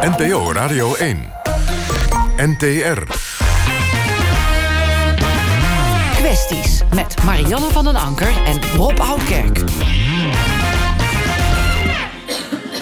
NPO 0.00 0.52
Radio 0.52 0.94
1. 0.94 1.32
NTR. 2.36 3.02
Kwesties 6.14 6.82
met 6.94 7.22
Marianne 7.24 7.70
van 7.70 7.84
den 7.84 7.96
Anker 7.96 8.44
en 8.44 8.60
Rob 8.76 9.00
Oudkerk. 9.00 9.60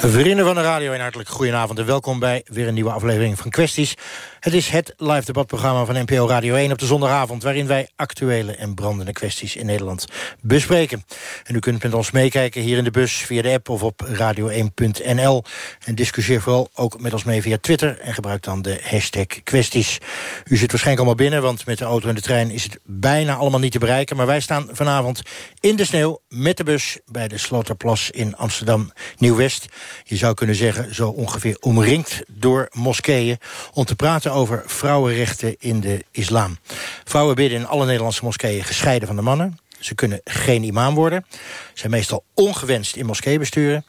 Vrienden 0.01 0.45
van 0.45 0.55
de 0.55 0.63
radio, 0.63 0.93
een 0.93 1.01
hartelijk 1.01 1.29
goedenavond 1.29 1.79
en 1.79 1.87
welkom 1.87 2.19
bij 2.19 2.43
weer 2.47 2.69
een 2.69 2.75
nieuwe 2.75 2.91
aflevering 2.91 3.39
van 3.39 3.51
Kwesties. 3.51 3.95
Het 4.41 4.55
is 4.55 4.69
het 4.69 4.95
live 4.97 5.25
debatprogramma 5.25 5.85
van 5.85 6.03
NPO 6.03 6.27
Radio 6.27 6.55
1 6.55 6.73
op 6.73 6.79
de 6.79 6.87
zondagavond... 6.87 7.43
waarin 7.43 7.67
wij 7.67 7.89
actuele 7.97 8.53
en 8.53 8.75
brandende 8.75 9.13
kwesties 9.13 9.57
in 9.57 9.67
Nederland 9.67 10.07
bespreken. 10.41 11.05
En 11.45 11.55
u 11.55 11.59
kunt 11.59 11.83
met 11.83 11.95
ons 11.95 12.11
meekijken 12.11 12.63
hier 12.63 12.79
in 12.79 12.85
de 12.85 12.91
bus 12.91 13.13
via 13.13 13.43
de 13.43 13.51
app 13.51 13.69
of 13.69 13.83
op 13.83 14.09
radio1.nl. 14.13 15.45
En 15.85 15.95
discussieer 15.95 16.41
vooral 16.41 16.69
ook 16.75 17.01
met 17.01 17.13
ons 17.13 17.25
mee 17.25 17.43
via 17.43 17.59
Twitter... 17.61 17.99
en 17.99 18.15
gebruik 18.15 18.43
dan 18.43 18.63
de 18.63 18.81
hashtag 18.83 19.27
kwesties. 19.45 19.99
U 20.45 20.57
zit 20.57 20.71
waarschijnlijk 20.71 20.99
allemaal 20.99 21.15
binnen, 21.15 21.43
want 21.43 21.67
met 21.67 21.79
de 21.79 21.85
auto 21.85 22.09
en 22.09 22.15
de 22.15 22.21
trein... 22.21 22.51
is 22.51 22.63
het 22.63 22.79
bijna 22.85 23.35
allemaal 23.35 23.61
niet 23.61 23.73
te 23.73 23.79
bereiken. 23.79 24.17
Maar 24.17 24.27
wij 24.27 24.41
staan 24.41 24.69
vanavond 24.73 25.23
in 25.61 25.77
de 25.77 25.85
sneeuw 25.85 26.21
met 26.29 26.57
de 26.57 26.65
bus... 26.65 26.99
bij 27.07 27.29
de 27.29 27.39
Sloterplas 27.39 28.11
in 28.11 28.37
Amsterdam-Nieuw-West. 28.37 29.67
Je 30.05 30.17
zou 30.17 30.35
kunnen 30.35 30.57
zeggen 30.57 30.95
zo 30.95 31.09
ongeveer 31.09 31.57
omringd 31.61 32.23
door 32.29 32.69
moskeeën... 32.73 33.39
om 33.73 33.85
te 33.85 33.97
praten 33.97 34.27
over 34.31 34.63
vrouwenrechten 34.67 35.57
in 35.59 35.81
de 35.81 36.05
islam. 36.11 36.59
Vrouwen 37.05 37.35
bidden 37.35 37.59
in 37.59 37.67
alle 37.67 37.87
Nederlandse 37.87 38.25
moskeeën 38.25 38.65
gescheiden 38.65 39.07
van 39.07 39.17
de 39.17 39.23
mannen. 39.23 39.59
Ze 39.79 39.95
kunnen 39.95 40.21
geen 40.25 40.63
imam 40.63 40.95
worden. 40.95 41.27
Zijn 41.75 41.91
meestal 41.91 42.25
ongewenst 42.35 42.97
in 42.97 43.07
moskeebesturen. 43.07 43.85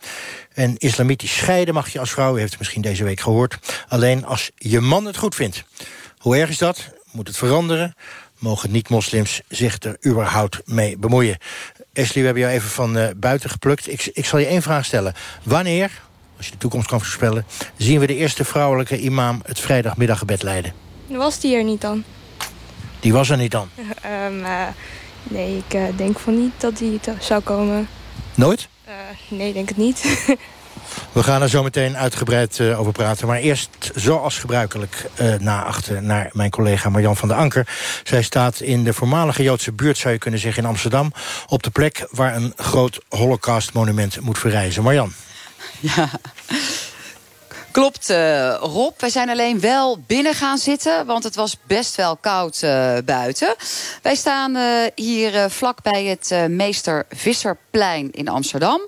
En 0.54 0.78
islamitisch 0.78 1.38
scheiden 1.38 1.74
mag 1.74 1.90
je 1.90 2.00
als 2.00 2.12
vrouw, 2.12 2.36
u 2.36 2.40
heeft 2.40 2.50
het 2.50 2.60
misschien 2.60 2.82
deze 2.82 3.04
week 3.04 3.20
gehoord... 3.20 3.58
alleen 3.88 4.26
als 4.26 4.52
je 4.58 4.80
man 4.80 5.06
het 5.06 5.18
goed 5.18 5.36
vindt. 5.36 5.64
Hoe 6.18 6.38
erg 6.38 6.50
is 6.50 6.58
dat? 6.58 6.90
Moet 7.12 7.28
het 7.28 7.38
veranderen? 7.38 7.96
Mogen 8.38 8.72
niet-moslims 8.72 9.42
zich 9.48 9.78
er 9.80 9.98
überhaupt 10.06 10.62
mee 10.66 10.98
bemoeien? 10.98 11.38
Ashley, 11.94 12.20
we 12.20 12.26
hebben 12.26 12.44
jou 12.44 12.54
even 12.54 12.70
van 12.70 12.98
uh, 12.98 13.08
buiten 13.16 13.50
geplukt. 13.50 13.92
Ik, 13.92 14.10
ik 14.14 14.26
zal 14.26 14.40
je 14.40 14.46
één 14.46 14.62
vraag 14.62 14.86
stellen. 14.86 15.14
Wanneer, 15.44 15.92
als 16.40 16.48
je 16.48 16.54
de 16.54 16.60
toekomst 16.60 16.88
kan 16.88 17.00
voorspellen... 17.00 17.46
zien 17.78 18.00
we 18.00 18.08
de 18.08 18.16
eerste 18.16 18.46
vrouwelijke 18.46 19.00
imam 19.00 19.42
het 19.46 19.60
vrijdagmiddaggebed 19.60 20.44
leiden? 20.44 20.74
Was 21.08 21.40
die 21.40 21.56
er 21.56 21.64
niet 21.64 21.82
dan? 21.82 22.04
Die 23.00 23.14
was 23.14 23.30
er 23.30 23.38
niet 23.38 23.52
dan? 23.52 23.70
um, 24.26 24.40
uh, 24.46 24.68
nee, 25.24 25.58
ik 25.58 25.74
uh, 25.74 25.84
denk 25.96 26.20
van 26.20 26.42
niet 26.42 26.52
dat 26.58 26.78
die 26.78 27.00
zou 27.20 27.42
komen. 27.42 27.88
Nooit? 28.36 28.68
Uh, 28.88 28.94
nee, 29.38 29.54
denk 29.54 29.68
het 29.68 29.78
niet. 29.78 30.04
We 31.12 31.24
gaan 31.24 31.42
er 31.42 31.50
zo 31.50 31.64
meteen 31.64 31.98
uitgebreid 31.98 32.62
over 32.62 32.92
praten. 32.92 33.28
Maar 33.28 33.38
eerst, 33.38 33.92
zoals 33.96 34.38
gebruikelijk, 34.38 35.10
na 35.40 35.64
achter 35.64 36.04
naar 36.04 36.30
mijn 36.34 36.50
collega 36.50 36.90
Marjan 36.90 37.16
van 37.18 37.28
der 37.28 37.38
Anker. 37.38 37.68
Zij 38.04 38.22
staat 38.22 38.60
in 38.60 38.84
de 38.84 38.94
voormalige 38.94 39.44
Joodse 39.44 39.72
buurt, 39.72 39.98
zou 39.98 40.14
je 40.14 40.20
kunnen 40.20 40.40
zeggen, 40.40 40.64
in 40.64 40.70
Amsterdam. 40.70 41.12
Op 41.48 41.64
de 41.64 41.70
plek 41.70 42.08
waar 42.12 42.36
een 42.36 42.54
groot 42.56 43.00
holocaustmonument 43.10 44.20
moet 44.20 44.38
verrijzen. 44.38 44.84
Marjan. 44.84 45.14
Ja, 45.96 46.10
Klopt, 47.72 48.10
uh, 48.10 48.56
Rob. 48.56 49.00
Wij 49.00 49.10
zijn 49.10 49.30
alleen 49.30 49.60
wel 49.60 50.00
binnen 50.08 50.34
gaan 50.34 50.58
zitten, 50.58 51.06
want 51.06 51.24
het 51.24 51.36
was 51.36 51.58
best 51.68 51.96
wel 51.96 52.18
koud 52.18 52.62
uh, 52.64 52.98
buiten. 53.06 53.56
Wij 54.02 54.16
staan 54.16 54.56
uh, 54.56 54.86
hier 54.96 55.50
vlak 55.50 55.82
bij 55.82 56.04
het 56.04 56.50
Meester 56.50 57.06
Visserplein 57.10 58.12
in 58.12 58.28
Amsterdam. 58.28 58.82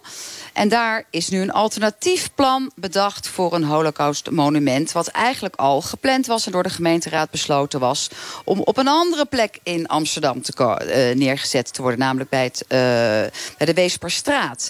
En 0.54 0.70
daar 0.70 1.04
is 1.10 1.30
nu 1.30 1.42
een 1.42 1.52
alternatief 1.52 2.30
plan 2.36 2.72
bedacht 2.76 3.28
voor 3.28 3.54
een 3.54 3.64
holocaustmonument... 3.64 4.92
wat 4.92 5.08
eigenlijk 5.08 5.56
al 5.56 5.82
gepland 5.82 6.26
was 6.26 6.46
en 6.46 6.52
door 6.52 6.64
de 6.64 6.70
gemeenteraad 6.70 7.30
besloten 7.30 7.80
was... 7.80 8.10
om 8.44 8.60
op 8.60 8.78
een 8.78 8.88
andere 8.88 9.26
plek 9.26 9.60
in 9.64 9.88
Amsterdam 9.88 10.42
te 10.42 11.14
neergezet 11.16 11.74
te 11.74 11.82
worden. 11.82 12.00
Namelijk 12.00 12.30
bij, 12.30 12.44
het, 12.44 12.66
bij 13.58 13.66
de 13.66 13.74
Weesperstraat. 13.74 14.70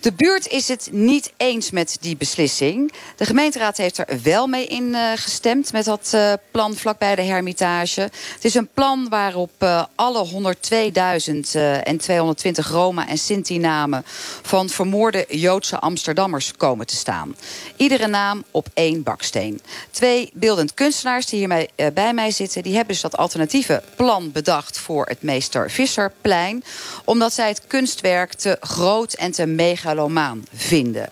De 0.00 0.12
buurt 0.12 0.48
is 0.48 0.68
het 0.68 0.88
niet 0.92 1.32
eens 1.36 1.70
met 1.70 1.96
die 2.00 2.16
beslissing. 2.16 2.92
De 3.16 3.24
gemeenteraad 3.24 3.76
heeft 3.76 3.98
er 3.98 4.06
wel 4.22 4.46
mee 4.46 4.66
ingestemd... 4.66 5.66
Uh, 5.66 5.72
met 5.72 5.84
dat 5.84 6.12
uh, 6.14 6.32
plan 6.50 6.74
vlakbij 6.74 7.14
de 7.14 7.22
Hermitage. 7.22 8.00
Het 8.00 8.44
is 8.44 8.54
een 8.54 8.68
plan 8.74 9.08
waarop 9.08 9.50
uh, 9.58 9.84
alle 9.94 10.26
102.220 10.26 10.32
Roma- 12.70 13.08
en 13.08 13.18
Sinti-namen... 13.18 14.02
van 14.42 14.68
vermoorde 14.68 15.24
Joodse 15.28 15.78
Amsterdammers 15.78 16.52
komen 16.56 16.86
te 16.86 16.96
staan. 16.96 17.36
Iedere 17.76 18.06
naam 18.06 18.44
op 18.50 18.68
één 18.74 19.02
baksteen. 19.02 19.60
Twee 19.90 20.30
beeldend 20.32 20.74
kunstenaars 20.74 21.26
die 21.26 21.38
hier 21.38 21.68
bij 21.92 22.14
mij 22.14 22.30
zitten... 22.30 22.62
die 22.62 22.74
hebben 22.74 22.92
dus 22.92 23.02
dat 23.02 23.16
alternatieve 23.16 23.82
plan 23.96 24.32
bedacht 24.32 24.78
voor 24.78 25.06
het 25.06 25.22
Meester 25.22 25.70
Visserplein... 25.70 26.64
omdat 27.04 27.32
zij 27.32 27.48
het 27.48 27.62
kunstwerk 27.66 28.32
te 28.32 28.56
groot 28.60 29.12
en 29.12 29.32
te 29.32 29.46
mega 29.46 29.85
vinden. 30.54 31.10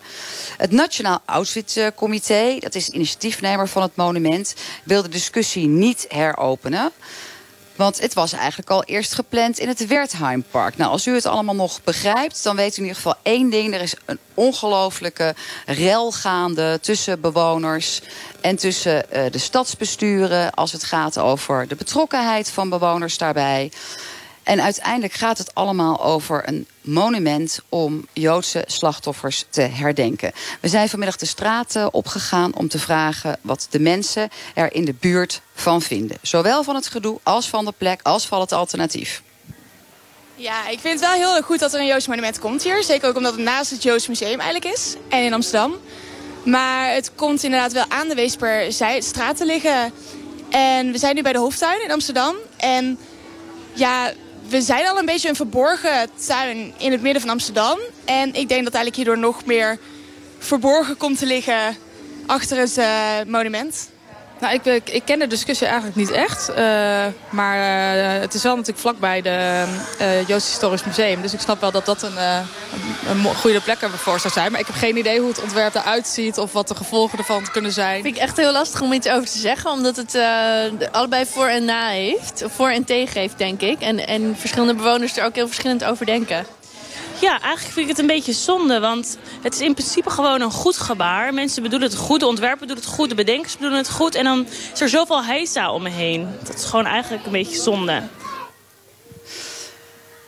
Het 0.56 0.70
Nationaal 0.70 1.20
Auschwitz-comité, 1.24 2.56
dat 2.58 2.74
is 2.74 2.88
initiatiefnemer 2.88 3.68
van 3.68 3.82
het 3.82 3.96
monument... 3.96 4.54
wil 4.84 5.02
de 5.02 5.08
discussie 5.08 5.66
niet 5.66 6.06
heropenen. 6.08 6.92
Want 7.76 8.00
het 8.00 8.14
was 8.14 8.32
eigenlijk 8.32 8.70
al 8.70 8.84
eerst 8.84 9.14
gepland 9.14 9.58
in 9.58 9.68
het 9.68 9.86
Wertheimpark. 9.86 10.76
Nou, 10.76 10.90
als 10.90 11.06
u 11.06 11.14
het 11.14 11.26
allemaal 11.26 11.54
nog 11.54 11.82
begrijpt, 11.84 12.42
dan 12.42 12.56
weet 12.56 12.72
u 12.72 12.76
in 12.76 12.82
ieder 12.82 12.96
geval 12.96 13.14
één 13.22 13.50
ding. 13.50 13.74
Er 13.74 13.80
is 13.80 13.94
een 14.04 14.18
ongelofelijke 14.34 15.34
rel 15.66 16.12
gaande 16.12 16.78
tussen 16.80 17.20
bewoners 17.20 18.00
en 18.40 18.56
tussen 18.56 19.04
uh, 19.12 19.24
de 19.30 19.38
stadsbesturen... 19.38 20.54
als 20.54 20.72
het 20.72 20.84
gaat 20.84 21.18
over 21.18 21.68
de 21.68 21.76
betrokkenheid 21.76 22.50
van 22.50 22.68
bewoners 22.68 23.18
daarbij... 23.18 23.70
En 24.44 24.62
uiteindelijk 24.62 25.12
gaat 25.12 25.38
het 25.38 25.54
allemaal 25.54 26.04
over 26.04 26.48
een 26.48 26.66
monument 26.80 27.60
om 27.68 28.06
Joodse 28.12 28.64
slachtoffers 28.66 29.44
te 29.50 29.60
herdenken. 29.60 30.32
We 30.60 30.68
zijn 30.68 30.88
vanmiddag 30.88 31.16
de 31.16 31.26
straat 31.26 31.78
opgegaan 31.90 32.54
om 32.54 32.68
te 32.68 32.78
vragen 32.78 33.38
wat 33.40 33.66
de 33.70 33.80
mensen 33.80 34.28
er 34.54 34.72
in 34.72 34.84
de 34.84 34.94
buurt 35.00 35.40
van 35.54 35.82
vinden. 35.82 36.16
Zowel 36.22 36.62
van 36.62 36.74
het 36.74 36.86
gedoe 36.86 37.18
als 37.22 37.48
van 37.48 37.64
de 37.64 37.74
plek 37.78 38.00
als 38.02 38.26
van 38.26 38.40
het 38.40 38.52
alternatief. 38.52 39.22
Ja, 40.34 40.68
ik 40.68 40.78
vind 40.80 41.00
het 41.00 41.08
wel 41.08 41.32
heel 41.32 41.42
goed 41.42 41.58
dat 41.58 41.74
er 41.74 41.80
een 41.80 41.86
Joods 41.86 42.06
monument 42.06 42.38
komt 42.38 42.62
hier. 42.62 42.82
Zeker 42.82 43.08
ook 43.08 43.16
omdat 43.16 43.32
het 43.32 43.42
naast 43.42 43.70
het 43.70 43.82
Joods 43.82 44.08
Museum 44.08 44.40
eigenlijk 44.40 44.74
is. 44.74 44.94
En 45.08 45.22
in 45.22 45.32
Amsterdam. 45.32 45.74
Maar 46.44 46.92
het 46.92 47.10
komt 47.14 47.42
inderdaad 47.42 47.72
wel 47.72 47.84
aan 47.88 48.08
de 48.08 48.14
Weesperstraat 48.14 49.36
te 49.36 49.46
liggen. 49.46 49.92
En 50.50 50.92
we 50.92 50.98
zijn 50.98 51.14
nu 51.14 51.22
bij 51.22 51.32
de 51.32 51.38
Hoftuin 51.38 51.82
in 51.82 51.92
Amsterdam. 51.92 52.36
En 52.56 52.98
ja, 53.72 54.12
we 54.48 54.62
zijn 54.62 54.88
al 54.88 54.98
een 54.98 55.06
beetje 55.06 55.28
een 55.28 55.36
verborgen 55.36 56.10
tuin 56.26 56.74
in 56.78 56.92
het 56.92 57.02
midden 57.02 57.22
van 57.22 57.30
Amsterdam. 57.30 57.78
En 58.04 58.34
ik 58.34 58.48
denk 58.48 58.64
dat 58.64 58.74
eigenlijk 58.74 58.96
hierdoor 58.96 59.18
nog 59.18 59.44
meer 59.44 59.78
verborgen 60.38 60.96
komt 60.96 61.18
te 61.18 61.26
liggen 61.26 61.76
achter 62.26 62.58
het 62.58 62.78
uh, 62.78 63.10
monument. 63.26 63.88
Nou, 64.44 64.56
ik, 64.56 64.64
ik, 64.64 64.90
ik, 64.90 65.02
ken 65.04 65.18
de 65.18 65.26
discussie 65.26 65.66
eigenlijk 65.66 65.96
niet 65.96 66.10
echt. 66.10 66.50
Uh, 66.50 66.56
maar 67.30 67.56
uh, 67.58 68.20
het 68.20 68.34
is 68.34 68.42
wel 68.42 68.52
natuurlijk 68.52 68.80
vlakbij 68.80 69.22
de 69.22 69.64
uh, 70.00 70.28
Joods 70.28 70.48
Historisch 70.48 70.84
Museum. 70.84 71.22
Dus 71.22 71.32
ik 71.32 71.40
snap 71.40 71.60
wel 71.60 71.70
dat 71.70 71.86
dat 71.86 72.02
een, 72.02 72.16
een 73.08 73.34
goede 73.34 73.60
plek 73.60 73.80
ervoor 73.80 74.20
zou 74.20 74.32
zijn. 74.32 74.50
Maar 74.50 74.60
ik 74.60 74.66
heb 74.66 74.76
geen 74.76 74.96
idee 74.96 75.18
hoe 75.18 75.28
het 75.28 75.42
ontwerp 75.42 75.74
eruit 75.74 76.06
ziet... 76.06 76.38
of 76.38 76.52
wat 76.52 76.68
de 76.68 76.74
gevolgen 76.74 77.18
ervan 77.18 77.50
kunnen 77.52 77.72
zijn. 77.72 78.02
Vind 78.02 78.16
ik 78.16 78.22
echt 78.22 78.36
heel 78.36 78.52
lastig 78.52 78.80
om 78.80 78.92
iets 78.92 79.08
over 79.08 79.28
te 79.28 79.38
zeggen. 79.38 79.70
Omdat 79.70 79.96
het 79.96 80.18
allebei 80.90 81.26
voor 81.26 81.46
en 81.46 81.64
na 81.64 81.88
heeft. 81.88 82.44
Voor 82.46 82.70
en 82.70 82.84
tegen 82.84 83.20
heeft, 83.20 83.38
denk 83.38 83.60
ik. 83.60 83.80
En, 83.80 84.06
en 84.06 84.36
verschillende 84.38 84.74
bewoners 84.74 85.16
er 85.16 85.24
ook 85.24 85.34
heel 85.34 85.46
verschillend 85.46 85.84
over 85.84 86.06
denken. 86.06 86.46
Ja, 87.20 87.40
eigenlijk 87.40 87.74
vind 87.74 87.78
ik 87.78 87.88
het 87.88 87.98
een 87.98 88.06
beetje 88.06 88.32
zonde. 88.32 88.80
Want 88.80 89.18
het 89.42 89.54
is 89.54 89.60
in 89.60 89.74
principe 89.74 90.10
gewoon 90.10 90.40
een 90.40 90.50
goed 90.50 90.76
gebaar. 90.76 91.34
Mensen 91.34 91.62
bedoelen 91.62 91.88
het 91.88 91.98
goed, 91.98 92.20
de 92.20 92.26
ontwerper 92.26 92.66
doet 92.66 92.76
het 92.76 92.86
goed, 92.86 93.08
de 93.08 93.14
bedenkers 93.14 93.54
bedoelen 93.54 93.78
het 93.78 93.90
goed. 93.90 94.14
En 94.14 94.24
dan 94.24 94.46
is 94.72 94.80
er 94.80 94.88
zoveel 94.88 95.24
heisa 95.24 95.72
om 95.72 95.82
me 95.82 95.90
heen. 95.90 96.28
Dat 96.42 96.54
is 96.54 96.64
gewoon 96.64 96.86
eigenlijk 96.86 97.26
een 97.26 97.32
beetje 97.32 97.60
zonde. 97.60 98.02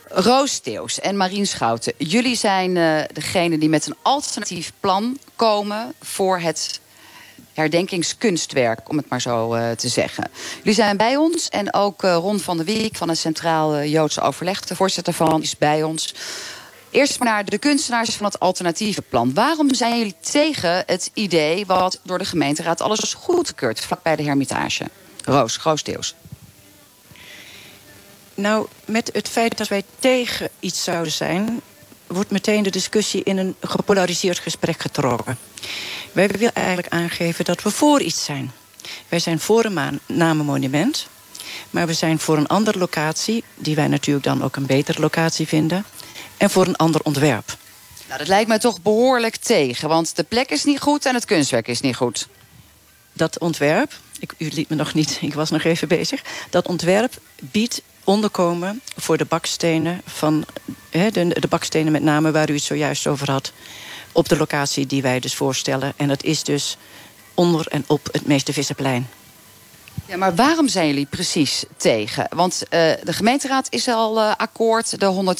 Roos 0.09 0.51
Steeuws 0.51 0.99
en 0.99 1.17
Marien 1.17 1.47
Schouten. 1.47 1.93
Jullie 1.97 2.35
zijn 2.35 2.75
uh, 2.75 3.01
degene 3.13 3.57
die 3.57 3.69
met 3.69 3.87
een 3.87 3.95
alternatief 4.01 4.71
plan 4.79 5.17
komen 5.35 5.93
voor 6.01 6.39
het 6.39 6.79
herdenkingskunstwerk, 7.53 8.89
om 8.89 8.97
het 8.97 9.09
maar 9.09 9.21
zo 9.21 9.55
uh, 9.55 9.71
te 9.71 9.87
zeggen. 9.87 10.29
Jullie 10.57 10.73
zijn 10.73 10.97
bij 10.97 11.15
ons 11.15 11.49
en 11.49 11.73
ook 11.73 12.03
uh, 12.03 12.15
Ron 12.15 12.39
van 12.39 12.57
der 12.57 12.65
Wiek 12.65 12.95
van 12.95 13.09
het 13.09 13.17
Centraal 13.17 13.83
Joodse 13.83 14.21
Overleg, 14.21 14.59
de 14.59 14.75
voorzitter 14.75 15.13
van, 15.13 15.41
is 15.41 15.57
bij 15.57 15.83
ons. 15.83 16.13
Eerst 16.97 17.19
naar 17.19 17.45
de 17.45 17.57
kunstenaars 17.57 18.15
van 18.15 18.25
het 18.25 18.39
alternatieve 18.39 19.01
plan. 19.01 19.33
Waarom 19.33 19.73
zijn 19.73 19.97
jullie 19.97 20.15
tegen 20.31 20.83
het 20.85 21.11
idee 21.13 21.65
wat 21.65 21.99
door 22.03 22.17
de 22.17 22.25
gemeenteraad 22.25 22.81
alles 22.81 22.99
is 22.99 23.13
goedgekeurd 23.13 23.81
vlakbij 23.81 24.15
de 24.15 24.23
Hermitage? 24.23 24.85
Roos, 25.23 25.57
Groosdeels. 25.57 26.15
Nou, 28.35 28.67
met 28.85 29.09
het 29.13 29.29
feit 29.29 29.57
dat 29.57 29.67
wij 29.67 29.83
tegen 29.99 30.49
iets 30.59 30.83
zouden 30.83 31.11
zijn... 31.11 31.61
wordt 32.07 32.31
meteen 32.31 32.63
de 32.63 32.69
discussie 32.69 33.23
in 33.23 33.37
een 33.37 33.55
gepolariseerd 33.61 34.39
gesprek 34.39 34.81
getrokken. 34.81 35.37
Wij 36.11 36.27
willen 36.27 36.53
eigenlijk 36.53 36.87
aangeven 36.87 37.45
dat 37.45 37.63
we 37.63 37.71
voor 37.71 38.01
iets 38.01 38.23
zijn. 38.25 38.51
Wij 39.09 39.19
zijn 39.19 39.39
voor 39.39 39.65
een 39.65 39.99
namenmonument. 40.05 41.07
Maar 41.69 41.87
we 41.87 41.93
zijn 41.93 42.19
voor 42.19 42.37
een 42.37 42.47
andere 42.47 42.79
locatie, 42.79 43.43
die 43.55 43.75
wij 43.75 43.87
natuurlijk 43.87 44.25
dan 44.25 44.43
ook 44.43 44.55
een 44.55 44.65
betere 44.65 45.01
locatie 45.01 45.47
vinden. 45.47 45.85
En 46.37 46.49
voor 46.49 46.67
een 46.67 46.75
ander 46.75 47.01
ontwerp. 47.03 47.57
Nou, 48.07 48.19
dat 48.19 48.27
lijkt 48.27 48.47
mij 48.47 48.59
toch 48.59 48.81
behoorlijk 48.81 49.35
tegen. 49.35 49.89
Want 49.89 50.15
de 50.15 50.23
plek 50.23 50.49
is 50.49 50.63
niet 50.63 50.79
goed 50.79 51.05
en 51.05 51.13
het 51.13 51.25
kunstwerk 51.25 51.67
is 51.67 51.81
niet 51.81 51.95
goed. 51.95 52.27
Dat 53.13 53.39
ontwerp, 53.39 53.91
ik, 54.19 54.33
u 54.37 54.49
liet 54.53 54.69
me 54.69 54.75
nog 54.75 54.93
niet, 54.93 55.17
ik 55.21 55.33
was 55.33 55.49
nog 55.49 55.63
even 55.63 55.87
bezig. 55.87 56.21
Dat 56.49 56.67
ontwerp 56.67 57.13
biedt 57.39 57.81
onderkomen 58.03 58.81
voor 58.95 59.17
de 59.17 59.25
bakstenen 59.25 60.01
van 60.05 60.45
de, 60.89 61.35
de 61.39 61.47
bakstenen 61.49 61.91
met 61.91 62.01
name 62.01 62.31
waar 62.31 62.49
u 62.49 62.53
het 62.53 62.63
zojuist 62.63 63.07
over 63.07 63.31
had. 63.31 63.51
Op 64.11 64.29
de 64.29 64.37
locatie 64.37 64.85
die 64.85 65.01
wij 65.01 65.19
dus 65.19 65.35
voorstellen. 65.35 65.93
En 65.95 66.07
dat 66.07 66.23
is 66.23 66.43
dus 66.43 66.77
onder 67.33 67.67
en 67.67 67.83
op 67.87 68.09
het 68.11 68.27
Meeste 68.27 68.53
Visserplein. 68.53 69.09
Ja, 70.07 70.17
maar 70.17 70.35
waarom 70.35 70.67
zijn 70.67 70.87
jullie 70.87 71.05
precies 71.05 71.63
tegen? 71.77 72.27
Want 72.29 72.63
uh, 72.63 72.69
de 73.03 73.13
gemeenteraad 73.13 73.67
is 73.69 73.87
al 73.87 74.17
uh, 74.17 74.31
akkoord. 74.37 74.99
De 74.99 75.35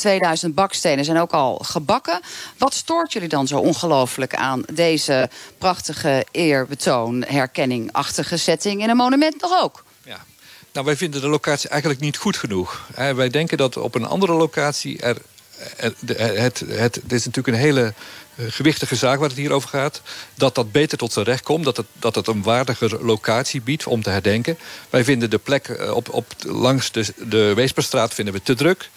102.000 0.48 0.54
bakstenen 0.54 1.06
zijn 1.06 1.18
ook 1.18 1.32
al 1.32 1.58
gebakken. 1.58 2.20
Wat 2.58 2.74
stoort 2.74 3.14
jullie 3.14 3.30
dan 3.30 3.48
zo 3.48 3.58
ongelooflijk 3.58 4.36
aan 4.36 4.64
deze 4.74 5.30
prachtige 5.58 6.26
eerbetoon, 6.32 7.24
herkenningachtige 7.28 8.38
setting 8.38 8.82
in 8.82 8.90
een 8.90 8.98
monument 8.98 9.42
nog 9.42 9.62
ook? 9.62 9.84
Ja. 10.04 10.26
Nou, 10.74 10.86
wij 10.86 10.98
vinden 10.98 11.22
de 11.22 11.28
locatie 11.28 11.70
eigenlijk 11.70 12.02
niet 12.02 12.18
goed 12.18 12.38
genoeg. 12.38 12.88
wij 12.96 13.30
denken 13.30 13.58
dat 13.58 13.78
op 13.78 13.96
een 13.96 14.06
andere 14.06 14.34
locatie 14.34 15.02
er 15.02 15.18
het, 15.76 15.96
het, 16.18 16.64
het, 16.68 17.12
is 17.12 17.26
natuurlijk 17.26 17.48
een 17.48 17.64
hele 17.64 17.84
eh, 17.84 17.94
gewichtige 18.38 18.96
zaak 18.96 19.20
waar 19.20 19.30
het 19.30 19.38
hier 19.38 19.52
over 19.52 19.70
gaat. 19.70 20.02
Dat 20.34 20.56
dat 20.56 20.72
beter 20.72 20.98
tot 20.98 21.14
zijn 21.14 21.26
recht 21.26 21.44
komt. 21.44 21.64
Dat 21.64 21.78
het, 21.78 21.86
dat 22.00 22.16
het 22.16 22.28
een 22.28 22.44
waardiger 22.44 23.06
locatie 23.06 23.62
biedt 23.62 23.88
om 23.88 24.02
te 24.02 24.10
herdenken. 24.10 24.58
Wij 24.90 25.04
vinden 25.04 25.30
de 25.30 25.38
plek 25.38 25.68
eh, 25.68 25.96
op, 25.96 26.14
op, 26.14 26.34
langs 26.46 26.92
de, 26.92 27.06
de 27.16 27.54
Weesperstraat 27.54 28.14
vinden 28.14 28.34
we 28.34 28.42
te 28.44 28.56
druk. 28.56 28.90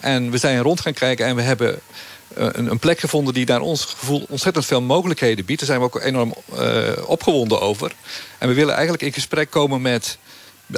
En 0.00 0.30
we 0.30 0.38
zijn 0.38 0.62
rond 0.62 0.80
gaan 0.80 0.92
kijken 0.92 1.26
en 1.26 1.36
we 1.36 1.42
hebben 1.42 1.80
eh, 2.34 2.46
een, 2.52 2.70
een, 2.70 2.78
plek 2.78 3.00
gevonden 3.00 3.34
die 3.34 3.46
naar 3.46 3.60
ons 3.60 3.84
gevoel 3.84 4.26
ontzettend 4.28 4.66
veel 4.66 4.82
mogelijkheden 4.82 5.44
biedt. 5.44 5.60
Daar 5.60 5.68
zijn 5.68 5.80
we 5.80 5.86
ook 5.86 6.00
enorm 6.00 6.34
opgewonden 7.06 7.60
over. 7.60 7.92
En 8.38 8.48
we 8.48 8.54
willen 8.54 8.74
eigenlijk 8.74 9.02
in 9.02 9.12
gesprek 9.12 9.50
komen 9.50 9.82
met 9.82 10.18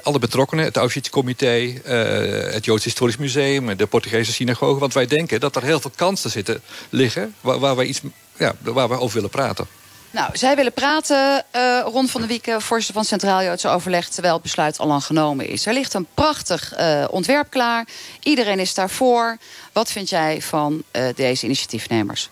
alle 0.02 0.18
betrokkenen, 0.18 0.64
het 0.64 0.76
Auschwitz-comité, 0.76 1.58
uh, 1.58 2.52
het 2.52 2.64
Joods 2.64 2.84
Historisch 2.84 3.16
Museum, 3.16 3.76
de 3.76 3.86
Portugese 3.86 4.32
synagoge. 4.32 4.80
Want 4.80 4.94
wij 4.94 5.06
denken 5.06 5.40
dat 5.40 5.56
er 5.56 5.62
heel 5.62 5.80
veel 5.80 5.92
kansen 5.96 6.30
zitten 6.30 6.62
liggen 6.88 7.34
waar, 7.40 7.76
wij, 7.76 7.86
iets, 7.86 8.00
ja, 8.38 8.54
waar 8.62 8.88
we 8.88 8.98
over 8.98 9.14
willen 9.14 9.30
praten. 9.30 9.66
Nou, 10.10 10.36
zij 10.36 10.56
willen 10.56 10.72
praten, 10.72 11.44
uh, 11.56 11.80
Ron 11.84 12.08
van 12.08 12.20
der 12.20 12.30
Wieken, 12.30 12.62
voorzitter 12.62 12.94
van 12.94 13.04
Centraal 13.04 13.42
Joodse 13.42 13.68
Overleg, 13.68 14.08
terwijl 14.08 14.34
het 14.34 14.42
besluit 14.42 14.78
al 14.78 14.86
lang 14.86 15.04
genomen 15.04 15.48
is. 15.48 15.66
Er 15.66 15.72
ligt 15.72 15.94
een 15.94 16.06
prachtig 16.14 16.78
uh, 16.78 17.04
ontwerp 17.10 17.50
klaar. 17.50 17.86
Iedereen 18.20 18.58
is 18.58 18.74
daarvoor. 18.74 19.36
Wat 19.72 19.90
vind 19.90 20.08
jij 20.08 20.42
van 20.42 20.82
deze 21.14 21.44
initiatiefnemers? 21.44 22.30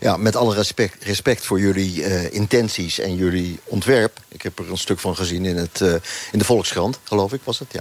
Ja, 0.00 0.16
met 0.16 0.36
alle 0.36 0.54
respect, 0.54 1.04
respect 1.04 1.44
voor 1.44 1.60
jullie 1.60 1.94
uh, 1.94 2.32
intenties 2.32 2.98
en 2.98 3.16
jullie 3.16 3.58
ontwerp. 3.64 4.20
Ik 4.28 4.42
heb 4.42 4.58
er 4.58 4.70
een 4.70 4.78
stuk 4.78 4.98
van 4.98 5.16
gezien 5.16 5.44
in, 5.44 5.56
het, 5.56 5.80
uh, 5.80 5.92
in 6.32 6.38
de 6.38 6.44
Volkskrant, 6.44 6.98
geloof 7.04 7.32
ik 7.32 7.40
was 7.44 7.58
het. 7.58 7.72
Ja. 7.72 7.80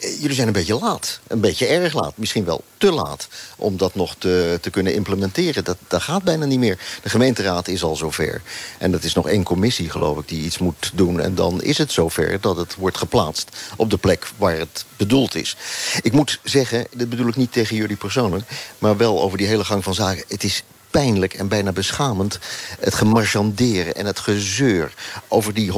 Jullie 0.00 0.34
zijn 0.34 0.46
een 0.46 0.52
beetje 0.52 0.78
laat. 0.78 1.20
Een 1.26 1.40
beetje 1.40 1.66
erg 1.66 1.94
laat. 1.94 2.16
Misschien 2.16 2.44
wel 2.44 2.64
te 2.78 2.92
laat 2.92 3.28
om 3.56 3.76
dat 3.76 3.94
nog 3.94 4.14
te, 4.18 4.58
te 4.60 4.70
kunnen 4.70 4.94
implementeren. 4.94 5.64
Dat, 5.64 5.76
dat 5.88 6.02
gaat 6.02 6.22
bijna 6.22 6.44
niet 6.44 6.58
meer. 6.58 6.78
De 7.02 7.08
gemeenteraad 7.08 7.68
is 7.68 7.82
al 7.82 7.96
zover. 7.96 8.42
En 8.78 8.90
dat 8.90 9.04
is 9.04 9.14
nog 9.14 9.28
één 9.28 9.42
commissie, 9.42 9.90
geloof 9.90 10.18
ik, 10.18 10.28
die 10.28 10.44
iets 10.44 10.58
moet 10.58 10.90
doen. 10.94 11.20
En 11.20 11.34
dan 11.34 11.62
is 11.62 11.78
het 11.78 11.92
zover 11.92 12.40
dat 12.40 12.56
het 12.56 12.74
wordt 12.74 12.98
geplaatst 12.98 13.56
op 13.76 13.90
de 13.90 13.98
plek 13.98 14.26
waar 14.36 14.58
het 14.58 14.84
bedoeld 14.96 15.34
is. 15.34 15.56
Ik 16.02 16.12
moet 16.12 16.40
zeggen, 16.42 16.86
dat 16.96 17.08
bedoel 17.08 17.28
ik 17.28 17.36
niet 17.36 17.52
tegen 17.52 17.76
jullie 17.76 17.96
persoonlijk... 17.96 18.50
maar 18.78 18.96
wel 18.96 19.22
over 19.22 19.38
die 19.38 19.46
hele 19.46 19.64
gang 19.64 19.84
van 19.84 19.94
zaken. 19.94 20.24
Het 20.28 20.44
is 20.44 20.62
pijnlijk 20.94 21.34
en 21.34 21.48
bijna 21.48 21.72
beschamend... 21.72 22.38
het 22.80 22.94
gemarchanderen 22.94 23.94
en 23.94 24.06
het 24.06 24.18
gezeur 24.18 24.94
over 25.28 25.54
die 25.54 25.72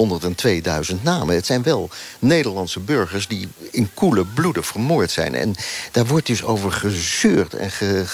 102.000 0.97 1.03
namen. 1.03 1.35
Het 1.35 1.47
zijn 1.47 1.63
wel 1.63 1.91
Nederlandse 2.19 2.81
burgers 2.81 3.29
die 3.29 3.49
in 3.71 3.91
koele 3.95 4.25
bloeden 4.25 4.65
vermoord 4.65 5.11
zijn. 5.11 5.35
En 5.35 5.55
daar 5.93 6.07
wordt 6.07 6.27
dus 6.27 6.43
over 6.43 6.73
gezeurd 6.73 7.55
en 7.55 7.71
ge, 7.71 8.05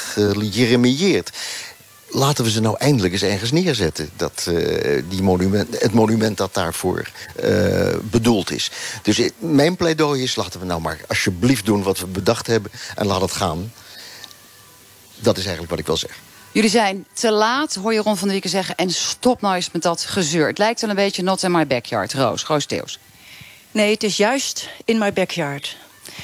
laten 2.08 2.44
we 2.44 2.50
ze 2.50 2.60
nou 2.60 2.76
eindelijk 2.78 3.12
eens 3.12 3.22
ergens 3.22 3.52
neerzetten. 3.52 4.10
Dat, 4.16 4.46
uh, 4.48 5.02
die 5.08 5.22
monument, 5.22 5.80
het 5.80 5.92
monument 5.92 6.36
dat 6.36 6.54
daarvoor 6.54 7.10
uh, 7.44 7.88
bedoeld 8.02 8.50
is. 8.50 8.70
Dus 9.02 9.20
mijn 9.38 9.76
pleidooi 9.76 10.22
is, 10.22 10.36
laten 10.36 10.60
we 10.60 10.66
nou 10.66 10.80
maar 10.80 11.00
alsjeblieft 11.08 11.64
doen 11.64 11.82
wat 11.82 11.98
we 11.98 12.06
bedacht 12.06 12.46
hebben... 12.46 12.70
en 12.94 13.06
laat 13.06 13.20
het 13.20 13.32
gaan. 13.32 13.72
Dat 15.18 15.36
is 15.36 15.42
eigenlijk 15.42 15.70
wat 15.70 15.78
ik 15.78 15.86
wil 15.86 15.96
zeggen. 15.96 16.31
Jullie 16.52 16.70
zijn 16.70 17.06
te 17.12 17.30
laat, 17.30 17.74
hoor 17.74 17.92
je 17.92 18.00
Ron 18.00 18.16
van 18.16 18.22
der 18.22 18.32
Wieken 18.32 18.50
zeggen... 18.50 18.76
en 18.76 18.90
stop 18.90 19.40
nou 19.40 19.54
eens 19.54 19.70
met 19.70 19.82
dat 19.82 20.02
gezeur. 20.02 20.46
Het 20.46 20.58
lijkt 20.58 20.80
wel 20.80 20.90
een 20.90 20.96
beetje 20.96 21.22
not 21.22 21.42
in 21.42 21.50
my 21.50 21.66
backyard. 21.66 22.14
Roos, 22.14 22.66
Theos. 22.66 22.98
Nee, 23.70 23.92
het 23.92 24.02
is 24.02 24.16
juist 24.16 24.68
in 24.84 24.98
my 24.98 25.12
backyard. 25.12 25.76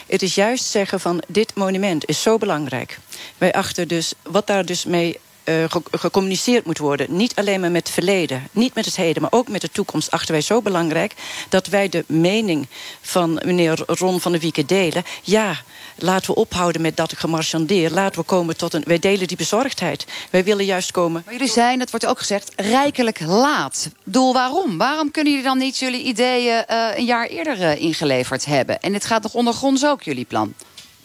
Het 0.07 0.23
is 0.23 0.35
juist 0.35 0.65
zeggen 0.65 1.01
van 1.01 1.23
dit 1.29 1.55
monument 1.55 2.09
is 2.09 2.23
zo 2.23 2.39
belangrijk. 2.39 2.99
Wij 3.39 3.53
achten 3.53 3.89
dus 3.89 4.13
wat 4.23 4.47
daar 4.47 4.65
dus 4.65 4.85
mee 4.85 5.19
uh, 5.45 5.65
gecommuniceerd 5.91 6.65
moet 6.65 6.79
worden. 6.79 7.17
Niet 7.17 7.35
alleen 7.35 7.61
maar 7.61 7.71
met 7.71 7.87
het 7.87 7.95
verleden, 7.95 8.49
niet 8.51 8.75
met 8.75 8.85
het 8.85 8.97
heden... 8.97 9.23
maar 9.23 9.33
ook 9.33 9.49
met 9.49 9.61
de 9.61 9.71
toekomst 9.71 10.11
achten 10.11 10.33
wij 10.33 10.43
zo 10.43 10.63
belangrijk... 10.63 11.15
dat 11.49 11.67
wij 11.67 11.89
de 11.89 12.05
mening 12.07 12.67
van 13.01 13.41
meneer 13.45 13.83
Ron 13.87 14.21
van 14.21 14.33
der 14.33 14.41
Wieken 14.41 14.67
delen. 14.67 15.05
Ja, 15.23 15.63
laten 15.99 16.35
we 16.35 16.41
ophouden 16.41 16.81
met 16.81 16.97
dat 16.97 17.13
gemarchandeer. 17.17 17.91
Laten 17.91 18.21
we 18.21 18.27
komen 18.27 18.57
tot 18.57 18.75
een... 18.75 18.83
Wij 18.87 18.99
delen 18.99 19.27
die 19.27 19.37
bezorgdheid. 19.37 20.07
Wij 20.31 20.45
willen 20.45 20.65
juist 20.65 20.91
komen... 20.91 21.23
Maar 21.25 21.35
jullie 21.35 21.53
zijn, 21.53 21.79
dat 21.79 21.91
wordt 21.91 22.07
ook 22.07 22.19
gezegd, 22.19 22.53
rijkelijk 22.57 23.21
laat. 23.21 23.89
Doel 24.05 24.33
waarom? 24.33 24.79
Waarom 24.79 25.11
kunnen 25.11 25.33
jullie 25.33 25.49
dan 25.49 25.59
niet 25.59 25.79
jullie 25.79 26.03
ideeën 26.03 26.65
uh, 26.71 26.89
een 26.95 27.05
jaar 27.05 27.27
eerder 27.27 27.59
uh, 27.59 27.81
ingeleverd 27.81 28.45
hebben? 28.45 28.81
En 28.81 28.93
dit 28.93 29.05
gaat 29.05 29.23
nog 29.23 29.35
ondergronds 29.35 29.87
ook, 29.87 30.03
jullie 30.03 30.25
plan? 30.25 30.55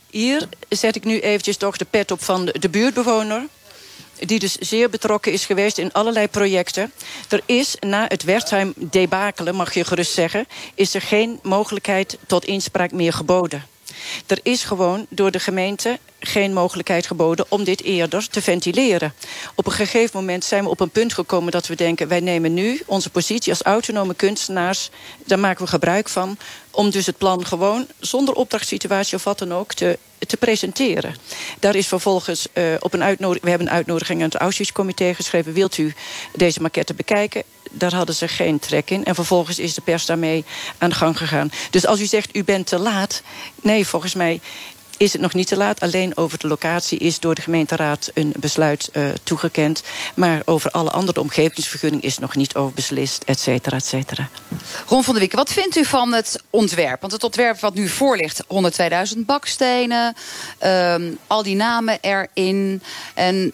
Hier 0.09 0.47
zet 0.69 0.95
ik 0.95 1.03
nu 1.03 1.19
eventjes 1.19 1.57
toch 1.57 1.77
de 1.77 1.85
pet 1.85 2.11
op 2.11 2.23
van 2.23 2.45
de, 2.45 2.59
de 2.59 2.69
buurtbewoner 2.69 3.47
die 4.19 4.39
dus 4.39 4.55
zeer 4.55 4.89
betrokken 4.89 5.31
is 5.31 5.45
geweest 5.45 5.77
in 5.77 5.91
allerlei 5.91 6.27
projecten. 6.27 6.91
Er 7.29 7.41
is 7.45 7.75
na 7.79 8.05
het 8.07 8.23
Wertheim-debakelen, 8.23 9.55
mag 9.55 9.73
je 9.73 9.85
gerust 9.85 10.13
zeggen... 10.13 10.47
is 10.75 10.93
er 10.93 11.01
geen 11.01 11.39
mogelijkheid 11.41 12.17
tot 12.27 12.45
inspraak 12.45 12.91
meer 12.91 13.13
geboden. 13.13 13.73
Er 14.27 14.39
is 14.43 14.63
gewoon 14.63 15.05
door 15.10 15.31
de 15.31 15.39
gemeente 15.39 16.00
geen 16.27 16.53
mogelijkheid 16.53 17.08
geboden 17.08 17.46
om 17.50 17.63
dit 17.63 17.84
eerder 17.84 18.30
te 18.30 18.42
ventileren. 18.42 19.13
Op 19.56 19.65
een 19.65 19.72
gegeven 19.72 20.20
moment 20.20 20.44
zijn 20.44 20.63
we 20.63 20.70
op 20.70 20.80
een 20.80 20.89
punt 20.89 21.13
gekomen 21.13 21.51
dat 21.51 21.68
we 21.68 21.75
denken... 21.75 22.08
wij 22.08 22.20
nemen 22.20 22.53
nu 22.53 22.82
onze 22.86 23.10
positie 23.10 23.51
als 23.51 23.62
autonome 23.62 24.13
kunstenaars... 24.13 24.89
daar 25.25 25.39
maken 25.39 25.63
we 25.63 25.70
gebruik 25.70 26.10
van 26.10 26.38
om 26.72 26.89
dus 26.89 27.06
het 27.06 27.18
plan 27.18 27.46
gewoon 27.46 27.88
zonder 28.00 28.36
opdrachtssituatie 28.36 29.15
of 29.15 29.24
wat 29.24 29.39
dan 29.39 29.53
ook 29.53 29.74
te, 29.74 30.00
te 30.27 30.38
presenteren. 30.38 31.15
Daar 31.60 31.75
is 31.75 31.88
vervolgens 31.88 32.48
uh, 32.53 32.63
op 32.80 32.94
een 32.94 33.03
uitnodiging... 33.03 33.44
we 33.44 33.50
hebben 33.50 33.68
een 33.68 33.74
uitnodiging 33.74 34.20
aan 34.20 34.30
het 34.30 34.36
Auschwitz-comité 34.36 35.13
geschreven... 35.13 35.53
wilt 35.53 35.77
u 35.77 35.94
deze 36.36 36.62
maquette 36.62 36.94
bekijken? 36.94 37.44
Daar 37.72 37.94
hadden 37.94 38.15
ze 38.15 38.27
geen 38.27 38.60
trek 38.60 38.89
in. 38.89 39.06
En 39.06 39.15
vervolgens 39.15 39.60
is 39.60 39.74
de 39.74 39.82
pers 39.82 40.06
daarmee 40.06 40.46
aan 40.77 40.94
gang 40.94 41.18
gegaan. 41.18 41.51
Dus 41.70 41.86
als 41.86 42.00
u 42.00 42.06
zegt, 42.06 42.36
u 42.36 42.44
bent 42.44 42.68
te 42.68 42.80
laat... 42.80 43.22
nee, 43.62 43.88
volgens 43.88 44.13
mij 44.13 44.42
is 44.97 45.13
het 45.13 45.21
nog 45.21 45.33
niet 45.33 45.47
te 45.47 45.57
laat. 45.57 45.79
Alleen 45.79 46.17
over 46.17 46.39
de 46.39 46.47
locatie 46.47 46.97
is 46.97 47.19
door 47.19 47.35
de 47.35 47.41
gemeenteraad 47.41 48.12
een 48.13 48.33
besluit 48.38 48.89
uh, 48.93 49.09
toegekend. 49.23 49.83
Maar 50.15 50.41
over 50.45 50.71
alle 50.71 50.91
andere 50.91 51.19
omgevingsvergunning 51.19 52.03
is 52.03 52.17
nog 52.17 52.35
niet 52.35 52.55
over 52.55 52.73
beslist, 52.73 53.23
et 53.23 53.39
cetera, 53.39 53.77
et 53.77 53.85
cetera. 53.85 54.29
Ron 54.88 55.03
van 55.03 55.13
der 55.13 55.21
Wieken, 55.21 55.38
wat 55.38 55.51
vindt 55.51 55.75
u 55.75 55.85
van 55.85 56.13
het 56.13 56.43
ontwerp? 56.50 57.01
Want 57.01 57.13
het 57.13 57.23
ontwerp 57.23 57.59
wat 57.59 57.73
nu 57.73 57.88
voor 57.88 58.17
ligt, 58.17 58.43
102.000 59.15 59.19
bakstenen... 59.25 60.15
Um, 60.65 61.17
al 61.27 61.43
die 61.43 61.55
namen 61.55 61.97
erin... 62.01 62.81
En 63.13 63.53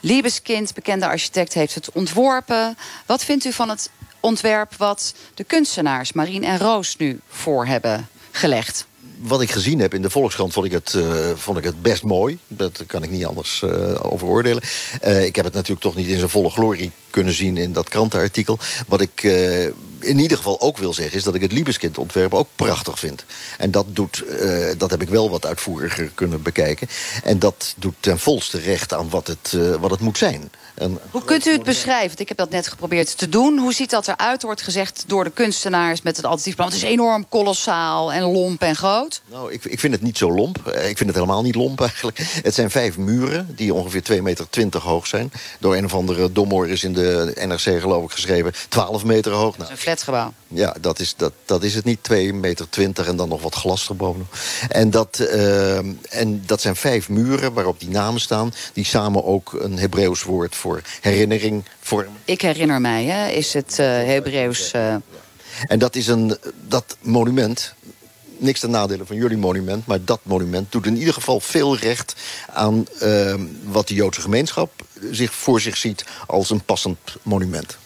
Liebeskind, 0.00 0.74
bekende 0.74 1.06
architect, 1.06 1.54
heeft 1.54 1.74
het 1.74 1.92
ontworpen. 1.92 2.78
Wat 3.06 3.24
vindt 3.24 3.44
u 3.44 3.52
van 3.52 3.68
het 3.68 3.90
ontwerp 4.20 4.74
wat 4.76 5.14
de 5.34 5.44
kunstenaars 5.44 6.12
Marien 6.12 6.44
en 6.44 6.58
Roos 6.58 6.96
nu 6.96 7.20
voor 7.28 7.66
hebben 7.66 8.08
gelegd? 8.30 8.86
Wat 9.18 9.40
ik 9.40 9.50
gezien 9.50 9.80
heb 9.80 9.94
in 9.94 10.02
de 10.02 10.10
Volkskrant 10.10 10.52
vond 10.52 10.66
ik 10.66 10.72
het, 10.72 10.94
uh, 10.96 11.30
vond 11.34 11.58
ik 11.58 11.64
het 11.64 11.82
best 11.82 12.02
mooi. 12.02 12.38
Dat 12.48 12.84
kan 12.86 13.02
ik 13.02 13.10
niet 13.10 13.26
anders 13.26 13.62
uh, 13.64 14.12
over 14.12 14.26
oordelen. 14.26 14.62
Uh, 15.04 15.24
ik 15.24 15.36
heb 15.36 15.44
het 15.44 15.54
natuurlijk 15.54 15.80
toch 15.80 15.94
niet 15.94 16.06
in 16.06 16.18
zijn 16.18 16.30
volle 16.30 16.50
glorie 16.50 16.90
kunnen 17.16 17.34
zien 17.34 17.56
in 17.56 17.72
dat 17.72 17.88
krantenartikel. 17.88 18.58
Wat 18.86 19.00
ik 19.00 19.22
eh, 19.22 19.64
in 20.00 20.18
ieder 20.18 20.36
geval 20.36 20.60
ook 20.60 20.78
wil 20.78 20.92
zeggen... 20.92 21.16
is 21.16 21.22
dat 21.22 21.34
ik 21.34 21.40
het 21.40 21.52
Liebeskind-ontwerp 21.52 22.34
ook 22.34 22.48
prachtig 22.56 22.98
vind. 22.98 23.24
En 23.58 23.70
dat, 23.70 23.86
doet, 23.88 24.24
eh, 24.24 24.66
dat 24.78 24.90
heb 24.90 25.02
ik 25.02 25.08
wel 25.08 25.30
wat 25.30 25.46
uitvoeriger 25.46 26.10
kunnen 26.14 26.42
bekijken. 26.42 26.88
En 27.24 27.38
dat 27.38 27.74
doet 27.76 27.94
ten 28.00 28.18
volste 28.18 28.58
recht 28.58 28.92
aan 28.92 29.10
wat 29.10 29.26
het, 29.26 29.52
eh, 29.54 29.74
wat 29.74 29.90
het 29.90 30.00
moet 30.00 30.18
zijn. 30.18 30.50
Een 30.74 30.98
Hoe 31.10 31.24
kunt 31.24 31.46
u 31.46 31.52
het 31.52 31.62
beschrijven? 31.62 32.18
Ik 32.18 32.28
heb 32.28 32.36
dat 32.36 32.50
net 32.50 32.68
geprobeerd 32.68 33.18
te 33.18 33.28
doen. 33.28 33.58
Hoe 33.58 33.74
ziet 33.74 33.90
dat 33.90 34.08
eruit? 34.08 34.40
Er 34.40 34.46
wordt 34.46 34.62
gezegd 34.62 35.04
door 35.06 35.24
de 35.24 35.30
kunstenaars 35.30 36.02
met 36.02 36.16
het 36.16 36.24
alternatief 36.24 36.54
plan. 36.54 36.68
Het 36.68 36.76
is 36.76 36.82
enorm 36.82 37.28
kolossaal 37.28 38.12
en 38.12 38.22
lomp 38.22 38.62
en 38.62 38.76
groot. 38.76 39.22
Nou, 39.30 39.52
ik, 39.52 39.64
ik 39.64 39.80
vind 39.80 39.92
het 39.92 40.02
niet 40.02 40.18
zo 40.18 40.32
lomp. 40.32 40.58
Ik 40.66 40.96
vind 40.96 40.98
het 40.98 41.14
helemaal 41.14 41.42
niet 41.42 41.54
lomp 41.54 41.80
eigenlijk. 41.80 42.18
Het 42.18 42.54
zijn 42.54 42.70
vijf 42.70 42.96
muren 42.96 43.54
die 43.56 43.74
ongeveer 43.74 44.02
2,20 44.12 44.22
meter 44.22 44.80
hoog 44.80 45.06
zijn. 45.06 45.32
Door 45.58 45.76
een 45.76 45.84
of 45.84 45.94
andere 45.94 46.32
domoor 46.32 46.68
is 46.68 46.84
in 46.84 46.92
de 46.92 47.05
NRC 47.46 47.80
geloof 47.80 48.04
ik 48.04 48.10
geschreven 48.10 48.52
12 48.68 49.04
meter 49.04 49.32
hoog. 49.32 49.58
Nou, 49.58 49.70
Een 49.70 49.76
flatgebouw. 49.76 50.32
ja, 50.48 50.74
dat 50.80 50.98
is, 50.98 51.14
dat, 51.16 51.32
dat 51.44 51.62
is 51.62 51.74
het 51.74 51.84
niet. 51.84 51.98
2,20 52.12 52.34
meter 52.34 52.66
en 53.06 53.16
dan 53.16 53.28
nog 53.28 53.42
wat 53.42 53.54
glas 53.54 53.88
erboven. 53.88 54.26
En 54.68 54.90
dat, 54.90 55.18
eh, 55.18 55.76
en 56.08 56.42
dat 56.46 56.60
zijn 56.60 56.76
vijf 56.76 57.08
muren 57.08 57.52
waarop 57.52 57.80
die 57.80 57.88
namen 57.88 58.20
staan... 58.20 58.52
die 58.72 58.84
samen 58.84 59.24
ook 59.24 59.52
een 59.52 59.78
Hebreeuws 59.78 60.22
woord 60.22 60.54
voor 60.56 60.82
herinnering 61.00 61.64
vormen. 61.80 62.12
Ik 62.24 62.40
herinner 62.42 62.80
mij, 62.80 63.04
hè, 63.04 63.28
is 63.28 63.52
het 63.52 63.78
eh 63.78 63.86
Hebreeuws... 63.86 64.70
eh, 64.70 64.94
En 65.66 65.78
dat 65.78 65.96
is 65.96 66.06
een, 66.06 66.36
dat 66.68 66.96
monument, 67.00 67.74
niks 68.38 68.60
ten 68.60 68.70
nadele 68.70 69.06
van 69.06 69.16
jullie 69.16 69.36
monument... 69.38 69.86
maar 69.86 70.04
dat 70.04 70.20
monument 70.22 70.72
doet 70.72 70.86
in 70.86 70.96
ieder 70.96 71.14
geval 71.14 71.40
veel 71.40 71.76
recht 71.76 72.14
aan 72.52 72.86
eh, 73.00 73.34
wat 73.64 73.88
de 73.88 73.94
Joodse 73.94 74.20
gemeenschap 74.20 74.70
zich 75.10 75.34
voor 75.34 75.60
zich 75.60 75.76
ziet 75.76 76.04
als 76.26 76.50
een 76.50 76.64
passend 76.64 76.98
monument. 77.22 77.76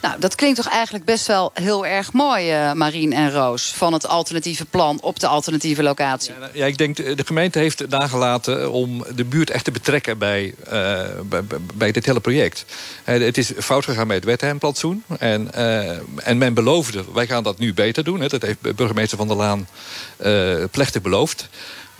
Nou, 0.00 0.20
dat 0.20 0.34
klinkt 0.34 0.56
toch 0.56 0.68
eigenlijk 0.68 1.04
best 1.04 1.26
wel 1.26 1.50
heel 1.54 1.86
erg 1.86 2.12
mooi, 2.12 2.50
eh 2.50 2.72
Marien 2.72 3.12
en 3.12 3.32
Roos... 3.32 3.72
van 3.76 3.92
het 3.92 4.06
alternatieve 4.06 4.64
plan 4.64 5.00
op 5.02 5.20
de 5.20 5.26
alternatieve 5.26 5.82
locatie. 5.82 6.32
Ja, 6.52 6.66
ik 6.66 6.78
denk 6.78 6.96
de 6.96 7.14
de 7.14 7.26
gemeente 7.26 7.58
heeft 7.58 7.88
nagelaten 7.88 8.70
om 8.70 9.04
de 9.14 9.24
buurt 9.24 9.50
echt 9.50 9.64
te 9.64 9.70
betrekken 9.70 10.18
bij, 10.18 10.54
eh, 10.66 11.04
bij, 11.74 11.92
dit 11.92 12.06
hele 12.06 12.20
project. 12.20 12.64
Eh, 13.04 13.20
het 13.20 13.38
is 13.38 13.52
fout 13.58 13.84
gegaan 13.84 14.06
met 14.06 14.16
het 14.16 14.24
Wetheimplatsoen. 14.24 15.04
En, 15.18 15.52
eh, 15.52 15.98
en 16.16 16.38
men 16.38 16.54
beloofde, 16.54 17.04
wij 17.14 17.26
gaan 17.26 17.42
dat 17.42 17.58
nu 17.58 17.74
beter 17.74 18.04
doen. 18.04 18.20
Hè. 18.20 18.26
Dat 18.26 18.42
heeft 18.42 18.76
burgemeester 18.76 19.18
Van 19.18 19.28
der 19.28 19.36
Laan 19.36 19.68
eh, 20.16 20.64
plechtig 20.70 21.02
beloofd. 21.02 21.48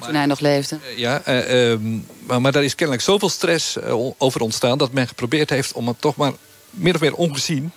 Toen 0.05 0.15
hij 0.15 0.27
nog 0.27 0.41
leefde. 0.41 0.79
Ja, 0.97 1.23
eh, 1.25 1.71
ehm, 1.73 1.99
maar, 2.27 2.41
maar 2.41 2.53
daar 2.53 2.65
is 2.65 2.75
kennelijk 2.75 3.05
zoveel 3.05 3.29
stress 3.29 3.77
eh, 3.77 3.95
over 4.19 4.41
ontstaan... 4.41 4.79
dat 4.79 4.93
men 4.93 5.09
geprobeerd 5.09 5.51
heeft 5.51 5.73
om 5.73 5.89
het 5.89 6.01
toch 6.01 6.17
maar 6.17 6.33
min 6.71 6.95
of 6.95 7.01
meer 7.01 7.15
ongezien 7.15 7.73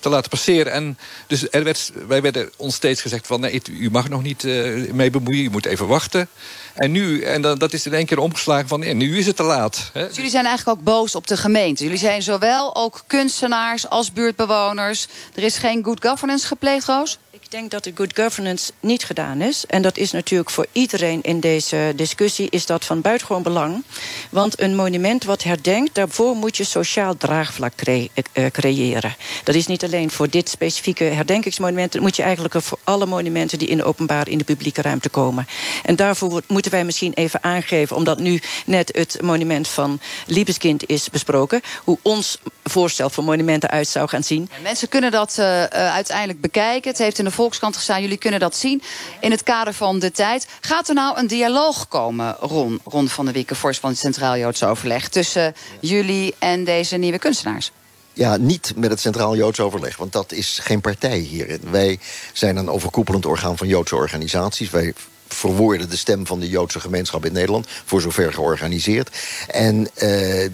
te 0.00 0.08
laten 0.08 0.30
passeren. 0.30 0.72
En 0.72 0.98
dus 1.26 1.50
er 1.50 1.64
werd, 1.64 1.92
wij 2.06 2.22
werden 2.22 2.50
ons 2.56 2.74
steeds 2.74 3.00
gezegd 3.00 3.26
van... 3.26 3.40
nee, 3.40 3.62
u 3.70 3.90
mag 3.90 4.08
nog 4.08 4.22
niet 4.22 4.44
eh, 4.44 4.92
mee 4.92 5.10
bemoeien, 5.10 5.44
u 5.44 5.50
moet 5.50 5.66
even 5.66 5.86
wachten. 5.86 6.28
En 6.74 6.90
nu, 6.90 7.22
en 7.22 7.42
dan, 7.42 7.58
dat 7.58 7.72
is 7.72 7.86
in 7.86 7.94
één 7.94 8.06
keer 8.06 8.18
omgeslagen 8.18 8.68
van... 8.68 8.80
nee, 8.80 8.94
nu 8.94 9.18
is 9.18 9.26
het 9.26 9.36
te 9.36 9.42
laat. 9.42 9.90
Hè. 9.92 10.06
Dus 10.06 10.16
jullie 10.16 10.30
zijn 10.30 10.46
eigenlijk 10.46 10.78
ook 10.78 10.84
boos 10.84 11.14
op 11.14 11.26
de 11.26 11.36
gemeente. 11.36 11.82
Jullie 11.82 11.98
zijn 11.98 12.22
zowel 12.22 12.76
ook 12.76 13.04
kunstenaars 13.06 13.88
als 13.88 14.12
buurtbewoners. 14.12 15.06
Er 15.34 15.42
is 15.42 15.58
geen 15.58 15.84
good 15.84 16.06
governance 16.06 16.46
gepleegd, 16.46 16.86
Roos? 16.86 17.18
Ik 17.46 17.52
denk 17.52 17.70
dat 17.70 17.84
de 17.84 17.92
good 17.94 18.10
governance 18.14 18.72
niet 18.80 19.04
gedaan 19.04 19.40
is. 19.40 19.66
En 19.66 19.82
dat 19.82 19.96
is 19.96 20.10
natuurlijk 20.10 20.50
voor 20.50 20.66
iedereen 20.72 21.22
in 21.22 21.40
deze 21.40 21.92
discussie 21.96 22.50
is 22.50 22.66
dat 22.66 22.84
van 22.84 23.00
buitengewoon 23.00 23.42
belang. 23.42 23.84
Want 24.30 24.60
een 24.60 24.74
monument 24.76 25.24
wat 25.24 25.42
herdenkt, 25.42 25.94
daarvoor 25.94 26.36
moet 26.36 26.56
je 26.56 26.64
sociaal 26.64 27.16
draagvlak 27.16 27.74
cre- 27.74 28.08
eh, 28.32 28.46
creëren. 28.46 29.16
Dat 29.44 29.54
is 29.54 29.66
niet 29.66 29.84
alleen 29.84 30.10
voor 30.10 30.30
dit 30.30 30.48
specifieke 30.48 31.04
herdenkingsmonument. 31.04 31.92
Dat 31.92 32.02
moet 32.02 32.16
je 32.16 32.22
eigenlijk 32.22 32.54
voor 32.62 32.78
alle 32.84 33.06
monumenten 33.06 33.58
die 33.58 33.68
in 33.68 33.76
de 33.76 33.84
openbaar 33.84 34.28
in 34.28 34.38
de 34.38 34.44
publieke 34.44 34.82
ruimte 34.82 35.08
komen. 35.08 35.46
En 35.82 35.96
daarvoor 35.96 36.42
moeten 36.46 36.70
wij 36.70 36.84
misschien 36.84 37.12
even 37.14 37.42
aangeven, 37.42 37.96
omdat 37.96 38.18
nu 38.18 38.40
net 38.64 38.96
het 38.96 39.22
monument 39.22 39.68
van 39.68 40.00
Liebeskind 40.26 40.88
is 40.88 41.10
besproken, 41.10 41.60
hoe 41.84 41.98
ons 42.02 42.38
voorstel 42.70 43.10
voor 43.10 43.24
monumenten 43.24 43.70
uit 43.70 43.88
zou 43.88 44.08
gaan 44.08 44.22
zien. 44.22 44.50
Mensen 44.62 44.88
kunnen 44.88 45.10
dat 45.10 45.38
eh, 45.38 45.62
eh, 45.62 45.70
uiteindelijk 45.94 46.40
bekijken. 46.40 46.90
Het 46.90 46.98
heeft 46.98 47.18
in 47.18 47.24
de 47.24 47.30
Volkskrant 47.30 47.76
gestaan. 47.76 48.02
Jullie 48.02 48.16
kunnen 48.16 48.40
dat 48.40 48.56
zien 48.56 48.82
in 49.20 49.30
het 49.30 49.42
kader 49.42 49.74
van 49.74 49.98
de 49.98 50.10
tijd. 50.10 50.46
Gaat 50.60 50.88
er 50.88 50.94
nou 50.94 51.18
een 51.18 51.26
dialoog 51.26 51.88
komen, 51.88 52.36
Ron, 52.40 52.80
Ron 52.84 53.08
van 53.08 53.24
der 53.24 53.34
Wieken... 53.34 53.56
voorzitter 53.56 53.90
van 53.90 53.90
het 53.90 54.14
Centraal 54.14 54.36
Joods 54.36 54.62
Overleg... 54.62 55.08
tussen 55.08 55.54
jullie 55.80 56.34
en 56.38 56.64
deze 56.64 56.96
nieuwe 56.96 57.18
kunstenaars? 57.18 57.72
Ja, 58.12 58.36
niet 58.36 58.72
met 58.76 58.90
het 58.90 59.00
Centraal 59.00 59.36
Joods 59.36 59.60
Overleg, 59.60 59.96
want 59.96 60.12
dat 60.12 60.32
is 60.32 60.58
geen 60.62 60.80
partij 60.80 61.18
hierin. 61.18 61.60
Wij 61.70 61.98
zijn 62.32 62.56
een 62.56 62.70
overkoepelend 62.70 63.26
orgaan 63.26 63.56
van 63.56 63.66
Joodse 63.66 63.96
organisaties. 63.96 64.70
Wij 64.70 64.94
verwoorden 65.28 65.90
de 65.90 65.96
stem 65.96 66.26
van 66.26 66.40
de 66.40 66.48
Joodse 66.48 66.80
gemeenschap 66.80 67.24
in 67.24 67.32
Nederland, 67.32 67.66
voor 67.84 68.00
zover 68.00 68.32
georganiseerd. 68.32 69.10
En 69.48 69.88
eh, 69.94 70.50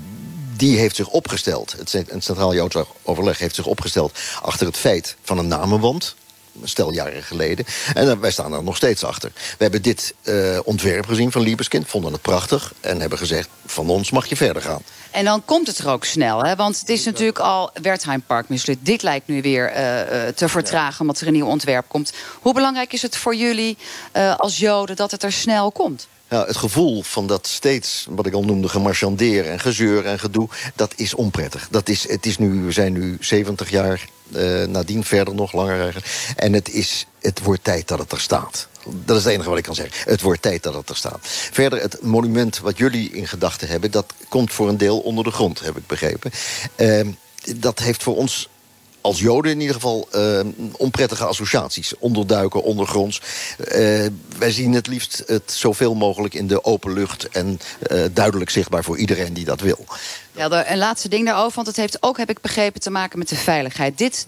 die 0.57 0.79
heeft 0.79 0.97
zich 0.97 1.09
opgesteld, 1.09 1.75
het 1.79 1.91
Cent- 1.91 2.11
het 2.11 2.25
Centraal 2.25 2.55
Joods 2.55 2.77
Overleg 3.03 3.39
heeft 3.39 3.55
zich 3.55 3.67
opgesteld 3.67 4.19
achter 4.43 4.67
het 4.67 4.77
feit 4.77 5.17
van 5.23 5.39
een 5.39 5.49
namenwand. 5.49 6.15
Stel 6.65 6.93
jaren 6.93 7.23
geleden. 7.23 7.65
En 7.95 8.11
eh, 8.11 8.19
wij 8.19 8.31
staan 8.31 8.53
er 8.53 8.63
nog 8.63 8.77
steeds 8.77 9.05
achter. 9.05 9.33
We 9.35 9.63
hebben 9.63 9.83
dit 9.83 10.15
eh, 10.23 10.59
ontwerp 10.65 11.07
gezien 11.07 11.33
van 11.33 11.43
Liebeskind, 11.43 11.89
vonden 11.89 12.13
het 12.13 12.23
prachtig... 12.23 12.73
en 12.81 13.01
hebben 13.01 13.19
gezegd, 13.19 13.49
van 13.67 13.89
ons 13.89 14.11
mag 14.11 14.27
je 14.27 14.37
verder 14.37 14.63
gaan. 14.63 14.83
En 15.11 15.25
dan 15.25 15.45
komt 15.45 15.67
het 15.67 15.79
er 15.79 15.89
ook 15.89 16.05
snel, 16.05 16.45
hè? 16.45 16.57
want 16.57 16.81
het 16.81 16.89
is 16.89 17.05
natuurlijk 17.05 17.39
al 17.39 17.71
Wertheim 17.83 18.23
Park 18.27 18.49
mislukt. 18.49 18.87
Dit 18.87 19.03
lijkt 19.03 19.29
nu 19.29 19.43
weer 19.43 19.71
eh, 19.71 20.29
te 20.29 20.49
vertragen 20.49 21.01
omdat 21.01 21.21
er 21.21 21.27
een 21.27 21.33
nieuw 21.33 21.47
ontwerp 21.47 21.85
komt. 21.89 22.13
Hoe 22.41 22.55
belangrijk 22.55 22.93
is 22.93 23.03
het 23.03 23.17
voor 23.17 23.35
jullie 23.35 23.77
als 24.37 24.59
Joden 24.59 24.97
dat 24.97 25.11
het 25.11 25.23
er 25.23 25.33
snel 25.33 25.73
komt? 25.73 26.09
Ja, 26.33 26.45
het 26.47 26.57
gevoel 26.57 27.03
van 27.03 27.27
dat 27.27 27.47
steeds, 27.47 28.07
wat 28.11 28.27
ik 28.27 28.35
al 28.35 28.45
noemde, 28.45 28.69
gemarchandeer 28.69 29.49
en 29.49 29.61
gezeur 29.61 30.05
en 30.05 30.19
gedoe... 30.19 30.49
dat 30.75 30.93
is 30.97 31.15
onprettig. 31.15 31.69
Dat 31.71 31.89
is, 31.89 32.09
het 32.09 32.27
is 32.27 32.39
nu, 32.39 32.63
we 32.63 32.73
zijn 32.73 32.93
nu 32.93 33.17
70 33.21 33.71
jaar 33.71 34.09
eh, 34.33 34.65
nadien, 34.65 35.05
verder 35.05 35.35
nog, 35.35 35.53
langer 35.53 35.77
eigenlijk. 35.77 36.33
En 36.37 36.53
het, 36.53 36.71
is, 36.71 37.07
het 37.21 37.43
wordt 37.43 37.65
tijd 37.65 37.89
dat 37.89 37.99
het 37.99 38.13
er 38.13 38.21
staat. 38.21 38.69
Dat 39.05 39.17
is 39.17 39.25
het 39.25 39.33
enige 39.33 39.49
wat 39.49 39.59
ik 39.59 39.65
kan 39.65 39.75
zeggen. 39.75 40.11
Het 40.11 40.21
wordt 40.21 40.43
tijd 40.43 40.63
dat 40.63 40.75
het 40.75 40.89
er 40.89 40.97
staat. 40.97 41.19
Verder, 41.53 41.81
het 41.81 42.03
monument 42.03 42.59
wat 42.59 42.79
jullie 42.79 43.11
in 43.11 43.29
gedachten 43.29 43.69
hebben... 43.69 43.91
dat 43.91 44.13
komt 44.29 44.53
voor 44.53 44.69
een 44.69 44.79
deel 44.79 44.99
onder 44.99 45.25
de 45.25 45.31
grond, 45.31 45.61
heb 45.61 45.77
ik 45.77 45.87
begrepen. 45.87 46.31
Ehm, 46.77 47.11
dat 47.57 47.79
heeft 47.79 48.03
voor 48.03 48.17
ons 48.17 48.49
als 49.03 49.21
Joden 49.21 49.51
in 49.51 49.61
ieder 49.61 49.75
geval 49.75 50.09
eh, 50.11 50.41
onprettige 50.77 51.25
associaties. 51.25 51.99
Onderduiken, 51.99 52.63
ondergronds. 52.63 53.21
Eh, 53.59 54.07
wij 54.39 54.51
zien 54.51 54.73
het 54.73 54.87
liefst 54.87 55.23
het 55.27 55.53
zoveel 55.53 55.95
mogelijk 55.95 56.35
in 56.35 56.47
de 56.47 56.65
open 56.65 56.93
lucht... 56.93 57.29
en 57.29 57.61
eh, 57.83 58.01
duidelijk 58.13 58.51
zichtbaar 58.51 58.85
voor 58.85 58.99
iedereen 58.99 59.33
die 59.33 59.45
dat 59.45 59.61
wil. 59.61 59.85
Ja, 60.35 60.71
een 60.71 60.79
laatste 60.79 61.09
ding 61.09 61.27
daarover, 61.27 61.55
want 61.55 61.67
het 61.67 61.77
heeft 61.77 61.97
ook, 62.01 62.17
heb 62.17 62.31
ik 62.31 62.41
begrepen, 62.41 62.81
te 62.81 62.91
maken 62.91 63.19
met 63.19 63.29
de 63.29 63.37
veiligheid. 63.37 63.99
Dit 63.99 64.27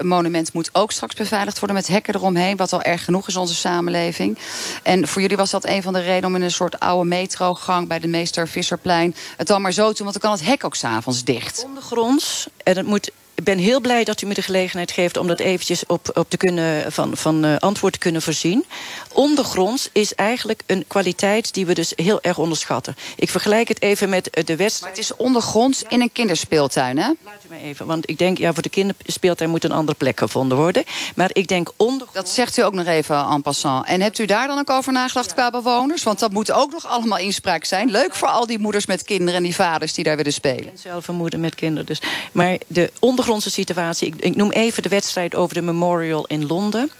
monument 0.00 0.52
moet 0.52 0.70
ook 0.72 0.92
straks 0.92 1.14
beveiligd 1.14 1.58
worden 1.58 1.76
met 1.76 1.86
hekken 1.86 2.14
eromheen, 2.14 2.56
wat 2.56 2.72
al 2.72 2.82
erg 2.82 3.04
genoeg 3.04 3.28
is 3.28 3.34
in 3.34 3.40
onze 3.40 3.54
samenleving. 3.54 4.38
En 4.82 5.08
voor 5.08 5.22
jullie 5.22 5.36
was 5.36 5.50
dat 5.50 5.66
een 5.66 5.82
van 5.82 5.92
de 5.92 6.00
redenen 6.00 6.24
om 6.24 6.36
in 6.36 6.42
een 6.42 6.50
soort 6.50 6.80
oude 6.80 7.08
metrogang 7.08 7.88
bij 7.88 7.98
de 7.98 8.08
Meester 8.08 8.48
Visserplein 8.48 9.14
het 9.36 9.46
dan 9.46 9.62
maar 9.62 9.72
zo 9.72 9.88
te 9.88 9.94
doen, 9.94 10.06
want 10.06 10.20
dan 10.20 10.30
kan 10.30 10.40
het 10.40 10.48
hek 10.48 10.64
ook 10.64 10.74
s'avonds 10.74 11.24
dicht. 11.24 11.64
Ondergronds. 11.64 12.46
En 12.62 12.76
het 12.76 12.86
moet. 12.86 13.10
Ik 13.36 13.44
ben 13.44 13.58
heel 13.58 13.80
blij 13.80 14.04
dat 14.04 14.22
u 14.22 14.26
me 14.26 14.34
de 14.34 14.42
gelegenheid 14.42 14.90
geeft 14.90 15.16
om 15.16 15.26
dat 15.26 15.40
eventjes 15.40 15.86
op, 15.86 16.10
op 16.14 16.30
te 16.30 16.36
kunnen, 16.36 16.92
van, 16.92 17.16
van 17.16 17.44
eh, 17.44 17.56
antwoord 17.56 17.92
te 17.92 17.98
kunnen 17.98 18.22
voorzien. 18.22 18.64
Ondergronds 19.12 19.88
is 19.92 20.14
eigenlijk 20.14 20.62
een 20.66 20.84
kwaliteit 20.86 21.54
die 21.54 21.66
we 21.66 21.74
dus 21.74 21.92
heel 21.96 22.22
erg 22.22 22.38
onderschatten. 22.38 22.96
Ik 23.16 23.30
vergelijk 23.30 23.68
het 23.68 23.82
even 23.82 24.08
met 24.08 24.30
eh, 24.30 24.44
de 24.44 24.56
wedstrijd. 24.56 24.80
Maar 24.80 24.90
het 24.90 24.98
is 24.98 25.16
ondergronds 25.16 25.82
in 25.88 26.00
een 26.00 26.12
kinderspeeltuin, 26.12 26.98
hè? 26.98 27.06
Laat 27.24 27.44
u 27.44 27.48
mij 27.48 27.60
even, 27.60 27.86
want 27.86 28.10
ik 28.10 28.18
denk, 28.18 28.38
ja, 28.38 28.52
voor 28.52 28.62
de 28.62 28.68
kinderspeeltuin 28.68 29.50
moet 29.50 29.64
een 29.64 29.72
andere 29.72 29.98
plek 29.98 30.18
gevonden 30.18 30.56
worden. 30.58 30.84
Maar 31.14 31.30
ik 31.32 31.48
denk 31.48 31.72
onder. 31.76 32.06
Dat 32.12 32.28
zegt 32.28 32.56
u 32.56 32.62
ook 32.62 32.74
nog 32.74 32.86
even 32.86 33.16
en 33.16 33.42
passant. 33.42 33.86
En 33.86 34.00
hebt 34.00 34.18
u 34.18 34.24
daar 34.24 34.46
dan 34.46 34.58
ook 34.58 34.70
over 34.70 34.92
nagedacht 34.92 35.34
qua 35.34 35.50
bewoners? 35.50 36.02
Want 36.02 36.18
dat 36.18 36.32
moet 36.32 36.52
ook 36.52 36.72
nog 36.72 36.86
allemaal 36.86 37.18
inspraak 37.18 37.64
zijn. 37.64 37.90
Leuk 37.90 38.14
voor 38.14 38.28
al 38.28 38.46
die 38.46 38.58
moeders 38.58 38.86
met 38.86 39.02
kinderen 39.02 39.34
en 39.34 39.42
die 39.42 39.54
vaders 39.54 39.92
die 39.92 40.04
daar 40.04 40.16
willen 40.16 40.32
spelen. 40.32 40.58
Ik 40.58 40.64
ben 40.64 40.78
zelf 40.78 41.08
een 41.08 41.14
moeder 41.14 41.38
met 41.38 41.54
kinderen. 41.54 41.86
Dus. 41.86 42.02
Maar 42.32 42.58
de 42.66 42.90
ondergrondse 43.24 43.60
situatie... 43.60 44.08
Ik, 44.08 44.14
ik 44.16 44.36
noem 44.36 44.50
even 44.50 44.82
de 44.82 44.88
wedstrijd 44.88 45.34
over 45.34 45.54
de 45.54 45.62
Memorial 45.62 46.26
in 46.26 46.46
Londen. 46.46 46.90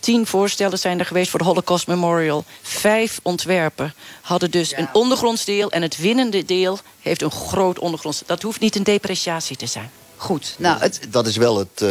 Tien 0.00 0.26
voorstellen 0.26 0.78
zijn 0.78 0.98
er 0.98 1.06
geweest 1.06 1.30
voor 1.30 1.38
de 1.38 1.44
Holocaust 1.44 1.86
Memorial. 1.86 2.44
Vijf 2.62 3.20
ontwerpen 3.22 3.94
hadden 4.20 4.50
dus 4.50 4.76
een 4.76 4.88
ondergronds 4.92 5.44
deel... 5.44 5.70
en 5.70 5.82
het 5.82 5.96
winnende 5.96 6.44
deel 6.44 6.78
heeft 7.00 7.22
een 7.22 7.30
groot 7.30 7.78
ondergronds... 7.78 8.22
Dat 8.26 8.42
hoeft 8.42 8.60
niet 8.60 8.76
een 8.76 8.82
depreciatie 8.82 9.56
te 9.56 9.66
zijn. 9.66 9.90
Goed, 10.22 10.54
nou, 10.58 10.80
het... 10.80 11.00
Dat 11.08 11.26
is 11.26 11.36
wel 11.36 11.58
het, 11.58 11.80
uh, 11.82 11.90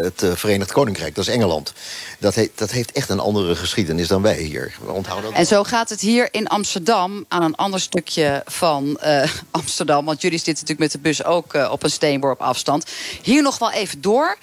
het 0.00 0.24
Verenigd 0.38 0.72
Koninkrijk, 0.72 1.14
dat 1.14 1.26
is 1.26 1.34
Engeland. 1.34 1.72
Dat, 2.18 2.34
he 2.34 2.50
dat 2.54 2.70
heeft 2.70 2.92
echt 2.92 3.08
een 3.08 3.20
andere 3.20 3.56
geschiedenis 3.56 4.08
dan 4.08 4.22
wij 4.22 4.40
hier. 4.40 4.74
Onthoud 4.86 5.22
dat. 5.22 5.32
En 5.32 5.46
zo 5.46 5.64
gaat 5.64 5.88
het 5.88 6.00
hier 6.00 6.28
in 6.30 6.46
Amsterdam 6.46 7.24
aan 7.28 7.42
een 7.42 7.54
ander 7.54 7.80
stukje 7.80 8.42
van 8.46 8.98
uh, 9.04 9.22
Amsterdam. 9.50 10.04
Want 10.04 10.20
jullie 10.20 10.38
zitten 10.38 10.54
natuurlijk 10.54 10.80
met 10.80 10.92
de 10.92 10.98
bus 10.98 11.24
ook 11.24 11.54
uh, 11.54 11.68
op 11.70 11.82
een 11.82 11.90
steenworp 11.90 12.40
afstand. 12.40 12.86
Hier 13.22 13.42
nog 13.42 13.58
wel 13.58 13.70
even 13.70 14.00
door. 14.00 14.36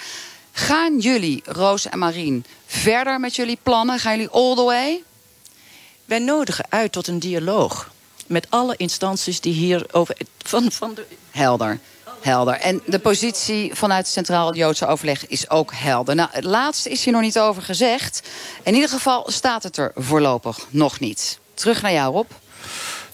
Gaan 0.52 1.00
jullie, 1.00 1.42
Roos 1.46 1.88
en 1.88 2.00
Marien, 2.00 2.46
verder 2.66 3.20
met 3.20 3.36
jullie 3.36 3.58
plannen? 3.64 4.00
Gaan 4.00 4.16
jullie 4.16 4.32
all 4.32 4.56
the 4.56 4.64
way? 4.64 5.04
Wij 6.06 6.20
nodigen 6.20 6.66
uit 6.70 6.92
tot 6.92 7.08
een 7.08 7.20
dialoog 7.20 7.92
met 8.28 8.48
alle 8.50 8.74
instanties 8.78 9.40
die 9.40 9.54
hier 9.54 9.86
over. 9.92 10.18
Van, 10.38 10.72
van 10.72 10.94
de... 10.94 11.06
Helder. 11.32 11.80
Helder. 12.26 12.54
En 12.54 12.82
de 12.86 13.00
positie 13.00 13.72
vanuit 13.74 14.08
Centraal 14.08 14.56
Joodse 14.56 14.88
Overleg 14.88 15.28
is 15.28 15.50
ook 15.50 15.72
helder. 15.76 16.16
Nou, 16.16 16.30
het 16.32 16.44
laatste 16.44 16.90
is 16.90 17.04
hier 17.04 17.14
nog 17.14 17.22
niet 17.22 17.40
over 17.40 17.62
gezegd. 17.62 18.22
In 18.64 18.74
ieder 18.74 18.90
geval 18.90 19.32
staat 19.32 19.64
het 19.64 19.78
er 19.78 19.92
voorlopig 19.96 20.68
nog 20.70 21.00
niet. 21.00 21.40
Terug 21.54 21.82
naar 21.82 21.92
jou, 21.92 22.14
Rob. 22.14 22.32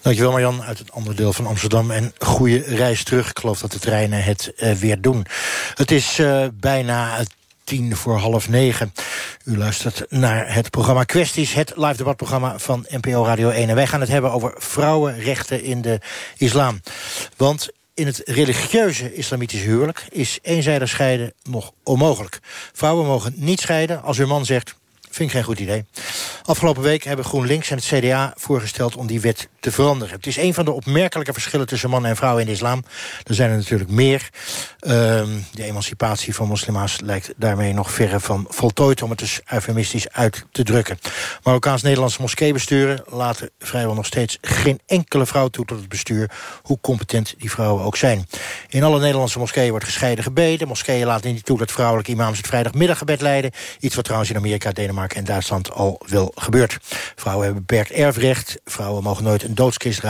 Dankjewel 0.01 0.31
Marjan 0.31 0.63
uit 0.63 0.79
het 0.79 0.91
andere 0.91 1.15
deel 1.15 1.33
van 1.33 1.47
Amsterdam. 1.47 1.91
En 1.91 2.13
goede 2.19 2.57
reis 2.57 3.03
terug. 3.03 3.29
Ik 3.29 3.39
geloof 3.39 3.59
dat 3.59 3.71
de 3.71 3.79
treinen 3.79 4.23
het 4.23 4.51
uh, 4.57 4.73
weer 4.73 5.01
doen. 5.01 5.25
Het 5.75 5.91
is 5.91 6.19
uh, 6.19 6.45
bijna 6.53 7.23
tien 7.63 7.95
voor 7.95 8.17
half 8.17 8.49
negen. 8.49 8.93
U 9.43 9.57
luistert 9.57 10.05
naar 10.09 10.53
het 10.53 10.69
programma 10.69 11.03
Kwesties, 11.03 11.53
het 11.53 11.73
live 11.75 11.97
debatprogramma 11.97 12.59
van 12.59 12.85
NPO 12.89 13.25
Radio 13.25 13.49
1. 13.49 13.69
En 13.69 13.75
wij 13.75 13.87
gaan 13.87 13.99
het 13.99 14.09
hebben 14.09 14.31
over 14.31 14.53
vrouwenrechten 14.57 15.63
in 15.63 15.81
de 15.81 15.99
islam. 16.37 16.81
Want 17.37 17.69
in 18.01 18.07
het 18.07 18.21
religieuze 18.25 19.13
islamitische 19.13 19.67
huwelijk 19.67 20.05
is 20.09 20.39
eenzijdig 20.41 20.89
scheiden 20.89 21.33
nog 21.43 21.73
onmogelijk. 21.83 22.39
Vrouwen 22.73 23.05
mogen 23.05 23.33
niet 23.35 23.59
scheiden 23.59 24.03
als 24.03 24.17
hun 24.17 24.27
man 24.27 24.45
zegt... 24.45 24.79
Vind 25.11 25.29
ik 25.29 25.35
geen 25.35 25.45
goed 25.45 25.59
idee. 25.59 25.85
Afgelopen 26.43 26.81
week 26.81 27.03
hebben 27.03 27.25
GroenLinks 27.25 27.69
en 27.69 27.75
het 27.75 27.85
CDA 27.85 28.33
voorgesteld 28.37 28.95
om 28.95 29.07
die 29.07 29.21
wet 29.21 29.49
te 29.59 29.71
veranderen. 29.71 30.15
Het 30.15 30.27
is 30.27 30.37
een 30.37 30.53
van 30.53 30.65
de 30.65 30.71
opmerkelijke 30.71 31.33
verschillen 31.33 31.67
tussen 31.67 31.89
mannen 31.89 32.09
en 32.09 32.15
vrouwen 32.15 32.41
in 32.41 32.47
de 32.47 32.53
islam. 32.53 32.83
Er 33.23 33.33
zijn 33.33 33.49
er 33.49 33.57
natuurlijk 33.57 33.89
meer. 33.89 34.29
Uh, 34.81 34.91
de 35.51 35.63
emancipatie 35.63 36.35
van 36.35 36.47
moslima's 36.47 36.99
lijkt 37.03 37.33
daarmee 37.37 37.73
nog 37.73 37.91
verre 37.91 38.19
van 38.19 38.45
voltooid... 38.49 39.01
om 39.01 39.09
het 39.09 39.19
dus 39.19 39.41
eufemistisch 39.45 40.09
uit 40.09 40.45
te 40.51 40.63
drukken. 40.63 40.99
Marokkaans-Nederlandse 41.43 42.21
moskeebesturen 42.21 43.03
laten 43.05 43.49
vrijwel 43.59 43.93
nog 43.93 44.05
steeds 44.05 44.37
geen 44.41 44.79
enkele 44.85 45.25
vrouw 45.25 45.47
toe 45.47 45.65
tot 45.65 45.79
het 45.79 45.89
bestuur... 45.89 46.31
hoe 46.61 46.77
competent 46.81 47.35
die 47.37 47.51
vrouwen 47.51 47.83
ook 47.83 47.97
zijn. 47.97 48.27
In 48.69 48.83
alle 48.83 48.99
Nederlandse 48.99 49.39
moskeeën 49.39 49.69
wordt 49.69 49.85
gescheiden 49.85 50.23
gebeden. 50.23 50.67
Moskeeën 50.67 51.05
laten 51.05 51.33
niet 51.33 51.45
toe 51.45 51.57
dat 51.57 51.71
vrouwelijke 51.71 52.11
imams 52.11 52.37
het 52.37 52.47
vrijdagmiddaggebed 52.47 53.21
leiden. 53.21 53.51
Iets 53.79 53.95
wat 53.95 54.03
trouwens 54.03 54.31
in 54.31 54.37
Amerika, 54.37 54.71
Denemarken 54.71 55.00
en 55.09 55.23
Duitsland 55.23 55.71
al 55.71 56.01
wel 56.05 56.31
gebeurt. 56.35 56.77
Vrouwen 57.15 57.45
hebben 57.45 57.65
beperkt 57.65 57.91
erfrecht. 57.91 58.57
Vrouwen 58.65 59.03
mogen 59.03 59.23
nooit 59.23 59.43
een 59.43 59.55
doodskist 59.55 60.01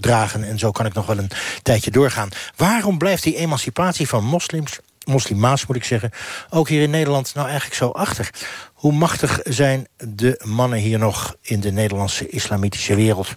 dragen. 0.00 0.44
En 0.44 0.58
zo 0.58 0.70
kan 0.70 0.86
ik 0.86 0.92
nog 0.92 1.06
wel 1.06 1.18
een 1.18 1.30
tijdje 1.62 1.90
doorgaan. 1.90 2.28
Waarom 2.56 2.98
blijft 2.98 3.22
die 3.22 3.36
emancipatie 3.36 4.08
van 4.08 4.24
moslims 4.24 4.78
moslima's 5.04 5.66
moet 5.66 5.76
ik 5.76 5.84
zeggen, 5.84 6.10
ook 6.50 6.68
hier 6.68 6.82
in 6.82 6.90
Nederland 6.90 7.34
nou 7.34 7.46
eigenlijk 7.46 7.76
zo 7.76 7.88
achter. 7.88 8.30
Hoe 8.72 8.92
machtig 8.92 9.40
zijn 9.44 9.86
de 9.96 10.40
mannen 10.44 10.78
hier 10.78 10.98
nog 10.98 11.36
in 11.40 11.60
de 11.60 11.72
Nederlandse 11.72 12.28
islamitische 12.28 12.94
wereld? 12.94 13.28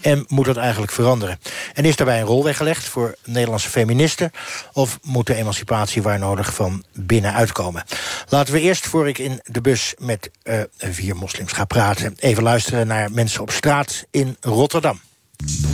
En 0.00 0.24
moet 0.28 0.44
dat 0.44 0.56
eigenlijk 0.56 0.92
veranderen? 0.92 1.38
En 1.74 1.84
is 1.84 1.96
daarbij 1.96 2.20
een 2.20 2.26
rol 2.26 2.44
weggelegd 2.44 2.84
voor 2.84 3.14
Nederlandse 3.24 3.68
feministen? 3.68 4.30
Of 4.72 4.98
moet 5.02 5.26
de 5.26 5.34
emancipatie 5.34 6.02
waar 6.02 6.18
nodig 6.18 6.54
van 6.54 6.84
binnenuit 6.92 7.52
komen? 7.52 7.84
Laten 8.28 8.52
we 8.52 8.60
eerst, 8.60 8.86
voor 8.86 9.08
ik 9.08 9.18
in 9.18 9.40
de 9.44 9.60
bus 9.60 9.94
met 9.98 10.30
uh, 10.44 10.60
vier 10.76 11.16
moslims 11.16 11.52
ga 11.52 11.64
praten... 11.64 12.14
even 12.18 12.42
luisteren 12.42 12.86
naar 12.86 13.10
mensen 13.10 13.40
op 13.40 13.50
straat 13.50 14.04
in 14.10 14.36
Rotterdam. 14.40 15.00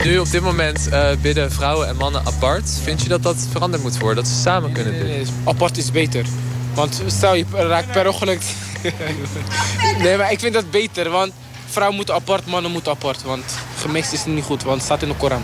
Nu 0.03 0.19
op 0.19 0.31
dit 0.31 0.41
moment 0.41 0.87
uh, 0.91 1.09
bidden 1.21 1.51
vrouwen 1.51 1.87
en 1.87 1.95
mannen 1.95 2.21
apart. 2.25 2.79
Vind 2.83 3.01
je 3.01 3.09
dat 3.09 3.23
dat 3.23 3.47
veranderd 3.51 3.83
moet 3.83 3.97
worden? 3.97 4.23
Dat 4.23 4.33
ze 4.33 4.39
samen 4.39 4.71
kunnen 4.71 4.93
bidden? 4.93 5.09
Nee, 5.09 5.23
nee, 5.23 5.33
apart 5.43 5.77
is 5.77 5.91
beter. 5.91 6.25
Want 6.73 7.01
stel 7.07 7.35
je 7.35 7.45
raakt 7.51 7.91
per 7.91 8.07
ongeluk... 8.07 8.41
nee, 10.03 10.17
maar 10.17 10.31
ik 10.31 10.39
vind 10.39 10.53
dat 10.53 10.71
beter. 10.71 11.09
Want 11.09 11.31
vrouwen 11.65 11.95
moeten 11.95 12.15
apart, 12.15 12.45
mannen 12.45 12.71
moeten 12.71 12.91
apart. 12.91 13.23
Want 13.23 13.43
gemixt 13.77 14.13
is 14.13 14.25
niet 14.25 14.43
goed, 14.43 14.63
want 14.63 14.75
het 14.75 14.85
staat 14.85 15.01
in 15.01 15.07
de 15.07 15.15
Koran. 15.15 15.43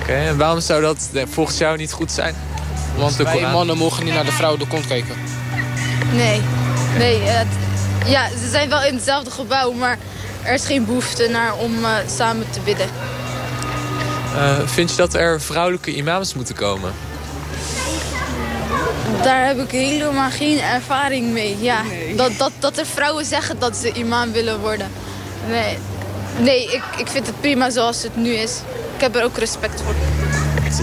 Oké, 0.00 0.12
en 0.12 0.36
waarom 0.36 0.60
zou 0.60 0.82
dat 0.82 1.10
volgens 1.28 1.58
jou 1.58 1.76
niet 1.76 1.92
goed 1.92 2.12
zijn? 2.12 2.34
Want 2.96 3.16
de 3.16 3.22
Wij 3.22 3.40
mannen 3.52 3.76
mogen 3.76 4.04
niet 4.04 4.14
naar 4.14 4.24
de 4.24 4.32
vrouw 4.32 4.56
de 4.56 4.66
kont 4.66 4.86
kijken. 4.86 5.14
Nee, 6.12 6.40
nee. 6.98 7.20
Het, 7.20 7.46
ja, 8.06 8.28
ze 8.28 8.48
zijn 8.50 8.68
wel 8.68 8.84
in 8.84 8.94
hetzelfde 8.94 9.30
gebouw, 9.30 9.72
maar 9.72 9.98
er 10.42 10.54
is 10.54 10.64
geen 10.64 10.84
behoefte 10.84 11.28
naar 11.28 11.56
om 11.56 11.78
uh, 11.78 11.88
samen 12.06 12.50
te 12.50 12.60
bidden. 12.60 12.86
Uh, 14.34 14.58
vind 14.66 14.90
je 14.90 14.96
dat 14.96 15.14
er 15.14 15.40
vrouwelijke 15.40 15.94
imams 15.94 16.34
moeten 16.34 16.54
komen? 16.54 16.92
Daar 19.22 19.46
heb 19.46 19.58
ik 19.58 19.70
helemaal 19.70 20.30
geen 20.30 20.58
ervaring 20.58 21.32
mee. 21.32 21.56
Ja, 21.60 21.82
dat, 22.16 22.30
dat, 22.38 22.52
dat 22.58 22.78
er 22.78 22.86
vrouwen 22.86 23.24
zeggen 23.24 23.58
dat 23.58 23.76
ze 23.76 23.92
imam 23.92 24.32
willen 24.32 24.60
worden. 24.60 24.90
Nee, 25.48 25.78
nee 26.38 26.64
ik, 26.64 26.82
ik 26.96 27.06
vind 27.08 27.26
het 27.26 27.40
prima 27.40 27.70
zoals 27.70 28.02
het 28.02 28.16
nu 28.16 28.30
is. 28.30 28.60
Ik 28.94 29.00
heb 29.00 29.16
er 29.16 29.24
ook 29.24 29.36
respect 29.36 29.82
voor. 29.82 29.94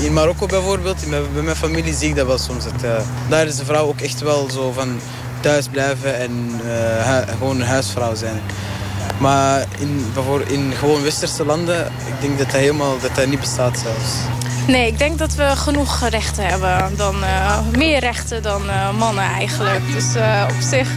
In 0.03 0.13
Marokko 0.13 0.45
bijvoorbeeld, 0.45 1.09
bij 1.09 1.43
mijn 1.43 1.55
familie 1.55 1.93
zie 1.93 2.09
ik 2.09 2.15
dat 2.15 2.27
wel 2.27 2.37
soms. 2.37 2.63
Dat, 2.63 2.83
uh, 2.83 2.99
daar 3.29 3.45
is 3.45 3.55
de 3.55 3.65
vrouw 3.65 3.87
ook 3.87 4.01
echt 4.01 4.21
wel 4.21 4.49
zo 4.51 4.71
van 4.71 4.99
thuis 5.39 5.67
blijven 5.67 6.17
en 6.19 6.61
uh, 6.65 7.17
gewoon 7.37 7.59
een 7.59 7.67
huisvrouw 7.67 8.15
zijn. 8.15 8.41
Maar 9.19 9.65
in, 9.79 10.05
in 10.47 10.71
gewoon 10.71 11.01
westerse 11.03 11.45
landen, 11.45 11.85
ik 11.85 12.21
denk 12.21 12.37
dat 12.37 12.51
dat 12.51 12.61
helemaal 12.61 12.99
dat 12.99 13.15
dat 13.15 13.27
niet 13.27 13.39
bestaat 13.39 13.79
zelfs. 13.79 14.13
Nee, 14.67 14.87
ik 14.87 14.97
denk 14.97 15.17
dat 15.17 15.35
we 15.35 15.55
genoeg 15.55 16.09
rechten 16.09 16.45
hebben. 16.45 16.97
Dan, 16.97 17.23
uh, 17.23 17.59
meer 17.71 17.99
rechten 17.99 18.43
dan 18.43 18.65
uh, 18.65 18.97
mannen 18.97 19.23
eigenlijk. 19.23 19.93
Dus 19.93 20.15
uh, 20.15 20.47
op 20.49 20.61
zich, 20.61 20.89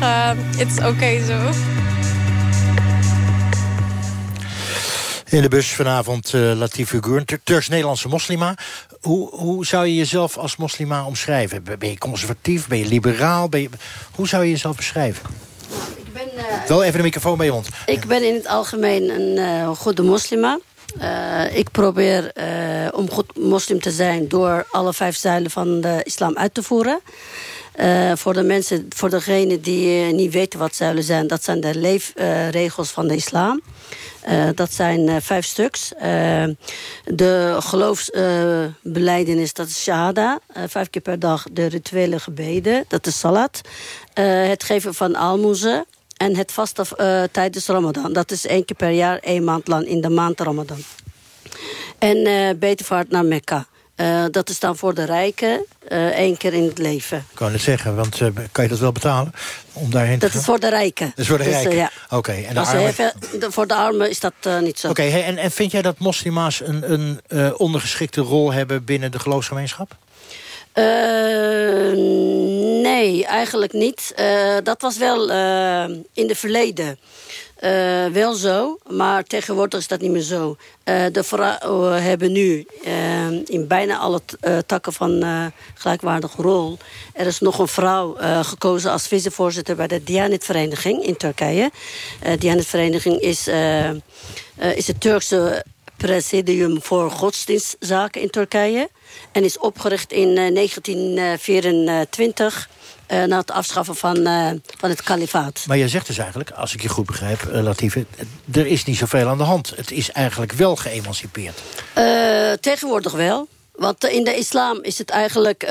het 0.57 0.71
is 0.71 0.79
oké 0.79 0.87
okay 0.87 1.25
zo. 1.25 1.39
In 5.29 5.43
de 5.43 5.49
bus 5.49 5.69
vanavond 5.73 6.33
uh, 6.33 6.53
Latif 6.53 6.93
Ugur, 6.93 7.25
Turks-Nederlandse 7.45 8.09
moslima. 8.09 8.55
Hoe, 9.01 9.35
hoe 9.35 9.67
zou 9.67 9.87
je 9.87 9.95
jezelf 9.95 10.37
als 10.37 10.57
moslima 10.57 11.05
omschrijven? 11.05 11.63
Ben 11.79 11.91
je 11.91 11.99
conservatief? 11.99 12.67
Ben 12.67 12.79
je 12.79 12.87
liberaal? 12.87 13.49
Ben 13.49 13.61
je, 13.61 13.69
hoe 14.15 14.29
zou 14.29 14.45
je 14.45 14.51
jezelf 14.51 14.77
beschrijven? 14.77 15.50
Ben, 16.25 16.45
uh, 16.45 16.67
Wel 16.69 16.83
even 16.83 16.97
de 16.97 17.03
microfoon 17.03 17.37
bij 17.37 17.47
je 17.47 17.53
mond. 17.53 17.69
Ik 17.87 18.07
ben 18.07 18.23
in 18.23 18.35
het 18.35 18.47
algemeen 18.47 19.11
een 19.11 19.37
uh, 19.37 19.69
goede 19.77 20.03
moslima. 20.03 20.59
Uh, 21.01 21.57
ik 21.57 21.71
probeer 21.71 22.33
om 22.95 23.11
goed 23.11 23.37
moslim 23.37 23.81
te 23.81 23.91
zijn... 23.91 24.29
door 24.29 24.67
alle 24.71 24.93
vijf 24.93 25.17
zuilen 25.17 25.51
van 25.51 25.81
de 25.81 26.01
islam 26.05 26.37
uit 26.37 26.55
te 26.55 26.63
voeren. 26.63 27.01
voor 28.15 28.33
de 28.33 28.43
mensen, 28.43 28.87
voor 28.89 29.11
degenen 29.11 29.63
die 29.63 30.13
niet 30.13 30.33
weten 30.33 30.59
wat 30.59 30.75
zuilen 30.75 31.05
zijn... 31.05 31.27
dat 31.27 31.45
zijn 31.45 31.61
de 31.61 31.75
leefregels 31.75 32.91
van 32.91 33.09
de 33.09 33.15
islam. 33.15 33.63
Uh, 34.29 34.49
dat 34.55 34.73
zijn 34.73 35.09
uh, 35.09 35.17
vijf 35.21 35.45
stuks. 35.45 35.93
Uh, 36.03 36.45
de 37.05 37.57
geloofsbeleidenis, 37.59 39.53
dat 39.53 39.67
is 39.67 39.83
shahada. 39.83 40.41
vijf 40.67 40.91
keer 40.91 41.03
per 41.03 41.19
dag 41.19 41.47
de 41.53 41.67
rituele 41.67 42.19
gebeden, 42.19 42.85
dat 42.89 43.07
is 43.07 43.19
salat. 43.19 43.61
het 44.15 44.65
geven 44.65 44.95
van 44.95 45.15
almoezen. 45.15 45.85
En 46.21 46.37
het 46.37 46.53
vasten 46.53 46.87
tijdens 47.33 47.67
Ramadan. 47.67 48.13
Dat 48.13 48.31
is 48.31 48.47
één 48.47 48.65
keer 48.65 48.77
per 48.77 48.91
jaar, 48.91 49.19
één 49.19 49.45
maand 49.45 49.69
lang 49.69 49.87
in 49.87 50.01
de 50.01 50.09
maand 50.09 50.41
Ramadan. 50.41 50.79
En 51.99 52.59
betervaart 52.59 53.11
naar 53.11 53.25
Mekka. 53.25 53.67
Uh, 53.97 54.25
dat 54.31 54.49
is 54.49 54.59
dan 54.59 54.77
voor 54.77 54.95
de 54.95 55.05
rijken 55.05 55.65
uh, 55.89 56.07
één 56.07 56.37
keer 56.37 56.55
in 56.55 56.65
het 56.65 56.79
leven. 56.79 57.19
Ik 57.19 57.37
kan 57.37 57.53
het 57.53 57.61
zeggen, 57.61 57.97
want 57.97 58.21
uh, 58.21 58.29
kan 58.53 58.65
je 58.65 58.71
dat 58.71 58.79
wel 58.79 58.93
betalen? 58.93 59.33
Om 59.73 59.91
daarheen 59.91 60.19
dat 60.19 60.33
te 60.33 60.39
is 60.39 60.45
voor 60.45 60.61
de 60.61 60.69
rijken. 60.69 61.07
Dat 61.07 61.19
is 61.19 61.29
voor 61.29 61.39
de 61.39 61.45
dus, 61.45 61.53
rijken? 61.53 61.77
Ja. 61.77 61.91
Oké. 62.05 62.17
Okay. 62.17 62.45
En 62.45 62.55
de 62.55 62.61
armen... 62.61 62.87
Even, 62.87 63.13
de, 63.39 63.51
voor 63.51 63.67
de 63.67 63.75
armen 63.75 64.11
is 64.11 64.21
dat 64.21 64.35
niet 64.61 64.79
zo. 64.79 64.89
Oké, 64.89 65.01
okay, 65.01 65.23
en, 65.23 65.37
en 65.37 65.51
vind 65.51 65.73
jij 65.73 65.83
dat 65.83 65.99
moslima's 65.99 66.61
een, 66.61 66.93
een 66.93 67.21
ondergeschikte 67.57 68.21
rol 68.21 68.53
hebben 68.53 68.85
binnen 68.85 69.11
de 69.11 69.19
geloofsgemeenschap? 69.19 69.97
Nee, 72.83 73.27
eigenlijk 73.27 73.73
niet. 73.73 74.15
dat 74.63 74.81
was 74.81 74.97
wel 74.97 75.31
in 76.13 76.29
het 76.29 76.39
verleden. 76.39 76.99
Wel 78.13 78.33
zo, 78.33 78.79
maar 78.89 79.25
tegenwoordig 79.25 79.81
is 79.81 79.89
dat 79.89 80.01
niet 80.01 80.11
meer 80.11 80.23
zo. 80.23 80.57
De 80.85 81.23
vrouwen 81.25 82.03
hebben 82.03 82.33
nu 82.33 82.67
in 83.45 83.65
bijna 83.69 83.99
alle 83.99 84.21
takken 84.67 84.93
van 84.93 85.25
gelijkwaardige 85.75 86.43
rol... 86.43 86.79
er 87.13 87.27
is 87.27 87.39
nog 87.41 87.59
een 87.59 87.69
vrouw 87.69 88.17
gekozen 88.43 88.91
als 88.91 89.07
vicevoorzitter 89.07 89.77
bij 89.77 89.87
de 89.87 90.03
Dianetvereniging 90.03 91.05
in 91.05 91.17
Turkije. 91.17 91.71
De 92.23 92.39
Dianetvereniging 92.39 93.21
is, 93.21 93.49
is 94.75 94.87
het 94.87 95.01
Turkse 95.01 95.65
presidium 95.97 96.83
voor 96.83 97.11
godsdienstzaken 97.11 98.21
in 98.21 98.31
Turkije. 98.31 98.89
En 99.33 99.45
is 99.45 99.59
opgericht 99.59 100.13
in 100.13 100.29
eh, 100.29 100.55
1924 100.55 102.69
eh, 103.11 103.25
na 103.25 103.39
het 103.39 103.51
afschaffen 103.51 103.97
van, 103.97 104.27
eh, 104.27 104.51
van 104.79 104.91
het 104.91 105.03
kalifaat. 105.03 105.65
Maar 105.67 105.79
jij 105.79 105.89
zegt 105.89 106.07
dus 106.07 106.19
eigenlijk, 106.19 106.51
als 106.51 106.75
ik 106.75 106.83
je 106.83 106.89
goed 106.89 107.07
begrijp, 107.07 107.43
eh, 107.43 107.63
Latife... 107.63 108.07
er 108.53 108.67
is 108.67 108.85
niet 108.85 108.97
zoveel 108.97 109.29
aan 109.29 109.39
de 109.39 109.45
hand. 109.45 109.73
Het 109.77 109.91
is 109.91 110.11
eigenlijk 110.11 110.53
wel 110.53 110.77
geëmancipeerd. 110.77 111.59
Eh, 111.93 112.53
tegenwoordig 112.53 113.13
wel. 113.13 113.49
Want 113.73 114.05
in 114.05 114.25
de 114.25 114.37
islam 114.37 114.79
is 114.83 114.99
het 114.99 115.11
eigenlijk... 115.11 115.63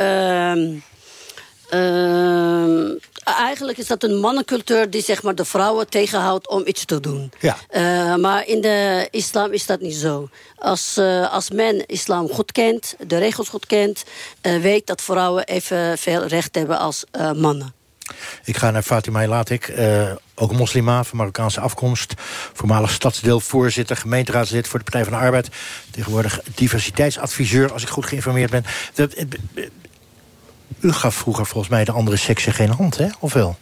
ehm, 1.69 2.97
eigenlijk 3.23 3.77
is 3.77 3.87
dat 3.87 4.03
een 4.03 4.19
mannencultuur 4.19 4.89
die 4.89 5.01
zeg 5.01 5.23
maar, 5.23 5.35
de 5.35 5.45
vrouwen 5.45 5.89
tegenhoudt 5.89 6.49
om 6.49 6.61
iets 6.65 6.85
te 6.85 6.99
doen. 6.99 7.31
Ja. 7.39 7.57
Eh, 7.69 8.15
maar 8.15 8.47
in 8.47 8.61
de 8.61 9.07
islam 9.11 9.51
is 9.51 9.65
dat 9.65 9.81
niet 9.81 9.95
zo. 9.95 10.29
Als, 10.55 10.97
eh, 10.97 11.33
als 11.33 11.49
men 11.49 11.85
islam 11.85 12.29
goed 12.29 12.51
kent, 12.51 12.95
de 13.07 13.17
regels 13.17 13.49
goed 13.49 13.65
kent... 13.65 14.03
eh, 14.41 14.57
weet 14.57 14.87
dat 14.87 15.01
vrouwen 15.01 15.45
evenveel 15.45 16.25
recht 16.25 16.55
hebben 16.55 16.79
als 16.79 17.03
mannen. 17.35 17.73
Ik 18.43 18.57
ga 18.57 18.71
naar 18.71 18.81
Fatima 18.81 19.27
Latik, 19.27 19.67
eh 19.67 20.11
ook 20.35 20.51
moslima 20.51 21.03
van 21.03 21.17
Marokkaanse 21.17 21.59
afkomst. 21.59 22.13
Voormalig 22.53 22.91
stadsdeelvoorzitter, 22.91 23.95
gemeenteraadslid 23.95 24.67
voor 24.67 24.79
de 24.79 24.85
Partij 24.85 25.03
van 25.03 25.13
de 25.13 25.19
Arbeid. 25.19 25.49
Tegenwoordig 25.91 26.41
diversiteitsadviseur, 26.55 27.73
als 27.73 27.81
ik 27.81 27.89
goed 27.89 28.05
geïnformeerd 28.05 28.51
ben. 28.51 28.65
U 30.79 30.91
gaf 30.91 31.15
vroeger 31.15 31.45
volgens 31.45 31.71
mij 31.71 31.83
de 31.83 31.91
andere 31.91 32.17
seksen 32.17 32.53
geen 32.53 32.69
hand, 32.69 32.97
hè? 32.97 33.07
Of 33.19 33.33
wel? 33.33 33.57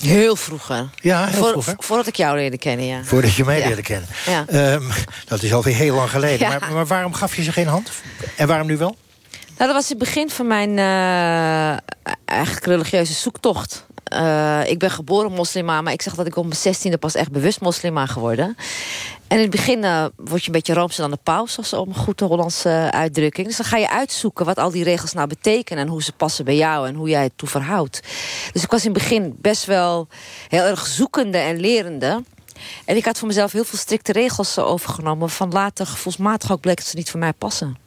Heel 0.00 0.36
vroeger. 0.36 0.88
Ja, 0.94 1.24
heel 1.26 1.38
Voor- 1.38 1.48
vroeger. 1.50 1.74
Voordat 1.78 2.06
ik 2.06 2.16
jou 2.16 2.36
leerde 2.36 2.58
kennen, 2.58 2.86
ja. 2.86 3.04
Voordat 3.04 3.34
je 3.34 3.44
mij 3.44 3.58
Ja. 3.58 3.66
leerde 3.66 3.82
kennen. 3.82 4.08
Ja. 4.26 4.44
Ehm, 4.46 4.82
dat 5.26 5.42
is 5.42 5.52
alweer 5.52 5.74
heel 5.74 5.94
lang 5.94 6.10
geleden. 6.10 6.48
Ja. 6.50 6.58
Maar, 6.58 6.72
maar 6.72 6.86
waarom 6.86 7.12
gaf 7.14 7.36
je 7.36 7.42
ze 7.42 7.52
geen 7.52 7.66
hand? 7.66 7.90
En 8.36 8.46
waarom 8.46 8.66
nu 8.66 8.76
wel? 8.76 8.96
Nou, 9.58 9.70
dat 9.70 9.72
was 9.80 9.88
het 9.88 9.98
begin 9.98 10.30
van 10.30 10.46
mijn 10.46 10.78
eh, 10.78 11.78
eigenlijk 12.24 12.66
religieuze 12.66 13.12
zoektocht. 13.12 13.86
Eh, 14.06 14.60
ik 14.66 14.78
ben 14.78 14.90
geboren 14.90 15.32
moslima, 15.32 15.80
maar 15.80 15.92
ik 15.92 16.02
zeg 16.02 16.14
dat 16.14 16.26
ik 16.26 16.36
op 16.36 16.44
mijn 16.44 16.56
zestiende 16.56 16.98
pas 16.98 17.14
echt 17.14 17.30
bewust 17.30 17.60
moslima 17.60 18.06
geworden. 18.06 18.56
En 19.28 19.36
in 19.36 19.42
het 19.42 19.50
begin 19.50 19.84
eh, 19.84 20.04
word 20.16 20.40
je 20.40 20.46
een 20.46 20.52
beetje 20.52 20.74
roomser 20.74 21.00
dan 21.00 21.10
de 21.10 21.18
paus, 21.22 21.52
zoals 21.52 21.72
op 21.72 21.88
een 21.88 21.94
goede 21.94 22.24
Hollandse 22.24 22.68
eh, 22.68 22.88
uitdrukking. 22.88 23.46
Dus 23.46 23.56
dan 23.56 23.66
ga 23.66 23.76
je 23.76 23.90
uitzoeken 23.90 24.44
wat 24.44 24.58
al 24.58 24.70
die 24.70 24.84
regels 24.84 25.12
nou 25.12 25.28
betekenen 25.28 25.84
en 25.84 25.90
hoe 25.90 26.02
ze 26.02 26.12
passen 26.12 26.44
bij 26.44 26.56
jou 26.56 26.88
en 26.88 26.94
hoe 26.94 27.08
jij 27.08 27.22
het 27.22 27.32
toe 27.36 27.48
verhoudt. 27.48 28.00
Dus 28.52 28.62
ik 28.62 28.70
was 28.70 28.84
in 28.84 28.90
het 28.90 28.98
begin 28.98 29.36
best 29.38 29.64
wel 29.64 30.08
heel 30.48 30.64
erg 30.64 30.86
zoekende 30.86 31.38
en 31.38 31.60
lerende. 31.60 32.22
En 32.84 32.96
ik 32.96 33.04
had 33.04 33.18
voor 33.18 33.28
mezelf 33.28 33.52
heel 33.52 33.64
veel 33.64 33.78
strikte 33.78 34.12
regels 34.12 34.58
overgenomen. 34.58 35.30
Van 35.30 35.50
later 35.50 35.86
gevoelsmatig 35.86 36.52
ook 36.52 36.60
bleek 36.60 36.76
dat 36.76 36.86
ze 36.86 36.96
niet 36.96 37.10
voor 37.10 37.20
mij 37.20 37.32
passen. 37.32 37.85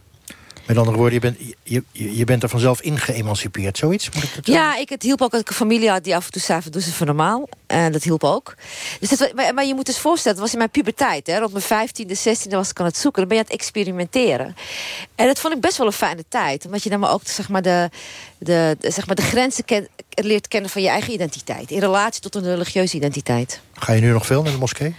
Met 0.70 0.78
andere 0.78 0.98
woorden, 0.98 1.14
je 1.14 1.20
bent, 1.20 1.38
je, 1.64 1.84
je, 1.92 2.24
bent 2.24 2.44
er 2.44 2.50
vanzelf 2.50 2.82
in 2.82 2.98
geëmancipeerd. 3.00 3.78
Zoiets? 3.78 4.10
Moet 4.10 4.24
ik 4.24 4.36
dat 4.36 4.48
Ja, 4.48 4.78
ik, 4.78 4.90
het 4.90 5.04
hielp 5.04 5.22
ook 5.22 5.32
dat 5.32 5.42
ik 5.42 5.50
een 5.50 5.56
familie 5.56 5.90
had 5.90 6.04
die 6.04 6.16
af 6.16 6.26
en 6.26 6.32
toe 6.32 6.42
zei... 6.42 6.62
van, 6.62 6.72
doe 6.72 6.82
ze 6.82 6.90
even 6.90 7.06
normaal. 7.06 7.50
En 7.68 7.92
dat 7.92 8.04
hielp 8.04 8.24
ook. 8.24 8.56
Dus 9.00 9.10
dat, 9.10 9.34
maar, 9.36 9.54
maar 9.54 9.66
je 9.66 9.76
moet 9.76 9.86
dus 9.86 9.98
voorstellen, 9.98 10.34
dat 10.38 10.44
was 10.46 10.52
in 10.54 10.58
mijn 10.60 10.70
puberteit. 10.70 11.28
Hè. 11.28 11.38
Rond 11.40 11.52
mijn 11.52 11.64
vijftiende, 11.64 12.16
zestiende 12.16 12.56
was 12.56 12.70
ik 12.70 12.80
aan 12.80 12.86
het 12.86 12.98
zoeken. 12.98 13.20
Dan 13.20 13.30
ben 13.30 13.38
je 13.38 13.44
aan 13.44 13.50
het 13.52 13.60
experimenteren. 13.62 14.56
En 15.16 15.26
dat 15.28 15.40
vond 15.40 15.54
ik 15.54 15.62
best 15.62 15.78
wel 15.78 15.88
een 15.88 15.94
fijne 15.94 16.24
tijd. 16.30 16.66
Omdat 16.66 16.84
je 16.84 16.90
dan 16.90 17.00
maar 17.00 17.12
ook 17.12 17.22
zeg 17.24 17.50
maar, 17.50 17.62
de, 17.62 17.90
de, 18.38 18.76
de- 18.80 18.92
zeg 18.92 19.08
maar, 19.08 19.16
de 19.16 19.22
grenzen 19.22 19.66
ken- 19.66 19.88
leert 20.10 20.48
kennen 20.48 20.70
van 20.70 20.82
je 20.82 20.90
eigen 20.90 21.14
identiteit. 21.14 21.72
In 21.72 21.80
relatie 21.80 22.22
tot 22.22 22.36
een 22.36 22.44
religieuze 22.44 22.96
identiteit. 22.96 23.60
Ga 23.74 23.94
je 23.94 24.02
nu 24.02 24.12
nog 24.12 24.26
veel 24.26 24.44
naar 24.44 24.52
de 24.52 24.58
moskee? 24.58 24.96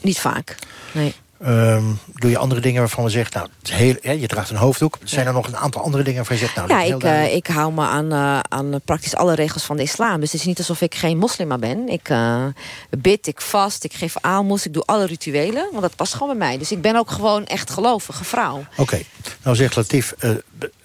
Niet 0.00 0.20
vaak, 0.20 0.54
nee. 0.92 1.14
Ehm, 1.44 1.84
doe 2.14 2.30
je 2.30 2.38
andere 2.38 2.60
dingen 2.60 2.80
waarvan 2.80 3.04
we 3.04 3.10
zeggen... 3.10 3.36
nou, 3.36 3.48
het 3.58 3.72
heel, 3.72 4.16
je 4.16 4.26
draagt 4.26 4.50
een 4.50 4.56
hoofddoek. 4.56 4.98
Zijn 5.02 5.26
er 5.26 5.32
nog 5.32 5.46
een 5.46 5.56
aantal 5.56 5.82
andere 5.82 6.02
dingen 6.02 6.16
waarvan 6.16 6.36
je 6.36 6.42
zegt... 6.42 6.56
nou, 6.56 6.68
Ja, 6.68 6.94
ik, 6.94 7.02
eh, 7.02 7.34
ik 7.34 7.46
hou 7.46 7.72
me 7.72 7.82
aan, 7.82 8.12
eh, 8.12 8.40
aan 8.48 8.80
praktisch 8.84 9.16
alle 9.16 9.34
regels 9.34 9.64
van 9.64 9.76
de 9.76 9.82
islam. 9.82 10.20
Dus 10.20 10.32
het 10.32 10.40
is 10.40 10.46
niet 10.46 10.58
alsof 10.58 10.80
ik 10.80 10.94
geen 10.94 11.18
moslima 11.18 11.58
ben. 11.58 11.88
Ik 11.88 12.08
eh, 12.08 12.44
bid, 12.90 13.26
ik 13.26 13.40
vast, 13.40 13.84
ik 13.84 13.92
geef 13.92 14.14
aalmoes, 14.20 14.66
ik 14.66 14.72
doe 14.72 14.82
alle 14.86 15.06
rituelen. 15.06 15.68
Want 15.70 15.82
dat 15.82 15.96
past 15.96 16.12
gewoon 16.12 16.38
bij 16.38 16.48
mij. 16.48 16.58
Dus 16.58 16.72
ik 16.72 16.80
ben 16.80 16.96
ook 16.96 17.10
gewoon 17.10 17.46
echt 17.46 17.70
gelovige 17.70 18.24
vrouw. 18.24 18.64
Oké, 18.76 19.00
nou 19.42 19.56
zegt 19.56 19.76
Latief... 19.76 20.14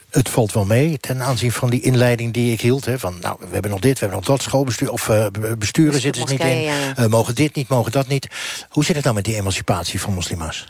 eh, 0.09 0.17
het 0.17 0.29
valt 0.29 0.53
wel 0.53 0.65
mee 0.65 0.97
ten 0.97 1.21
aanzien 1.21 1.51
van 1.51 1.69
die 1.69 1.81
inleiding 1.81 2.33
die 2.33 2.51
ik 2.51 2.61
hield. 2.61 2.85
Hè, 2.85 2.99
van, 2.99 3.17
nou, 3.21 3.37
we 3.39 3.47
hebben 3.51 3.71
nog 3.71 3.79
dit, 3.79 3.93
we 3.93 3.99
hebben 3.99 4.17
nog 4.17 4.27
dat. 4.27 4.41
Schoolbestuur 4.41 4.91
of 4.91 5.09
eh, 5.09 5.25
besturen 5.57 6.01
zitten 6.01 6.27
ze 6.27 6.33
niet 6.33 6.41
in. 6.41 6.61
ja. 6.61 6.95
Eh, 6.95 7.05
mogen 7.05 7.35
dit 7.35 7.55
niet, 7.55 7.67
mogen 7.67 7.91
dat 7.91 8.07
niet. 8.07 8.27
Hoe 8.69 8.85
zit 8.85 8.95
het 8.95 9.03
nou 9.03 9.15
met 9.15 9.25
die 9.25 9.35
emancipatie 9.35 10.01
van 10.01 10.13
moslima's? 10.13 10.67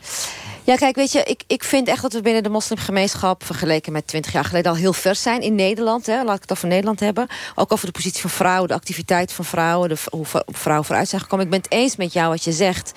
Ja, 0.69 0.75
kijk, 0.75 0.95
weet 0.95 1.11
je, 1.11 1.23
ik, 1.23 1.43
ik 1.47 1.63
vind 1.63 1.87
echt 1.87 2.01
dat 2.01 2.13
we 2.13 2.21
binnen 2.21 2.43
de 2.43 2.49
moslimgemeenschap... 2.49 3.45
vergeleken 3.45 3.91
met 3.91 4.07
20 4.07 4.31
jaar 4.31 4.45
geleden 4.45 4.71
al 4.71 4.77
heel 4.77 4.93
ver 4.93 5.15
zijn 5.15 5.41
in 5.41 5.55
Nederland. 5.55 6.05
Hè. 6.05 6.23
Laat 6.23 6.35
ik 6.35 6.41
het 6.41 6.51
over 6.51 6.67
Nederland 6.67 6.99
hebben. 6.99 7.27
Ook 7.55 7.71
over 7.71 7.85
de 7.85 7.91
positie 7.91 8.21
van 8.21 8.29
vrouwen, 8.29 8.67
de 8.67 8.73
activiteit 8.73 9.31
van 9.31 9.45
vrouwen... 9.45 9.89
De, 9.89 9.95
hoe 10.11 10.25
vrouwen 10.45 10.85
vooruit 10.85 11.09
zijn 11.09 11.21
gekomen. 11.21 11.45
Ik 11.45 11.51
ben 11.51 11.61
het 11.61 11.71
eens 11.71 11.95
met 11.95 12.13
jou 12.13 12.29
wat 12.29 12.43
je 12.43 12.51
zegt. 12.51 12.91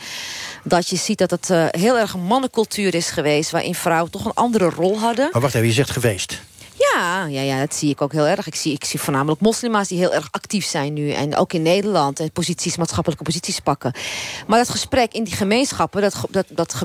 Dat 0.62 0.88
je 0.88 0.96
ziet 0.96 1.18
dat 1.18 1.30
het 1.30 1.50
eh, 1.50 1.66
heel 1.70 1.98
erg 1.98 2.12
een 2.12 2.24
mannencultuur 2.24 2.94
is 2.94 3.10
geweest... 3.10 3.50
waarin 3.50 3.74
vrouwen 3.74 4.10
toch 4.10 4.24
een 4.24 4.34
andere 4.34 4.70
rol 4.70 4.98
hadden. 4.98 5.28
Maar 5.32 5.40
wacht 5.40 5.54
even, 5.54 5.66
je 5.66 5.72
zegt 5.72 5.90
geweest. 5.90 6.40
Ja, 6.94 7.26
ja, 7.26 7.40
ja, 7.40 7.58
dat 7.58 7.74
zie 7.74 7.90
ik 7.90 8.00
ook 8.00 8.12
heel 8.12 8.26
erg. 8.26 8.46
Ik 8.46 8.54
zie, 8.54 8.72
ik 8.72 8.84
zie 8.84 9.00
voornamelijk 9.00 9.40
moslima's 9.40 9.88
die 9.88 9.98
heel 9.98 10.14
erg 10.14 10.28
actief 10.30 10.66
zijn 10.66 10.92
nu. 10.92 11.10
En 11.10 11.36
ook 11.36 11.52
in 11.52 11.62
Nederland 11.62 12.20
en 12.20 12.32
posities, 12.32 12.76
maatschappelijke 12.76 13.24
posities 13.24 13.60
pakken. 13.60 13.92
Maar 14.46 14.58
dat 14.58 14.68
gesprek 14.68 15.12
in 15.12 15.24
die 15.24 15.34
gemeenschappen, 15.34 16.02
dat, 16.02 16.16
dat, 16.30 16.46
dat, 16.48 16.76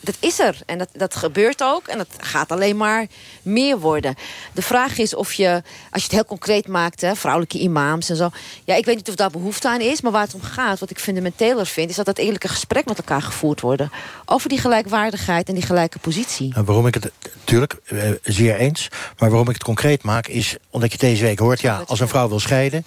dat 0.00 0.16
is 0.20 0.38
er. 0.38 0.58
En 0.66 0.78
dat, 0.78 0.88
dat 0.92 1.14
gebeurt 1.14 1.62
ook. 1.62 1.86
En 1.86 1.98
dat 1.98 2.08
gaat 2.18 2.52
alleen 2.52 2.76
maar 2.76 3.06
meer 3.42 3.78
worden. 3.78 4.14
De 4.52 4.62
vraag 4.62 4.98
is 4.98 5.14
of 5.14 5.32
je, 5.32 5.62
als 5.90 6.02
je 6.02 6.08
het 6.08 6.12
heel 6.12 6.24
concreet 6.24 6.68
maakt... 6.68 7.00
Hè, 7.00 7.14
vrouwelijke 7.16 7.58
imams 7.58 8.10
en 8.10 8.16
zo... 8.16 8.30
Ja, 8.64 8.74
ik 8.74 8.84
weet 8.84 8.96
niet 8.96 9.08
of 9.08 9.14
daar 9.14 9.30
behoefte 9.30 9.68
aan 9.68 9.80
is. 9.80 10.00
Maar 10.00 10.12
waar 10.12 10.24
het 10.24 10.34
om 10.34 10.42
gaat, 10.42 10.78
wat 10.78 10.90
ik 10.90 10.98
fundamenteler 10.98 11.66
vind... 11.66 11.90
is 11.90 11.96
dat 11.96 12.06
dat 12.06 12.18
eerlijke 12.18 12.48
gesprek 12.48 12.84
met 12.84 12.98
elkaar 12.98 13.22
gevoerd 13.22 13.60
worden. 13.60 13.90
Over 14.24 14.48
die 14.48 14.58
gelijkwaardigheid 14.58 15.48
en 15.48 15.54
die 15.54 15.64
gelijke 15.64 15.98
positie. 15.98 16.54
En 16.54 16.64
waarom 16.64 16.86
ik 16.86 16.94
het, 16.94 17.12
natuurlijk, 17.34 17.76
eh, 17.84 18.10
zeer 18.22 18.56
eens. 18.56 18.88
Maar 19.18 19.30
waarom 19.30 19.49
ik 19.50 19.56
het 19.56 19.64
concreet 19.64 20.02
maak 20.02 20.26
is, 20.26 20.56
omdat 20.70 20.92
je 20.92 20.98
deze 20.98 21.22
week 21.22 21.38
hoort... 21.38 21.60
ja, 21.60 21.82
als 21.86 22.00
een 22.00 22.08
vrouw 22.08 22.28
wil 22.28 22.40
scheiden... 22.40 22.84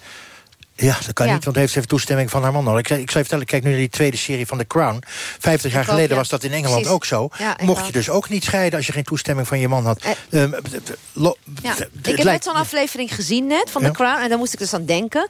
Ja, 0.76 0.96
dat 1.06 1.12
kan 1.12 1.26
Ja. 1.26 1.32
niet, 1.34 1.44
want 1.44 1.56
heeft 1.56 1.72
ze 1.72 1.76
even 1.76 1.88
toestemming 1.90 2.30
van 2.30 2.42
haar 2.42 2.52
man 2.52 2.64
nodig. 2.64 2.80
Ik, 2.80 2.88
ik 2.88 2.94
zou 2.96 3.00
je 3.06 3.10
vertellen, 3.18 3.44
kijk 3.46 3.62
nu 3.62 3.68
naar 3.70 3.78
die 3.78 3.88
tweede 3.88 4.16
serie 4.16 4.46
van 4.46 4.58
The 4.58 4.66
Crown. 4.66 5.02
Vijftig 5.38 5.72
jaar 5.72 5.84
geleden 5.84 6.08
ja. 6.10 6.16
was 6.16 6.28
dat 6.28 6.42
in 6.44 6.52
Engeland 6.52 6.74
Precies. 6.74 6.90
ook 6.92 7.04
zo. 7.04 7.28
Ja, 7.38 7.56
Mocht 7.62 7.86
je 7.86 7.92
dus 7.92 8.10
ook 8.10 8.28
niet 8.28 8.44
scheiden 8.44 8.76
als 8.78 8.86
je 8.86 8.92
geen 8.92 9.04
toestemming 9.04 9.48
van 9.48 9.58
je 9.58 9.68
man 9.68 9.86
had. 9.86 10.04
Ehm, 10.30 10.52
lo- 11.12 11.36
Ja, 11.62 11.74
d- 11.74 12.08
ik 12.08 12.16
heb 12.16 12.24
net 12.26 12.44
zo'n 12.44 12.54
aflevering 12.54 13.14
gezien 13.14 13.46
net 13.46 13.70
van. 13.70 13.82
The 13.82 13.90
Crown. 13.90 14.22
En 14.22 14.28
daar 14.28 14.38
moest 14.38 14.52
ik 14.52 14.58
dus 14.58 14.74
aan 14.74 14.84
denken. 14.84 15.28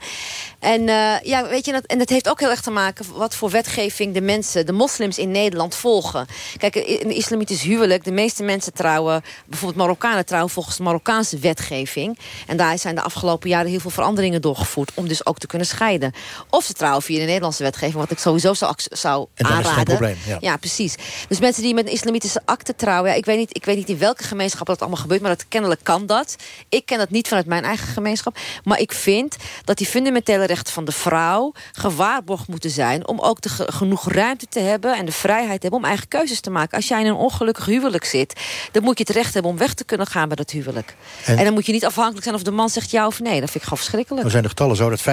En 0.59 0.81
uh, 0.81 1.21
ja, 1.23 1.49
weet 1.49 1.65
je, 1.65 1.73
dat, 1.73 1.85
en 1.87 1.99
dat 1.99 2.09
heeft 2.09 2.29
ook 2.29 2.41
heel 2.41 2.51
erg 2.51 2.61
te 2.61 2.71
maken... 2.71 3.05
wat 3.15 3.35
voor 3.35 3.51
wetgeving 3.51 4.15
de 4.15 4.21
mensen, 4.21 4.67
de 4.67 4.73
moslims 4.73 5.19
in 5.19 5.31
Nederland 5.31 5.75
volgen. 5.75 6.27
Kijk, 6.57 6.75
een 6.77 7.11
islamitisch 7.15 7.63
huwelijk... 7.63 8.05
de 8.05 8.13
meeste 8.13 8.43
mensen 8.43 8.73
trouwen, 8.73 9.23
bijvoorbeeld 9.47 9.81
Marokkanen 9.81 10.27
trouwen... 10.27 10.51
volgens 10.53 10.77
de 10.77 10.83
Marokkaanse 10.83 11.39
wetgeving. 11.39 12.19
En 12.47 12.57
daar 12.57 12.79
zijn 12.79 12.95
de 12.95 13.03
afgelopen 13.03 13.49
jaren 13.49 13.71
heel 13.71 13.81
veel 13.81 13.91
veranderingen 13.91 14.41
doorgevoerd... 14.41 14.91
om 14.95 15.09
dus 15.09 15.27
ook 15.27 15.34
te 15.39 15.47
kunnen 15.47 15.67
scheiden. 15.67 16.13
Of 16.51 16.65
ze 16.65 16.73
trouwen 16.73 17.03
via 17.03 17.19
de 17.19 17.25
Nederlandse 17.25 17.63
wetgeving... 17.63 17.95
wat 17.97 18.11
ik 18.11 18.19
sowieso 18.19 18.55
zou, 18.55 18.75
zou 18.77 19.27
En 19.35 19.45
dan 19.49 19.53
is 19.53 19.57
geen 19.59 19.67
aanraden. 19.67 19.85
probleem, 19.97 20.17
ja. 20.41 20.57
precies. 20.57 20.95
Dus 21.29 21.41
mensen 21.41 21.63
die 21.63 21.75
met 21.75 21.87
een 21.87 21.93
islamitische 21.93 22.41
akte 22.45 22.75
trouwen... 22.77 23.11
Ja, 23.11 23.17
ik, 23.17 23.25
weet 23.25 23.39
niet, 23.39 23.57
ik 23.57 23.65
weet 23.65 23.77
niet 23.77 23.89
in 23.89 23.99
welke 23.99 24.25
gemeenschap 24.25 24.67
dat 24.67 24.81
allemaal 24.81 25.01
gebeurt... 25.01 25.21
maar 25.21 25.31
dat, 25.31 25.49
kennelijk 25.49 25.81
kan 25.83 26.07
dat. 26.07 26.37
Ik 26.69 26.87
ken 26.87 26.99
dat 26.99 27.11
niet 27.11 27.29
vanuit 27.29 27.47
mijn 27.47 27.65
eigen 27.65 27.87
gemeenschap. 27.87 28.37
Maar 28.65 28.79
ik 28.79 28.93
vind 28.93 29.37
dat 29.65 29.77
die 29.79 29.87
fundamentele 29.87 30.45
rechten 30.45 30.73
van 30.73 30.85
de 30.85 30.93
vrouw... 30.93 31.53
gewaarborgd 31.73 32.49
moeten 32.49 32.71
zijn 32.71 33.07
om 33.09 33.21
ook 33.21 33.41
de 33.41 33.49
ge- 33.49 33.73
genoeg 33.73 34.13
ruimte 34.13 34.47
te 34.49 34.61
hebben... 34.61 34.97
en 34.97 35.07
de 35.07 35.13
vrijheid 35.13 35.55
te 35.61 35.63
hebben 35.63 35.81
om 35.81 35.85
eigen 35.87 36.09
keuzes 36.09 36.41
te 36.41 36.51
maken. 36.51 36.77
Als 36.77 36.89
jij 36.89 37.01
in 37.01 37.07
een 37.07 37.15
ongelukkig 37.15 37.65
huwelijk 37.65 38.05
zit... 38.05 38.41
dan 38.73 38.83
moet 38.83 38.99
je 38.99 39.05
het 39.07 39.17
recht 39.17 39.35
hebben 39.35 39.51
om 39.53 39.59
weg 39.59 39.75
te 39.75 39.85
kunnen 39.85 40.07
gaan 40.07 40.27
bij 40.29 40.37
dat 40.37 40.51
huwelijk. 40.51 40.95
En- 41.25 41.39
En, 41.39 41.45
dan 41.45 41.53
moet 41.55 41.67
je 41.67 41.73
niet 41.73 41.85
afhankelijk 41.85 42.23
zijn 42.25 42.35
of 42.35 42.43
de 42.43 42.51
man 42.51 42.69
zegt 42.69 42.91
ja 42.91 43.07
of 43.07 43.21
nee. 43.21 43.33
Dat 43.41 43.51
vind 43.51 43.55
ik 43.55 43.63
gewoon 43.63 43.79
verschrikkelijk. 43.79 44.23
Dan 44.23 44.31
zijn 44.31 44.43
de 44.43 44.49
getallen 44.49 44.77
zo 44.77 44.91
dat 44.91 45.01
50% 45.01 45.05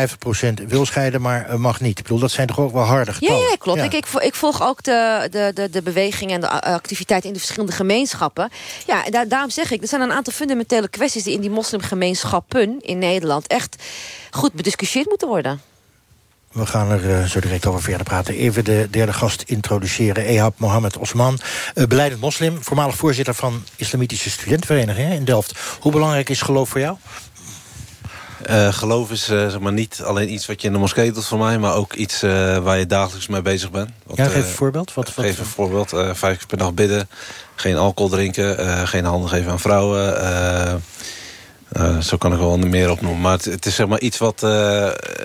wil 0.68 0.86
scheiden, 0.86 1.22
maar 1.22 1.46
eh, 1.50 1.56
mag 1.56 1.80
niet. 1.82 1.98
Ik 1.98 2.04
bedoel, 2.04 2.20
dat 2.20 2.32
zijn 2.32 2.48
toch 2.48 2.60
ook 2.60 2.72
wel 2.74 2.84
harde 2.84 3.12
Ja, 3.12 3.18
getallen? 3.18 3.50
ja, 3.50 3.56
klopt. 3.60 3.78
Ja. 3.80 3.86
Ik, 3.86 3.94
ik, 3.94 4.06
vo- 4.06 4.20
ik 4.20 4.36
volg 4.36 4.62
ook 4.64 4.84
de, 4.84 5.28
de, 5.32 5.52
de, 5.54 5.70
de 5.70 5.82
beweging 5.82 6.32
en 6.32 6.42
de 6.42 6.50
activiteit 6.62 7.26
in 7.26 7.34
de 7.34 7.40
verschillende 7.40 7.74
gemeenschappen. 7.76 8.50
Ja, 8.88 9.06
en 9.06 9.12
daar, 9.12 9.28
daarom 9.28 9.50
zeg 9.50 9.72
ik, 9.72 9.82
er 9.82 9.88
zijn 9.88 10.02
een 10.02 10.12
aantal 10.12 10.34
fundamentele 10.34 10.88
kwesties... 10.88 11.24
die 11.24 11.34
in 11.34 11.42
die 11.42 11.50
moslimgemeenschappen 11.50 12.78
in 12.82 12.98
Nederland 12.98 13.48
echt 13.48 13.76
goed 14.32 14.54
bediscussieerd 14.54 15.08
moeten 15.10 15.28
worden. 15.28 15.62
We 16.52 16.66
gaan 16.66 16.92
er 16.92 17.10
eh, 17.20 17.24
zo 17.26 17.40
direct 17.40 17.66
over 17.66 17.82
verder 17.82 18.04
praten. 18.04 18.34
Even 18.36 18.64
de 18.66 18.88
derde 18.90 19.14
gast 19.14 19.42
introduceren. 19.46 20.24
Ehab 20.26 20.54
Mohammed 20.60 20.98
Osman, 20.98 21.40
eh, 21.74 21.86
beleidend 21.86 22.22
moslim... 22.22 22.58
voormalig 22.64 22.96
voorzitter 22.96 23.34
van 23.34 23.64
Islamitische 23.76 24.30
Studentenvereniging 24.30 25.08
hè, 25.08 25.14
in 25.16 25.26
Delft. 25.26 25.54
Hoe 25.80 25.92
belangrijk 25.92 26.30
is 26.30 26.42
geloof 26.42 26.70
voor 26.70 26.80
jou? 26.80 26.98
Uh, 28.50 28.74
geloof 28.74 29.12
is 29.12 29.30
uh, 29.30 29.48
zeg 29.50 29.60
maar 29.60 29.74
niet 29.74 30.02
alleen 30.04 30.34
iets 30.34 30.46
wat 30.46 30.62
je 30.62 30.68
in 30.68 30.74
de 30.74 30.80
moskee 30.80 31.12
doet 31.12 31.26
voor 31.26 31.38
mij... 31.38 31.58
maar 31.58 31.76
ook 31.76 31.94
iets 31.94 32.24
uh, 32.24 32.58
waar 32.58 32.78
je 32.78 32.86
dagelijks 32.86 33.28
mee 33.28 33.42
bezig 33.42 33.72
bent. 33.72 33.90
Wat, 34.06 34.18
ja, 34.18 34.26
geef 34.26 34.36
een 34.36 34.44
voorbeeld. 34.44 34.94
Wat, 34.94 35.14
wat... 35.14 35.26
Geef 35.26 35.40
een 35.40 35.46
voorbeeld. 35.46 35.90
vijf 36.14 36.38
keer 36.38 36.48
per 36.48 36.58
dag 36.58 36.74
bidden. 36.74 37.10
Geen 37.56 37.78
alcohol 37.78 38.12
drinken. 38.12 38.88
geen 38.88 39.06
handen 39.06 39.30
geven 39.30 39.52
aan 39.52 39.60
vrouwen. 39.60 40.84
zo 42.04 42.18
kan 42.18 42.34
ik 42.34 42.40
wel 42.40 42.58
meer 42.58 42.92
opnoemen. 42.92 43.22
Maar 43.22 43.32
het, 43.32 43.46
het 43.46 43.66
is 43.66 43.76
zeg 43.76 43.88
maar 43.88 44.00
iets 44.00 44.18
wat 44.18 44.46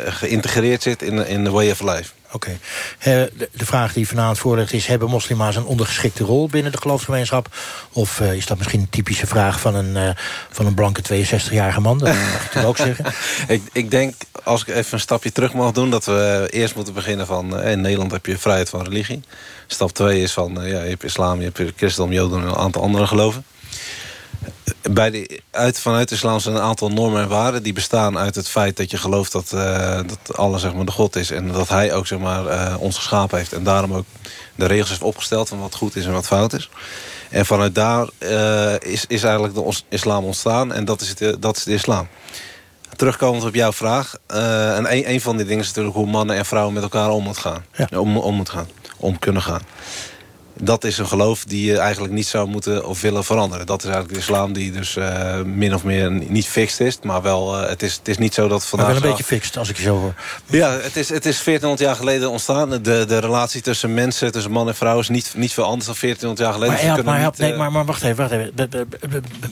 geïntegreerd 0.06 0.82
zit 0.82 1.02
in, 1.02 1.26
in 1.26 1.44
de 1.44 1.50
way 1.50 1.70
of 1.70 1.82
life. 1.82 2.12
Oké. 2.36 2.58
Okay. 2.98 3.30
De, 3.52 3.64
vraag 3.64 3.92
die 3.92 4.08
vanavond 4.08 4.38
voorligt 4.38 4.72
is... 4.72 4.86
hebben 4.86 5.08
moslima's 5.08 5.56
een 5.56 5.64
ondergeschikte 5.64 6.24
rol 6.24 6.48
binnen 6.48 6.72
de 6.72 6.78
geloofsgemeenschap? 6.78 7.48
Of 7.92 8.20
uh, 8.20 8.32
is 8.32 8.46
dat 8.46 8.58
misschien 8.58 8.80
een 8.80 8.90
typische 8.90 9.26
vraag 9.26 9.60
van 9.60 9.74
een, 9.74 9.96
uh, 9.96 10.10
van 10.50 10.66
een 10.66 10.74
blanke 10.74 11.02
62-jarige 11.02 11.80
man? 11.80 11.98
Dat 11.98 12.08
mag 12.08 12.44
ik 12.44 12.50
toch 12.50 12.64
ook 12.64 12.76
zeggen. 12.76 13.04
ik, 13.54 13.62
ik 13.72 13.90
denk, 13.90 14.14
als 14.44 14.62
ik 14.62 14.68
even 14.68 14.92
een 14.92 15.00
stapje 15.00 15.32
terug 15.32 15.52
mag 15.52 15.72
doen... 15.72 15.90
dat 15.90 16.04
we 16.04 16.48
eerst 16.50 16.74
moeten 16.74 16.94
beginnen 16.94 17.26
van... 17.26 17.60
In 17.60 17.80
Nederland 17.80 18.12
heb 18.12 18.26
je 18.26 18.38
vrijheid 18.38 18.68
van 18.68 18.84
religie. 18.84 19.20
Stap 19.66 19.92
2 19.92 20.22
is 20.22 20.32
van, 20.32 20.52
ja, 20.54 20.82
je 20.82 20.88
hebt 20.88 21.04
islam, 21.04 21.40
je 21.40 21.50
hebt 21.54 21.72
christendom, 21.76 22.12
joden... 22.12 22.40
en 22.40 22.46
een 22.46 22.54
aantal 22.54 22.82
andere 22.82 23.06
geloven 23.06 23.44
bij 24.90 25.10
de, 25.10 25.40
uit, 25.50 25.80
vanuit 25.80 26.08
de 26.08 26.14
islam 26.14 26.40
zijn 26.40 26.54
een 26.54 26.60
aantal 26.60 26.88
normen 26.88 27.22
en 27.22 27.28
waarden... 27.28 27.62
die 27.62 27.72
bestaan 27.72 28.18
uit 28.18 28.34
het 28.34 28.48
feit 28.48 28.76
dat 28.76 28.90
je 28.90 28.96
gelooft 28.96 29.32
dat, 29.32 29.50
uh, 29.54 29.96
dat 29.96 30.36
Allah 30.36 30.60
zeg 30.60 30.74
maar, 30.74 30.84
de 30.84 30.92
God 30.92 31.16
is... 31.16 31.30
en 31.30 31.52
dat 31.52 31.68
hij 31.68 31.94
ook 31.94 32.06
zeg 32.06 32.18
maar, 32.18 32.44
uh, 32.44 32.74
ons 32.78 32.96
geschapen 32.96 33.38
heeft. 33.38 33.52
En 33.52 33.64
daarom 33.64 33.92
ook 33.92 34.04
de 34.54 34.66
regels 34.66 34.88
heeft 34.88 35.02
opgesteld 35.02 35.48
van 35.48 35.60
wat 35.60 35.74
goed 35.74 35.96
is 35.96 36.06
en 36.06 36.12
wat 36.12 36.26
fout 36.26 36.52
is. 36.52 36.70
En 37.30 37.46
vanuit 37.46 37.74
daar 37.74 38.08
uh, 38.18 38.74
is, 38.78 39.04
is 39.08 39.22
eigenlijk 39.22 39.54
de 39.54 39.74
islam 39.88 40.24
ontstaan. 40.24 40.72
En 40.72 40.84
dat 40.84 41.00
is, 41.00 41.08
het, 41.08 41.42
dat 41.42 41.56
is 41.56 41.64
de 41.64 41.72
islam. 41.72 42.08
Terugkomend 42.96 43.44
op 43.44 43.54
jouw 43.54 43.72
vraag. 43.72 44.14
en 44.26 44.92
een, 44.92 45.10
een 45.10 45.20
van 45.20 45.36
die 45.36 45.46
dingen 45.46 45.62
is 45.62 45.68
natuurlijk 45.68 45.96
hoe 45.96 46.06
mannen 46.06 46.36
en 46.36 46.46
vrouwen 46.46 46.74
met 46.74 46.82
elkaar 46.82 47.10
om 47.10 47.22
moet 47.22 47.38
gaan. 47.38 47.64
Ja. 47.72 47.98
Om, 47.98 48.16
om 48.16 48.34
moet 48.34 48.48
gaan. 48.50 48.68
Om 48.96 49.18
kunnen 49.18 49.42
gaan 49.42 49.62
dat 50.60 50.84
is 50.84 50.98
een 50.98 51.06
geloof 51.06 51.44
die 51.44 51.66
je 51.66 51.78
eigenlijk 51.78 52.12
niet 52.12 52.26
zou 52.26 52.48
moeten 52.48 52.86
of 52.86 53.00
willen 53.00 53.24
veranderen. 53.24 53.66
Dat 53.66 53.78
is 53.78 53.84
eigenlijk 53.84 54.14
de 54.14 54.20
islam 54.20 54.52
die 54.52 54.72
dus 54.72 54.96
uh, 54.96 55.42
min 55.42 55.74
of 55.74 55.84
meer 55.84 56.10
niet 56.10 56.46
fixed 56.46 56.86
is. 56.86 56.98
Maar 57.02 57.22
wel, 57.22 57.62
uh, 57.62 57.68
het, 57.68 57.82
is, 57.82 57.96
het 57.96 58.08
is 58.08 58.18
niet 58.18 58.34
zo 58.34 58.48
dat 58.48 58.66
vandaag... 58.66 58.88
Maar 58.88 59.00
wel 59.00 59.04
een 59.04 59.16
beetje 59.16 59.24
fixed, 59.24 59.56
als 59.56 59.68
ik 59.68 59.76
je 59.76 59.82
zo 59.82 59.98
hoor. 59.98 60.14
Ja, 60.46 60.70
het 60.70 60.96
is, 60.96 61.08
het 61.08 61.26
is 61.26 61.44
1400 61.44 61.80
jaar 61.80 61.96
geleden 61.96 62.30
ontstaan. 62.30 62.70
De, 62.70 62.78
de 62.80 63.18
relatie 63.18 63.60
tussen 63.60 63.94
mensen, 63.94 64.32
tussen 64.32 64.50
man 64.50 64.68
en 64.68 64.74
vrouw... 64.74 64.98
is 64.98 65.08
niet, 65.08 65.32
niet 65.36 65.52
veel 65.52 65.64
anders 65.64 65.86
dan 65.86 65.94
1400 66.00 66.38
jaar 66.38 66.52
geleden. 66.52 67.04
Maar, 67.04 67.18
help, 67.20 67.38
maar, 67.38 67.48
nee, 67.48 67.58
maar, 67.58 67.72
maar 67.72 67.84
wacht 67.84 68.02
even, 68.02 68.16
wacht 68.16 68.32
even. 68.32 68.52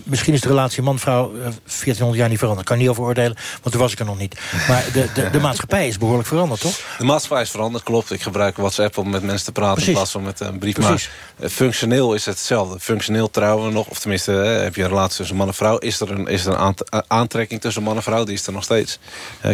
Misschien 0.05 0.35
is 0.35 0.41
de 0.41 0.49
relatie 0.49 0.83
man-vrouw 0.83 1.33
1400 1.33 2.19
jaar 2.19 2.29
niet 2.29 2.39
veranderd. 2.39 2.67
Kan 2.67 2.79
niet 2.79 2.89
over 2.89 3.03
oordelen, 3.03 3.37
want 3.63 3.71
toen 3.71 3.81
was 3.81 3.93
ik 3.93 3.99
er 3.99 4.05
nog 4.05 4.19
niet. 4.19 4.41
Maar 4.69 4.85
de, 4.93 5.09
de, 5.15 5.31
de 5.31 5.41
maatschappij 5.49 5.89
is 5.89 5.99
behoorlijk 5.99 6.29
veranderd, 6.29 6.61
toch? 6.61 6.81
De 6.99 7.05
maatschappij 7.05 7.43
is 7.43 7.51
veranderd, 7.51 7.85
klopt. 7.85 8.11
Ik 8.11 8.23
gebruik 8.23 8.57
WhatsApp 8.57 8.99
om 8.99 9.11
met 9.11 9.23
mensen 9.23 9.45
te 9.47 9.53
praten... 9.53 9.75
Precies. 9.75 9.89
in 9.89 9.95
plaats 9.95 10.11
van 10.11 10.23
met 10.23 10.41
een 10.41 10.59
brief. 10.59 10.94
Precies. 10.95 11.11
Eh, 11.41 11.49
functioneel 11.49 12.15
is 12.15 12.27
het 12.27 12.35
hetzelfde. 12.35 12.81
Functioneel 12.81 13.31
trouwen 13.31 13.67
we 13.67 13.73
nog, 13.73 13.89
of 13.89 13.99
tenminste 13.99 14.31
heb 14.33 14.75
je 14.75 14.83
een 14.83 14.89
relatie 14.89 15.17
tussen 15.17 15.37
man 15.37 15.47
en 15.47 15.55
vrouw. 15.55 15.79
Is 15.79 16.01
er 16.01 16.11
een, 16.11 16.27
is 16.27 16.47
er 16.47 16.61
een 16.61 16.75
eh, 16.89 17.01
aantrekking 17.07 17.61
tussen 17.61 17.83
man 17.83 17.97
en 17.97 18.03
vrouw? 18.03 18.25
Die 18.25 18.35
is 18.35 18.47
er 18.47 18.53
nog 18.53 18.65
steeds. 18.65 18.99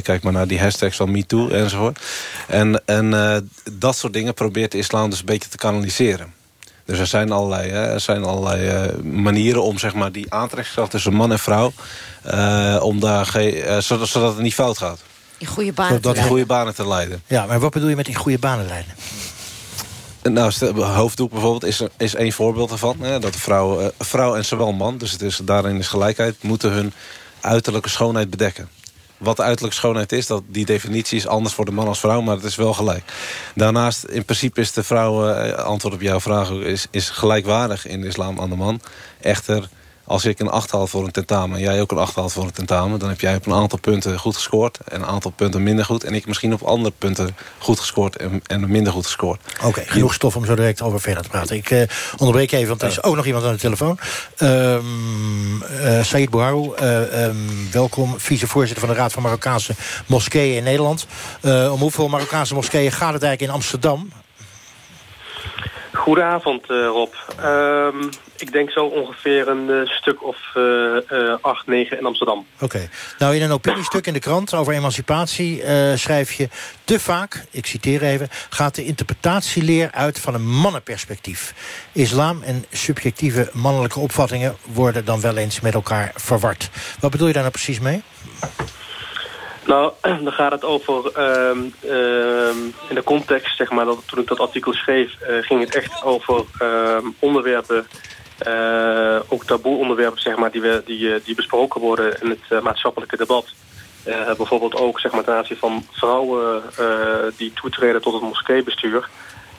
kijk 0.02 0.22
maar 0.22 0.32
naar 0.32 0.46
die 0.46 0.60
hashtags 0.60 0.96
van 0.96 1.10
MeToo 1.10 1.48
enzovoort. 1.48 2.00
En, 2.48 2.82
en 2.86 3.12
uh, 3.12 3.36
dat 3.72 3.96
soort 3.96 4.12
dingen 4.12 4.34
probeert 4.34 4.72
de 4.72 4.78
islam 4.78 5.10
dus 5.10 5.18
een 5.18 5.24
beetje 5.24 5.48
te 5.48 5.56
kanaliseren. 5.56 6.34
Dus 6.84 6.98
er 6.98 7.06
zijn 7.06 7.32
allerlei, 7.32 7.70
hè, 7.70 7.92
er 7.92 8.00
zijn 8.00 8.24
allerlei 8.24 8.88
uh, 8.88 9.02
manieren 9.02 9.62
om 9.62 9.78
zeg 9.78 9.94
maar, 9.94 10.12
die 10.12 10.32
aantrekkingskracht 10.32 10.90
tussen 10.90 11.12
man 11.12 11.32
en 11.32 11.38
vrouw... 11.38 11.72
Uh, 12.26 12.78
om 12.82 13.00
daar 13.00 13.26
geen, 13.26 13.82
zodat, 13.82 14.08
zodat 14.08 14.32
het 14.32 14.42
niet 14.42 14.54
fout 14.54 14.78
gaat. 14.78 15.00
In 15.38 15.46
goede 15.46 15.72
banen, 15.72 16.00
te, 16.00 16.22
goede 16.22 16.46
banen 16.46 16.74
te 16.74 16.88
leiden. 16.88 17.22
Ja, 17.26 17.46
maar 17.46 17.60
wat 17.60 17.72
bedoel 17.72 17.88
je 17.88 17.96
met 17.96 18.08
in 18.08 18.14
goede 18.14 18.38
banen 18.38 18.66
leiden? 18.66 18.94
Nou, 20.22 20.52
hoofddoek 20.82 21.30
bijvoorbeeld 21.30 21.64
is, 21.64 21.82
is 21.96 22.14
één 22.14 22.32
voorbeeld 22.32 22.70
ervan. 22.70 22.96
Hè, 23.00 23.18
dat 23.18 23.36
vrouw, 23.36 23.80
uh, 23.80 23.86
vrouw 23.98 24.36
en 24.36 24.44
zowel 24.44 24.72
man, 24.72 24.98
dus 24.98 25.12
het 25.12 25.22
is, 25.22 25.40
daarin 25.42 25.76
is 25.76 25.88
gelijkheid... 25.88 26.42
moeten 26.42 26.70
hun 26.70 26.92
uiterlijke 27.40 27.88
schoonheid 27.88 28.30
bedekken. 28.30 28.68
Wat 29.18 29.36
de 29.36 29.42
uiterlijke 29.42 29.78
schoonheid 29.78 30.12
is, 30.12 30.26
dat, 30.26 30.42
die 30.46 30.64
definitie 30.64 31.18
is 31.18 31.26
anders 31.26 31.54
voor 31.54 31.64
de 31.64 31.70
man 31.70 31.88
als 31.88 32.00
vrouw... 32.00 32.20
maar 32.20 32.36
het 32.36 32.44
is 32.44 32.56
wel 32.56 32.74
gelijk. 32.74 33.12
Daarnaast, 33.54 34.04
in 34.04 34.24
principe 34.24 34.60
is 34.60 34.72
de 34.72 34.82
vrouw, 34.82 35.28
uh, 35.28 35.52
antwoord 35.52 35.94
op 35.94 36.00
jouw 36.00 36.20
vraag... 36.20 36.50
Is, 36.50 36.86
is 36.90 37.10
gelijkwaardig 37.10 37.86
in 37.86 38.00
de 38.00 38.06
islam 38.06 38.40
aan 38.40 38.50
de 38.50 38.56
man. 38.56 38.80
Echter 39.20 39.68
als 40.10 40.24
ik 40.24 40.38
een 40.38 40.50
8 40.50 40.70
haal 40.70 40.86
voor 40.86 41.04
een 41.04 41.10
tentamen... 41.10 41.56
en 41.56 41.62
jij 41.62 41.80
ook 41.80 41.90
een 41.90 41.98
8 41.98 42.14
haalt 42.14 42.32
voor 42.32 42.44
een 42.44 42.52
tentamen... 42.52 42.98
dan 42.98 43.08
heb 43.08 43.20
jij 43.20 43.36
op 43.36 43.46
een 43.46 43.52
aantal 43.52 43.78
punten 43.78 44.18
goed 44.18 44.34
gescoord... 44.34 44.78
en 44.88 45.00
een 45.00 45.06
aantal 45.06 45.30
punten 45.30 45.62
minder 45.62 45.84
goed. 45.84 46.04
En 46.04 46.14
ik 46.14 46.26
misschien 46.26 46.52
op 46.52 46.62
andere 46.62 46.94
punten 46.98 47.36
goed 47.58 47.80
gescoord 47.80 48.16
en, 48.16 48.42
en 48.46 48.70
minder 48.70 48.92
goed 48.92 49.04
gescoord. 49.04 49.40
Oké, 49.64 49.82
genoeg 49.86 50.14
stof 50.14 50.36
om 50.36 50.44
zo 50.44 50.54
direct 50.54 50.82
over 50.82 51.00
verder 51.00 51.22
te 51.22 51.28
praten. 51.28 51.56
Ik 51.56 51.70
uh, 51.70 51.82
onderbreek 52.16 52.52
even, 52.52 52.68
want 52.68 52.82
er 52.82 52.88
is 52.88 53.02
ook 53.02 53.16
nog 53.16 53.26
iemand 53.26 53.44
aan 53.44 53.52
de 53.52 53.58
telefoon. 53.58 53.98
Um, 54.38 55.62
uh, 55.62 56.02
Said 56.02 56.30
Bouharou, 56.30 56.80
uh, 56.82 57.24
um, 57.24 57.68
welkom. 57.72 58.14
Vicevoorzitter 58.18 58.86
van 58.86 58.94
de 58.94 59.00
Raad 59.00 59.12
van 59.12 59.22
Marokkaanse 59.22 59.74
Moskeeën 60.06 60.56
in 60.56 60.64
Nederland. 60.64 61.06
om 61.42 61.80
hoeveel 61.80 62.08
Marokkaanse 62.08 62.54
moskeeën 62.54 62.92
gaat 62.92 63.12
het 63.12 63.22
eigenlijk 63.22 63.52
in 63.52 63.58
Amsterdam? 63.58 64.08
Goedenavond, 65.92 66.66
Rob. 66.66 67.12
Um, 67.44 68.08
ik 68.36 68.52
denk 68.52 68.70
zo 68.70 68.84
ongeveer 68.84 69.48
een 69.48 69.68
uh, 69.68 69.88
stuk 69.88 70.24
of 70.24 70.36
uh, 70.56 71.34
8, 71.40 71.66
9 71.66 71.98
in 71.98 72.06
Amsterdam. 72.06 72.46
Oké. 72.60 72.88
Nou, 73.18 73.34
in 73.34 73.42
een 73.42 73.52
opiniestuk 73.52 74.06
in 74.06 74.12
de 74.12 74.18
krant 74.18 74.54
over 74.54 74.72
emancipatie 74.72 75.62
schrijf 75.94 76.32
je... 76.32 76.48
te 76.84 77.00
vaak, 77.00 77.44
ik 77.50 77.66
citeer 77.66 78.02
even, 78.02 78.28
gaat 78.50 78.74
de 78.74 78.84
interpretatieleer 78.84 79.90
uit 79.92 80.18
van 80.18 80.34
een 80.34 80.48
mannenperspectief. 80.48 81.54
Islam 81.92 82.42
en 82.42 82.64
subjectieve 82.70 83.50
mannelijke 83.52 84.00
opvattingen 84.00 84.56
worden 84.72 85.04
dan 85.04 85.20
wel 85.20 85.36
eens 85.36 85.60
met 85.60 85.74
elkaar 85.74 86.12
verward. 86.14 86.70
Wat 87.00 87.10
bedoel 87.10 87.26
je 87.26 87.32
daar 87.32 87.42
nou 87.42 87.54
precies 87.54 87.80
mee? 87.80 88.02
Nou, 89.66 89.92
dan 90.24 90.32
gaat 90.32 90.52
het 90.52 90.64
over, 90.64 91.20
um, 91.48 91.74
um, 91.84 92.74
in 92.88 92.94
de 92.94 93.02
context, 93.04 93.56
zeg 93.56 93.70
maar, 93.70 93.84
dat, 93.84 94.02
toen 94.06 94.18
ik 94.18 94.28
dat 94.28 94.40
artikel 94.40 94.72
schreef, 94.72 95.12
uh, 95.22 95.42
ging 95.42 95.60
het 95.60 95.74
echt 95.74 96.02
over 96.02 96.44
um, 96.62 97.14
onderwerpen 97.18 97.86
uh, 98.46 99.20
ook 99.28 99.44
taboe 99.44 99.78
onderwerpen 99.78 100.20
zeg 100.20 100.36
maar, 100.36 100.50
die, 100.50 100.60
we, 100.60 100.82
die, 100.84 101.14
eh, 101.14 101.20
die 101.24 101.34
besproken 101.34 101.80
worden 101.80 102.20
in 102.20 102.30
het 102.30 102.62
maatschappelijke 102.62 103.16
debat. 103.16 103.46
Bijvoorbeeld 104.36 104.74
ook 104.74 105.00
zeg 105.00 105.12
maar, 105.12 105.24
ten 105.24 105.34
aanzien 105.34 105.56
van 105.56 105.86
vrouwen 105.90 106.62
die 107.36 107.52
toetreden 107.52 108.02
tot 108.02 108.12
het 108.12 108.22
moskeebestuur. 108.22 109.08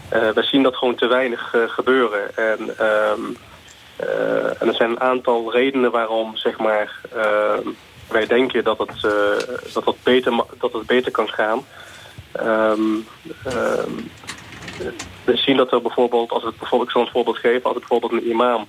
we 0.10 0.44
zien 0.44 0.64
dat 0.64 0.76
gewoon 0.76 0.96
te 0.96 1.08
weinig 1.08 1.56
gebeuren. 1.68 2.36
En, 2.36 2.78
en 4.60 4.68
er 4.68 4.74
zijn 4.74 4.90
een 4.90 5.00
aantal 5.00 5.52
redenen 5.52 5.92
waarom 5.92 6.38
zeg 6.38 6.58
maar, 6.58 7.00
ehm, 7.16 7.68
wij 8.12 8.26
denken 8.26 8.63
dat 8.63 8.78
het, 8.78 9.02
dat, 9.74 9.86
het 9.86 10.04
beter, 10.04 10.43
dat 10.60 10.74
het 10.74 10.86
beter 10.86 11.12
kan 11.12 11.30
gaan. 11.30 11.65
Um, 12.39 13.08
we 15.24 15.38
zien 15.38 15.58
dat 15.58 15.71
er 15.71 15.82
bijvoorbeeld, 15.82 16.32
als 16.32 16.43
het 16.43 16.58
bijvoorbeeld, 16.58 16.89
ik 16.89 16.95
zal 16.95 17.06
een 17.06 17.12
voorbeeld 17.12 17.38
geven, 17.38 17.63
als 17.63 17.76
het 17.76 17.88
bijvoorbeeld 17.88 18.21
een 18.21 18.30
imam 18.30 18.67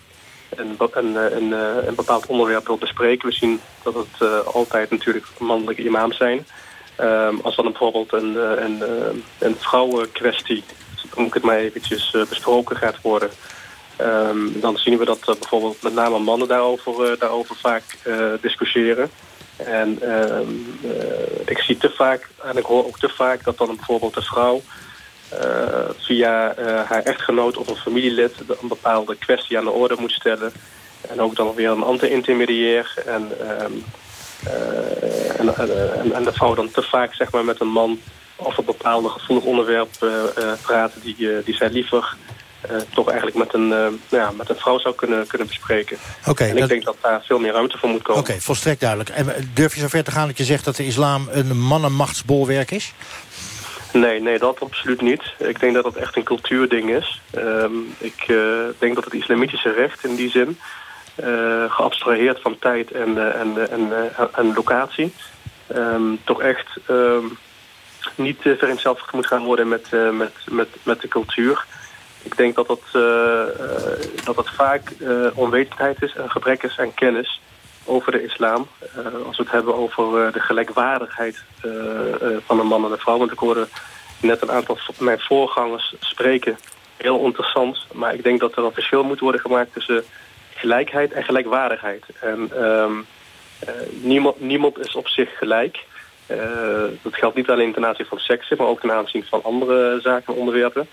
een, 0.56 0.76
een, 0.92 1.36
een, 1.36 1.52
eh, 1.52 1.86
een 1.86 1.94
bepaald 1.94 2.26
onderwerp 2.26 2.66
wil 2.66 2.76
bespreken. 2.76 3.28
We 3.28 3.34
zien 3.34 3.60
dat 3.82 3.94
het 3.94 4.46
altijd 4.46 4.90
natuurlijk 4.90 5.26
mannelijke 5.38 5.84
imams 5.84 6.16
zijn. 6.16 6.46
Um, 7.00 7.40
als 7.42 7.56
dan 7.56 7.64
bijvoorbeeld 7.64 8.12
een, 8.12 8.36
eh, 8.36 8.64
een, 8.64 8.82
een 9.38 9.56
vrouwenkwestie, 9.58 10.64
om 11.14 11.24
ik 11.24 11.34
het 11.34 11.42
maar 11.42 11.56
eventjes 11.56 12.16
besproken 12.28 12.76
gaat 12.76 13.00
worden... 13.00 13.30
Dan 14.52 14.78
zien 14.78 14.98
we 14.98 15.04
dat 15.04 15.24
bijvoorbeeld 15.24 15.82
met 15.82 15.94
name 15.94 16.18
mannen 16.18 16.48
daarover, 16.48 17.18
daarover 17.18 17.56
vaak 17.56 17.82
discussiëren. 18.40 19.10
En 19.66 20.10
um, 20.10 20.78
ik 21.46 21.58
zie 21.58 21.76
te 21.76 21.90
vaak, 21.90 22.28
en 22.42 22.56
ik 22.56 22.64
hoor 22.64 22.86
ook 22.86 22.98
te 22.98 23.08
vaak, 23.08 23.44
dat 23.44 23.58
dan 23.58 23.76
bijvoorbeeld 23.76 24.14
de 24.14 24.22
vrouw 24.22 24.62
uh, 25.32 25.88
via 25.98 26.58
uh, 26.58 26.82
haar 26.82 27.02
echtgenoot 27.02 27.56
of 27.56 27.68
een 27.68 27.76
familielid 27.76 28.32
een 28.60 28.68
bepaalde 28.68 29.16
kwestie 29.16 29.58
aan 29.58 29.64
de 29.64 29.70
orde 29.70 29.96
moet 29.98 30.12
stellen. 30.12 30.52
En 31.08 31.20
ook 31.20 31.36
dan 31.36 31.54
weer 31.54 31.70
een 31.70 31.82
anti-intermediair. 31.82 32.94
En, 33.06 33.32
um, 33.62 33.84
uh, 34.46 35.40
en, 35.40 35.56
en, 35.56 36.12
en, 36.12 36.24
de 36.24 36.32
vrouw 36.32 36.54
dan 36.54 36.70
te 36.70 36.82
vaak 36.82 37.14
zeg 37.14 37.30
maar, 37.30 37.44
met 37.44 37.60
een 37.60 37.72
man 37.72 38.00
over 38.36 38.64
bepaalde 38.64 39.08
gevoelig 39.08 39.44
onderwerp 39.44 39.90
praten 40.62 41.00
die, 41.00 41.42
die 41.44 41.54
zij 41.54 41.70
liever 41.70 42.16
toch 42.94 43.08
eigenlijk 43.08 43.36
met 43.36 43.54
een, 43.54 44.00
ja, 44.08 44.30
met 44.30 44.48
een 44.48 44.56
vrouw 44.56 44.78
zou 44.78 44.94
kunnen, 44.94 45.26
kunnen 45.26 45.46
bespreken. 45.46 45.98
Okay, 46.26 46.50
en 46.50 46.56
ik 46.56 46.68
denk 46.68 46.84
dat 46.84 46.96
daar 47.00 47.22
veel 47.24 47.38
meer 47.38 47.52
ruimte 47.52 47.78
voor 47.78 47.88
moet 47.88 48.02
komen. 48.02 48.22
Oké, 48.22 48.40
volstrekt 48.40 48.80
duidelijk. 48.80 49.10
En 49.10 49.50
durf 49.54 49.74
je 49.74 49.80
zo 49.80 49.88
ver 49.88 50.04
te 50.04 50.10
gaan 50.10 50.26
dat 50.26 50.38
je 50.38 50.44
zegt 50.44 50.64
dat 50.64 50.76
de 50.76 50.86
islam 50.86 51.28
een 51.30 51.58
mannenmachtsbolwerk 51.60 52.70
is? 52.70 52.92
Nee, 53.92 54.20
nee, 54.20 54.38
dat 54.38 54.60
absoluut 54.60 55.00
niet. 55.00 55.22
Ik 55.38 55.60
denk 55.60 55.74
dat 55.74 55.84
dat 55.84 55.96
echt 55.96 56.16
een 56.16 56.22
cultuurding 56.22 56.90
is. 56.90 57.20
Um, 57.36 57.94
ik 57.98 58.24
uh, 58.28 58.38
denk 58.78 58.94
dat 58.94 59.04
het 59.04 59.14
islamitische 59.14 59.72
recht 59.72 60.04
in 60.04 60.14
die 60.14 60.30
zin... 60.30 60.58
Geabstraheerd 61.68 62.40
van 62.40 62.58
tijd 62.58 62.90
en, 62.90 63.34
en, 63.38 63.70
en, 63.70 63.90
en 64.34 64.52
locatie... 64.54 65.12
ehm, 65.66 66.02
toch 66.24 66.40
echt 66.40 66.66
ehm, 66.86 67.24
niet 68.14 68.44
uh, 68.44 68.58
vereenzelvigd 68.58 69.12
moet 69.12 69.26
gaan 69.26 69.44
worden 69.44 69.68
met, 69.68 69.86
met, 70.12 70.32
met, 70.50 70.68
met 70.82 71.00
de 71.00 71.08
cultuur. 71.08 71.66
Ik 72.22 72.36
denk 72.36 72.54
dat 72.54 72.66
dat, 72.66 72.82
uh, 72.92 73.02
dat, 74.24 74.36
dat 74.36 74.50
vaak 74.50 74.92
onwetendheid 75.34 76.02
is 76.02 76.14
en 76.14 76.30
gebrek 76.30 76.62
is 76.62 76.78
aan 76.78 76.94
kennis 76.94 77.40
over 77.84 78.12
de 78.12 78.24
islam. 78.24 78.66
als 79.26 79.36
we 79.36 79.42
het 79.42 79.52
hebben 79.52 79.74
over 79.74 80.32
de 80.32 80.40
gelijkwaardigheid 80.40 81.42
van 82.46 82.56
de 82.56 82.62
man 82.62 82.84
en 82.84 82.90
de 82.90 82.98
vrouw. 82.98 83.18
Want 83.18 83.32
ik 83.32 83.38
hoorde 83.38 83.68
net 84.20 84.42
een 84.42 84.50
aantal 84.50 84.76
van 84.76 85.04
mijn 85.04 85.20
voorgangers 85.20 85.94
spreken. 86.00 86.58
Heel 86.96 87.24
interessant. 87.24 87.86
Maar 87.92 88.14
ik 88.14 88.22
denk 88.22 88.40
dat 88.40 88.56
er 88.56 88.64
een 88.64 88.72
verschil 88.72 89.04
moet 89.04 89.20
worden 89.20 89.40
gemaakt 89.40 89.72
tussen 89.72 90.04
gelijkheid 90.54 91.12
en 91.12 91.24
gelijkwaardigheid. 91.24 92.04
En 92.20 92.64
um, 92.64 93.06
niemand, 93.90 94.40
niemand 94.40 94.78
is 94.78 94.94
op 94.94 95.08
zich 95.08 95.38
gelijk. 95.38 95.84
Dat 97.02 97.14
geldt 97.14 97.36
niet 97.36 97.50
alleen 97.50 97.72
ten 97.72 97.86
aanzien 97.86 98.06
van 98.06 98.18
seks, 98.18 98.50
maar 98.50 98.66
ook 98.66 98.80
ten 98.80 98.92
aanzien 98.92 99.24
van 99.24 99.44
andere 99.44 100.00
zaken 100.00 100.34
en 100.34 100.40
onderwerpen. 100.40 100.88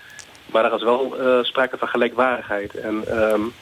Maar 0.52 0.64
er 0.64 0.74
is 0.74 0.82
wel 0.82 1.16
uh, 1.20 1.44
sprake 1.44 1.78
van 1.78 1.88
gelijkwaardigheid. 1.88 2.74
En 2.74 3.22
um, 3.32 3.52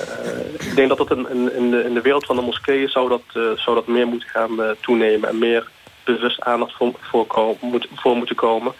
uh, 0.00 0.54
ik 0.68 0.76
denk 0.76 0.88
dat 0.88 0.98
dat 0.98 1.10
in, 1.10 1.44
de, 1.44 1.84
in, 1.84 1.94
de, 1.94 2.00
wereld 2.00 2.26
van 2.26 2.36
de 2.36 2.42
moskeeën 2.42 2.88
zou 2.88 3.08
dat, 3.08 3.22
zou 3.58 3.76
dat 3.76 3.86
meer 3.86 4.06
moeten 4.06 4.28
gaan 4.28 4.76
toenemen. 4.80 5.28
En 5.28 5.38
meer 5.38 5.68
bewust 6.04 6.40
aandacht 6.40 6.72
voor, 6.72 6.92
voor, 7.00 7.56
moet, 7.60 7.88
voor 7.94 8.16
moeten 8.16 8.36
komen. 8.36 8.72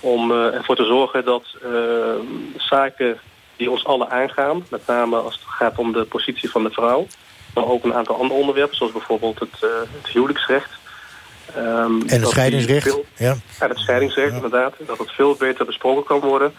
Om 0.00 0.30
ervoor 0.30 0.76
te 0.76 0.84
zorgen 0.84 1.24
dat 1.24 1.56
zaken 2.56 3.18
die 3.56 3.70
ons 3.70 3.84
allen 3.84 4.10
aangaan. 4.10 4.66
Met 4.70 4.86
name 4.86 5.16
als 5.16 5.34
het 5.34 5.44
gaat 5.46 5.78
om 5.78 5.92
de 5.92 6.04
positie 6.04 6.50
van 6.50 6.62
de 6.62 6.70
vrouw. 6.70 7.06
Maar 7.54 7.66
ook 7.66 7.84
een 7.84 7.94
aantal 7.94 8.16
andere 8.16 8.40
onderwerpen, 8.40 8.76
zoals 8.76 8.92
bijvoorbeeld 8.92 9.38
het, 9.38 9.60
het 10.00 10.08
huwelijksrecht. 10.12 10.70
Um, 11.56 12.02
en 12.06 12.20
het 12.20 12.28
scheidingsrecht. 12.28 12.82
Veel, 12.82 13.04
ja. 13.16 13.36
En 13.58 13.68
het 13.68 13.78
scheidingsrecht, 13.78 14.30
ja. 14.30 14.34
inderdaad. 14.34 14.74
Dat 14.86 14.98
het 14.98 15.10
veel 15.10 15.34
beter 15.34 15.66
besproken 15.66 16.04
kan 16.04 16.20
worden. 16.20 16.54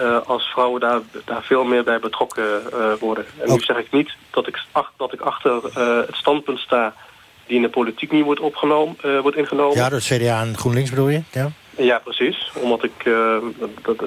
Uh, 0.00 0.18
als 0.26 0.44
vrouwen 0.44 0.80
daar, 0.80 1.00
daar 1.24 1.42
veel 1.42 1.64
meer 1.64 1.84
bij 1.84 1.98
betrokken 1.98 2.62
uh, 2.72 2.92
worden. 3.00 3.24
En 3.38 3.52
nu 3.52 3.60
zeg 3.60 3.76
ik 3.76 3.92
niet 3.92 4.10
dat 4.30 4.46
ik, 4.46 4.62
ach, 4.72 4.92
dat 4.96 5.12
ik 5.12 5.20
achter 5.20 5.62
het 6.06 6.16
standpunt 6.16 6.58
sta... 6.58 6.94
die 7.46 7.56
in 7.56 7.62
de 7.62 7.68
politiek 7.68 8.12
niet 8.12 8.24
wordt, 8.24 8.40
opgenomen, 8.40 8.96
wordt 9.22 9.36
ingenomen. 9.36 9.76
Ja, 9.76 9.88
door 9.88 9.98
het 9.98 10.08
CDA 10.08 10.40
en 10.40 10.58
GroenLinks 10.58 10.90
bedoel 10.90 11.08
je? 11.08 11.22
Ja, 11.30 11.50
ja 11.76 11.98
precies. 11.98 12.52
Omdat 12.54 12.84
ik... 12.84 13.10
dat, 13.82 14.02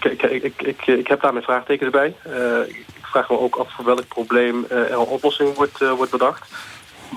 ik, 0.00 0.22
ik, 0.22 0.42
ik, 0.42 0.62
ik, 0.62 0.86
ik 0.86 1.06
heb 1.06 1.20
daar 1.20 1.32
mijn 1.32 1.44
vraagtekens 1.44 1.90
bij. 1.90 2.14
Ik 2.66 3.06
vraag 3.18 3.30
me 3.30 3.38
ook 3.38 3.56
af 3.56 3.72
voor 3.74 3.84
welk 3.84 4.08
probleem 4.08 4.66
er 4.68 4.92
een 4.92 4.98
oplossing 4.98 5.54
wordt, 5.54 5.78
wordt 5.78 6.12
bedacht. 6.12 6.50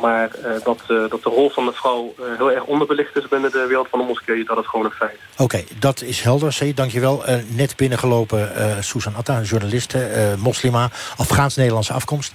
Maar 0.02 0.30
dat, 0.64 0.80
dat 0.88 1.24
de 1.24 1.30
rol 1.30 1.50
van 1.50 1.66
de 1.66 1.72
vrouw 1.74 2.14
heel 2.38 2.52
erg 2.52 2.64
onderbelicht 2.64 3.16
is 3.16 3.28
binnen 3.28 3.52
de 3.52 3.66
wereld 3.68 3.88
van 3.90 4.00
de 4.00 4.06
moskee, 4.06 4.46
dat 4.46 4.58
is 4.58 4.68
gewoon 4.68 4.86
een 4.86 4.92
feit. 4.92 5.18
Oké, 5.34 5.44
okay, 5.44 5.66
dat 5.80 6.02
is 6.02 6.22
helder, 6.22 6.56
C. 6.60 6.76
Dankjewel. 6.76 7.24
net 7.48 7.76
binnengelopen 7.76 8.52
Susan 8.84 9.16
Atta, 9.16 9.42
journaliste, 9.42 10.36
moslima, 10.40 10.90
Afgaans-Nederlandse 11.18 11.94
afkomst. 11.94 12.32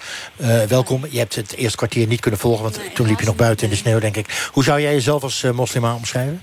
welkom. 0.68 1.06
Je 1.10 1.18
hebt 1.18 1.34
het 1.34 1.54
eerste 1.54 1.76
kwartier 1.76 2.06
niet 2.06 2.20
kunnen 2.20 2.40
volgen, 2.40 2.62
want 2.62 2.76
nee, 2.76 2.92
toen 2.92 3.06
liep 3.06 3.20
je 3.20 3.26
nog 3.26 3.36
buiten 3.36 3.64
in 3.64 3.70
de 3.70 3.78
sneeuw, 3.78 3.98
denk 3.98 4.16
ik. 4.16 4.48
Hoe 4.52 4.64
zou 4.64 4.80
jij 4.80 4.92
jezelf 4.92 5.22
als 5.22 5.42
moslima 5.42 5.94
omschrijven? 5.94 6.42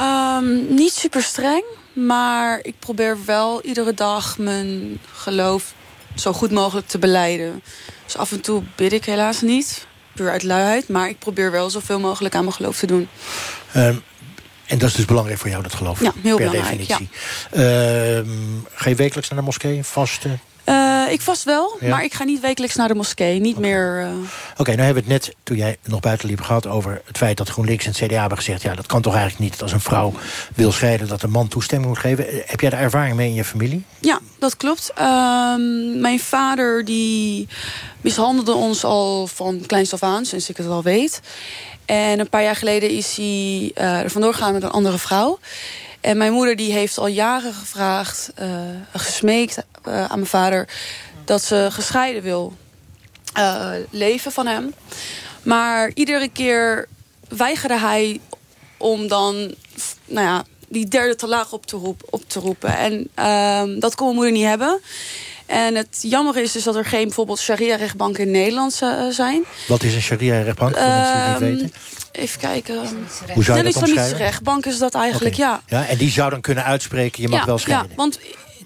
Um, 0.00 0.74
niet 0.74 0.92
super 0.92 1.22
streng. 1.22 1.64
Maar 1.92 2.58
ik 2.62 2.74
probeer 2.78 3.18
wel 3.24 3.62
iedere 3.62 3.94
dag 3.94 4.38
mijn 4.38 4.98
geloof 5.12 5.74
zo 6.14 6.32
goed 6.32 6.50
mogelijk 6.50 6.86
te 6.86 6.98
beleiden. 6.98 7.62
Dus 8.04 8.16
af 8.16 8.32
en 8.32 8.40
toe 8.40 8.62
bid 8.76 8.92
ik 8.92 9.04
helaas 9.04 9.40
niet, 9.40 9.86
puur 10.18 10.30
uit 10.30 10.42
luiheid. 10.42 10.88
Maar 10.88 11.08
ik 11.08 11.18
probeer 11.18 11.50
wel 11.50 11.70
zoveel 11.70 12.00
mogelijk 12.00 12.34
aan 12.34 12.42
mijn 12.42 12.54
geloof 12.54 12.78
te 12.78 12.86
doen. 12.86 13.08
Um, 13.76 14.02
en 14.66 14.78
dat 14.78 14.88
is 14.88 14.94
dus 14.94 15.04
belangrijk 15.04 15.38
voor 15.38 15.50
jou, 15.50 15.62
dat 15.62 15.74
geloof? 15.74 16.00
Ja, 16.00 16.12
heel 16.22 16.36
per 16.36 16.50
belangrijk. 16.50 16.78
definitie. 16.78 17.08
Ja. 17.52 18.16
Um, 18.16 18.66
ga 18.74 18.88
je 18.88 18.94
wekelijks 18.94 19.28
naar 19.28 19.38
de 19.38 19.44
moskee, 19.44 19.84
vasten? 19.84 20.40
Uh, 20.68 21.12
ik 21.12 21.20
vast 21.20 21.44
wel, 21.44 21.76
ja. 21.80 21.88
maar 21.88 22.04
ik 22.04 22.14
ga 22.14 22.24
niet 22.24 22.40
wekelijks 22.40 22.76
naar 22.76 22.88
de 22.88 22.94
moskee. 22.94 23.40
Niet 23.40 23.56
okay. 23.56 23.68
meer... 23.68 24.00
Uh... 24.00 24.08
Oké, 24.08 24.60
okay, 24.60 24.74
nou 24.74 24.86
hebben 24.86 25.04
we 25.04 25.12
het 25.12 25.24
net, 25.24 25.34
toen 25.42 25.56
jij 25.56 25.76
nog 25.84 26.00
buiten 26.00 26.28
liep, 26.28 26.40
gehad... 26.40 26.66
over 26.66 27.02
het 27.04 27.16
feit 27.16 27.36
dat 27.36 27.48
GroenLinks 27.48 27.84
en 27.84 27.90
het 27.90 28.00
CDA 28.00 28.20
hebben 28.20 28.38
gezegd... 28.38 28.62
ja, 28.62 28.74
dat 28.74 28.86
kan 28.86 29.02
toch 29.02 29.14
eigenlijk 29.14 29.50
niet 29.50 29.62
als 29.62 29.72
een 29.72 29.80
vrouw 29.80 30.12
wil 30.54 30.72
scheiden... 30.72 31.08
dat 31.08 31.22
een 31.22 31.30
man 31.30 31.48
toestemming 31.48 31.90
moet 31.90 31.98
geven. 31.98 32.26
Heb 32.46 32.60
jij 32.60 32.70
daar 32.70 32.80
ervaring 32.80 33.16
mee 33.16 33.28
in 33.28 33.34
je 33.34 33.44
familie? 33.44 33.84
Ja, 33.98 34.18
dat 34.38 34.56
klopt. 34.56 34.92
Uh, 34.98 35.04
mijn 36.00 36.20
vader 36.20 36.84
die 36.84 37.48
mishandelde 38.00 38.52
ons 38.52 38.84
al 38.84 39.26
van 39.26 39.62
kleins 39.66 39.92
af 39.92 40.02
aan... 40.02 40.24
sinds 40.24 40.50
ik 40.50 40.56
het 40.56 40.66
al 40.66 40.82
weet. 40.82 41.20
En 41.84 42.18
een 42.20 42.28
paar 42.28 42.42
jaar 42.42 42.56
geleden 42.56 42.90
is 42.90 43.16
hij 43.16 43.70
er 43.74 44.10
vandoor 44.10 44.34
gegaan 44.34 44.52
met 44.52 44.62
een 44.62 44.70
andere 44.70 44.98
vrouw... 44.98 45.38
En 46.00 46.16
mijn 46.16 46.32
moeder 46.32 46.56
die 46.56 46.72
heeft 46.72 46.98
al 46.98 47.06
jaren 47.06 47.52
gevraagd, 47.52 48.30
uh, 48.40 48.60
gesmeekt 48.92 49.56
uh, 49.88 50.04
aan 50.04 50.18
mijn 50.18 50.26
vader... 50.26 50.68
dat 51.24 51.42
ze 51.42 51.68
gescheiden 51.70 52.22
wil 52.22 52.56
uh, 53.38 53.70
leven 53.90 54.32
van 54.32 54.46
hem. 54.46 54.74
Maar 55.42 55.90
iedere 55.94 56.28
keer 56.28 56.88
weigerde 57.28 57.78
hij 57.78 58.20
om 58.76 59.08
dan 59.08 59.54
nou 60.04 60.26
ja, 60.26 60.44
die 60.68 60.88
derde 60.88 61.16
te 61.16 61.26
laag 61.26 61.52
op 61.52 61.66
te, 61.66 61.76
roep, 61.76 62.02
op 62.10 62.28
te 62.28 62.40
roepen. 62.40 62.76
En 62.76 63.10
uh, 63.18 63.80
dat 63.80 63.94
kon 63.94 64.04
mijn 64.04 64.16
moeder 64.16 64.34
niet 64.34 64.44
hebben. 64.44 64.80
En 65.48 65.74
het 65.74 65.98
jammer 66.00 66.36
is 66.36 66.52
dus 66.52 66.62
dat 66.62 66.76
er 66.76 66.84
geen 66.84 67.02
bijvoorbeeld 67.02 67.38
sharia-rechtbanken 67.38 68.24
in 68.24 68.30
Nederland 68.30 68.80
uh, 68.82 69.08
zijn. 69.10 69.44
Wat 69.68 69.82
is 69.82 69.94
een 69.94 70.02
sharia-rechtbank, 70.02 70.76
voor 70.76 70.86
mensen 70.86 71.12
die 71.12 71.22
het 71.22 71.40
niet 71.40 71.60
weten? 71.60 71.72
Even 72.12 72.40
kijken. 72.40 72.74
Hoe 73.34 73.44
zou 73.44 73.58
je 73.58 73.64
dat 73.64 73.76
omschrijven? 73.76 74.16
rechtbank 74.16 74.66
is 74.66 74.78
dat 74.78 74.94
eigenlijk, 74.94 75.34
okay. 75.34 75.46
ja. 75.46 75.62
ja. 75.66 75.86
En 75.86 75.96
die 75.96 76.10
zou 76.10 76.30
dan 76.30 76.40
kunnen 76.40 76.64
uitspreken, 76.64 77.22
je 77.22 77.28
mag 77.28 77.40
ja, 77.40 77.46
wel 77.46 77.58
scheiden. 77.58 77.90
Ja, 77.90 77.96
want 77.96 78.18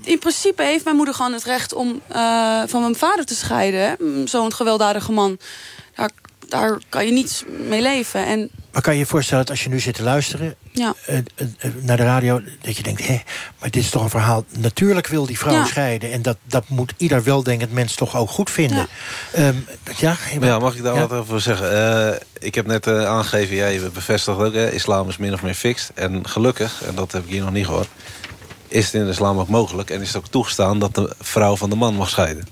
in 0.05 0.19
principe 0.19 0.63
heeft 0.63 0.85
mijn 0.85 0.97
moeder 0.97 1.15
gewoon 1.15 1.33
het 1.33 1.45
recht 1.45 1.75
om 1.75 2.01
uh, 2.13 2.63
van 2.67 2.81
mijn 2.81 2.97
vader 2.97 3.25
te 3.25 3.35
scheiden. 3.35 3.97
Zo'n 4.29 4.53
gewelddadige 4.53 5.13
man. 5.13 5.39
Daar, 6.53 6.79
kan 6.89 7.07
je 7.07 7.13
niet 7.13 7.45
mee 7.69 7.83
leven. 7.83 8.27
En 8.27 8.51
maar 8.73 8.83
kan 8.83 8.93
je 8.93 8.99
je 8.99 9.07
voorstellen 9.07 9.45
dat 9.45 9.53
als 9.55 9.65
je 9.65 9.69
nu 9.69 9.81
zit 9.81 9.95
te 9.95 10.03
luisteren 10.03 10.55
ja. 10.73 10.95
uh, 11.09 11.17
uh, 11.17 11.71
naar 11.81 11.97
de 11.97 12.03
radio... 12.03 12.41
dat 12.61 12.77
je 12.77 12.83
denkt, 12.83 13.07
hé, 13.07 13.21
maar 13.61 13.71
dit 13.71 13.83
is 13.83 13.91
toch 13.91 14.03
een 14.03 14.11
verhaal... 14.11 14.45
natuurlijk 14.59 15.07
wil 15.07 15.27
die 15.27 15.39
vrouw 15.39 15.53
ja. 15.53 15.65
scheiden... 15.65 16.13
en 16.13 16.23
dat, 16.23 16.37
dat 16.45 16.69
moet 16.69 16.95
ieder 16.97 17.23
weldenkend 17.23 17.73
mens 17.73 17.95
toch 17.95 18.17
ook 18.17 18.31
goed 18.31 18.51
vinden. 18.51 18.87
Ja, 19.33 19.49
um, 19.49 19.67
ja, 19.97 20.17
ja 20.41 20.59
mag 20.59 20.75
ik 20.75 20.83
daar 20.83 21.09
wat 21.09 21.13
over 21.13 21.41
zeggen? 21.41 21.73
Uh, 21.73 22.17
ik 22.39 22.55
heb 22.55 22.67
net 22.67 22.87
aangegeven, 22.87 23.57
jij 23.57 23.81
bevestigt 23.93 24.39
ook... 24.39 24.55
Hè, 24.55 24.71
islam 24.71 25.09
is 25.09 25.17
min 25.17 25.33
of 25.33 25.43
meer 25.43 25.55
fixed. 25.55 25.91
En 25.95 26.29
gelukkig, 26.29 26.83
en 26.83 26.95
dat 26.95 27.13
heb 27.13 27.25
ik 27.25 27.31
hier 27.31 27.43
nog 27.43 27.53
niet 27.53 27.67
gehoord... 27.67 27.89
is 28.69 28.85
het 28.85 28.95
in 28.95 29.05
de 29.05 29.11
islam 29.11 29.39
ook 29.39 29.49
mogelijk... 29.49 29.91
en 29.91 30.01
is 30.01 30.07
het 30.07 30.17
ook 30.17 30.29
toegestaan 30.29 30.79
dat 30.79 30.95
de 30.95 31.15
vrouw 31.21 31.57
van 31.57 31.71
de 31.71 31.77
man 31.77 31.95
mag 31.95 32.09
scheiden. 32.09 32.47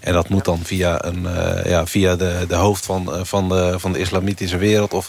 En 0.00 0.12
dat 0.12 0.28
moet 0.28 0.44
dan 0.44 0.60
via, 0.62 1.04
een, 1.04 1.22
uh, 1.22 1.64
ja, 1.64 1.86
via 1.86 2.16
de, 2.16 2.44
de 2.48 2.54
hoofd 2.54 2.86
van, 2.86 3.14
uh, 3.14 3.20
van, 3.24 3.48
de, 3.48 3.74
van 3.78 3.92
de 3.92 3.98
islamitische 3.98 4.56
wereld... 4.56 4.92
of 4.92 5.08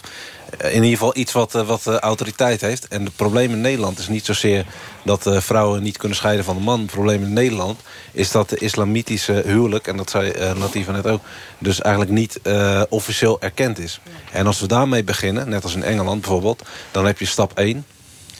in 0.58 0.74
ieder 0.74 0.90
geval 0.90 1.16
iets 1.16 1.32
wat, 1.32 1.54
uh, 1.54 1.66
wat 1.66 1.86
autoriteit 1.86 2.60
heeft. 2.60 2.88
En 2.88 3.04
het 3.04 3.16
probleem 3.16 3.50
in 3.50 3.60
Nederland 3.60 3.98
is 3.98 4.08
niet 4.08 4.24
zozeer 4.24 4.66
dat 5.04 5.26
vrouwen 5.32 5.82
niet 5.82 5.96
kunnen 5.96 6.16
scheiden 6.16 6.44
van 6.44 6.56
de 6.56 6.62
man. 6.62 6.80
Het 6.80 6.90
probleem 6.90 7.22
in 7.22 7.32
Nederland 7.32 7.80
is 8.12 8.30
dat 8.30 8.48
de 8.48 8.56
islamitische 8.56 9.42
huwelijk... 9.46 9.86
en 9.86 9.96
dat 9.96 10.10
zei 10.10 10.32
Latifa 10.58 10.92
net 10.92 11.06
ook, 11.06 11.20
dus 11.58 11.80
eigenlijk 11.80 12.14
niet 12.14 12.40
officieel 12.88 13.40
erkend 13.40 13.78
is. 13.78 14.00
En 14.32 14.46
als 14.46 14.60
we 14.60 14.66
daarmee 14.66 15.04
beginnen, 15.04 15.48
net 15.48 15.62
als 15.62 15.74
in 15.74 15.82
Engeland 15.82 16.20
bijvoorbeeld... 16.20 16.62
dan 16.90 17.06
heb 17.06 17.18
je 17.18 17.26
stap 17.26 17.58
1... 17.58 17.84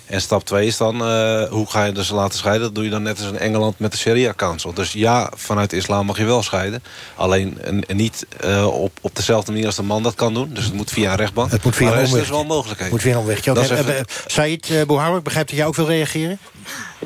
En 0.06 0.20
stap 0.20 0.44
2 0.44 0.66
is 0.66 0.76
dan, 0.76 0.94
uh, 0.94 1.44
hoe 1.44 1.70
ga 1.70 1.84
je 1.84 1.92
dus 1.92 2.10
laten 2.10 2.38
scheiden? 2.38 2.62
Dat 2.62 2.74
doe 2.74 2.84
je 2.84 2.90
dan 2.90 3.02
net 3.02 3.18
als 3.18 3.28
in 3.28 3.38
Engeland 3.38 3.78
met 3.78 3.92
de 3.92 3.98
Sharia 3.98 4.32
Council. 4.36 4.72
Dus 4.72 4.92
ja, 4.92 5.32
vanuit 5.34 5.70
de 5.70 5.76
islam 5.76 6.06
mag 6.06 6.18
je 6.18 6.24
wel 6.24 6.42
scheiden. 6.42 6.82
Alleen 7.16 7.58
en, 7.60 7.86
en 7.86 7.96
niet 7.96 8.26
uh, 8.44 8.82
op, 8.82 8.92
op 9.00 9.16
dezelfde 9.16 9.52
manier 9.52 9.66
als 9.66 9.76
de 9.76 9.82
man 9.82 10.02
dat 10.02 10.14
kan 10.14 10.34
doen. 10.34 10.50
Dus 10.52 10.64
het 10.64 10.74
moet 10.74 10.90
via 10.90 11.10
een 11.10 11.16
rechtbank. 11.16 11.50
Het 11.50 11.64
moet 11.64 11.76
via 11.76 11.88
maar 11.88 11.96
een 11.96 12.02
is 12.02 12.08
omweg. 12.08 12.22
dus 12.22 12.30
wel 12.30 12.44
mogelijkheid. 12.44 12.90
moet 12.90 13.00
via 13.00 13.12
een 13.12 13.18
omweg. 13.18 13.48
Okay. 13.48 13.62
Even... 13.62 14.04
Said 14.26 14.68
uh, 14.68 14.82
Bouhouwer, 14.82 15.18
ik 15.18 15.24
begrijp 15.24 15.48
dat 15.48 15.56
jij 15.56 15.66
ook 15.66 15.74
wil 15.74 15.86
reageren? 15.86 16.38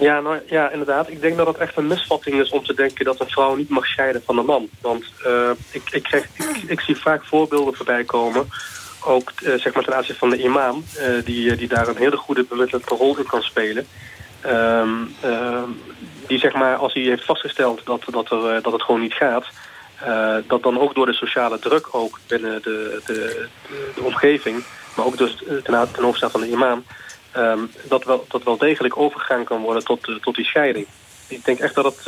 Ja, 0.00 0.20
nou, 0.20 0.38
ja, 0.46 0.70
inderdaad. 0.70 1.09
Ik 1.11 1.20
denk 1.20 1.37
dat 1.37 1.46
het 1.46 1.56
echt 1.56 1.76
een 1.76 1.87
misvatting 1.87 2.40
is 2.40 2.50
om 2.50 2.64
te 2.64 2.74
denken 2.74 3.04
dat 3.04 3.20
een 3.20 3.28
vrouw 3.28 3.54
niet 3.54 3.68
mag 3.68 3.87
scheiden 3.87 4.22
van 4.24 4.38
een 4.38 4.44
man. 4.44 4.68
Want 4.80 5.04
ik, 5.70 5.82
ik, 5.90 6.02
krijg, 6.02 6.24
ik, 6.24 6.62
ik 6.66 6.80
zie 6.80 6.96
vaak 6.96 7.24
voorbeelden 7.24 7.74
voorbij 7.74 8.04
komen 8.04 8.48
ook 9.07 9.33
uh, 9.42 9.55
zeg 9.55 9.75
maar 9.75 9.85
ten 9.85 9.97
aanzien 9.97 10.14
van 10.16 10.31
de 10.31 10.42
imam, 10.42 10.85
uh, 10.99 11.25
die, 11.25 11.57
die 11.57 11.69
daar 11.69 11.88
een 11.88 11.97
hele 11.97 12.16
goede 12.16 12.45
bemiddelende 12.45 12.95
rol 12.95 13.19
in 13.19 13.27
kan 13.27 13.42
spelen. 13.42 13.87
Um, 14.47 15.14
uh, 15.25 15.62
die 16.27 16.38
zeg 16.38 16.55
maar, 16.55 16.77
als 16.77 16.92
hij 16.92 17.03
heeft 17.03 17.25
vastgesteld 17.25 17.81
dat, 17.85 18.03
dat, 18.11 18.31
er, 18.31 18.62
dat 18.62 18.73
het 18.73 18.83
gewoon 18.83 19.01
niet 19.01 19.14
gaat, 19.14 19.47
dat 20.47 20.62
dan 20.62 20.81
ook 20.81 20.95
door 20.95 21.07
de 21.07 21.12
sociale 21.12 21.59
druk 21.59 21.88
ook 21.90 22.19
binnen 22.27 22.62
de, 22.62 23.03
de, 23.07 23.49
de, 23.95 24.03
omgeving, 24.03 24.64
maar 24.97 25.07
ook 25.07 25.19
dus 25.19 25.37
ten, 25.37 25.88
ten 25.92 26.31
van 26.31 26.40
de 26.40 26.51
imam, 26.51 26.85
um, 27.37 27.71
dat, 27.88 28.05
wel, 28.05 28.25
dat 28.29 28.42
wel 28.42 28.57
degelijk 28.57 28.97
overgegaan 28.97 29.45
kan 29.45 29.61
worden 29.61 29.85
tot, 29.85 30.09
tot 30.21 30.35
die 30.35 30.45
scheiding. 30.45 30.87
Ik 31.29 31.45
denk 31.45 31.59
echt 31.59 31.75
dat 31.75 31.85
het 31.85 32.05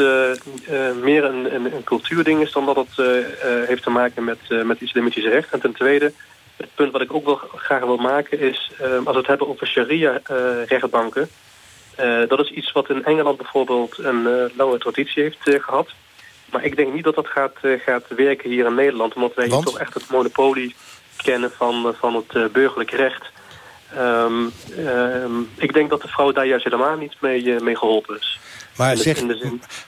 meer 1.03 1.25
een, 1.25 1.55
een, 1.55 1.75
een, 1.75 1.85
cultuurding 1.85 2.43
is 2.43 2.53
dan 2.53 2.66
dat 2.66 2.77
het 2.77 3.07
heeft 3.66 3.83
te 3.83 3.91
maken 3.91 4.25
met, 4.25 4.39
met 4.64 4.81
islamitische 4.81 5.31
recht. 5.31 5.51
En 5.51 5.61
ten 5.61 5.72
tweede 5.72 6.12
het 6.59 6.75
punt 6.75 6.93
wat 6.93 7.01
ik 7.01 7.15
ook 7.15 7.25
wel 7.25 7.41
graag 7.55 7.85
wil 7.85 7.97
maken 7.97 8.41
is, 8.41 8.71
eh, 8.79 8.93
als 8.93 9.05
we 9.05 9.19
het 9.19 9.27
hebben 9.27 9.49
over 9.49 9.67
sharia-rechtbanken, 9.67 11.29
dat 12.29 12.41
is 12.41 12.51
iets 12.51 12.73
wat 12.73 12.91
in 12.91 13.05
Engeland 13.05 13.37
bijvoorbeeld 13.37 13.99
een 13.99 14.51
lange 14.57 14.79
traditie 14.79 15.23
heeft 15.23 15.39
gehad. 15.65 15.89
Maar 16.51 16.65
ik 16.65 16.77
denk 16.77 16.95
niet 16.95 17.05
dat 17.05 17.15
dat 17.15 17.27
gaat, 17.27 17.57
gaat 17.63 18.05
werken 18.09 18.51
hier 18.51 18.67
in 18.67 18.75
Nederland, 18.75 19.15
omdat 19.15 19.35
wij 19.35 19.47
hier 19.47 19.63
toch 19.65 19.79
echt 19.79 19.95
het 19.95 20.11
monopolie 20.11 20.75
kennen 21.17 21.51
van, 21.51 21.95
van 21.99 22.15
het 22.15 22.53
burgerlijk 22.53 22.91
recht. 22.91 23.31
Ehm, 23.95 24.49
ehm, 24.77 25.41
ik 25.57 25.73
denk 25.73 25.91
dat 25.91 26.03
de 26.03 26.09
vrouw 26.09 26.33
daar 26.33 26.47
juist 26.47 26.65
helemaal 26.65 26.97
niet 26.97 27.15
mee, 27.21 27.61
mee 27.61 27.77
geholpen 27.77 28.17
is. 28.17 28.39
Maar, 28.79 28.97
zeg, 28.97 29.22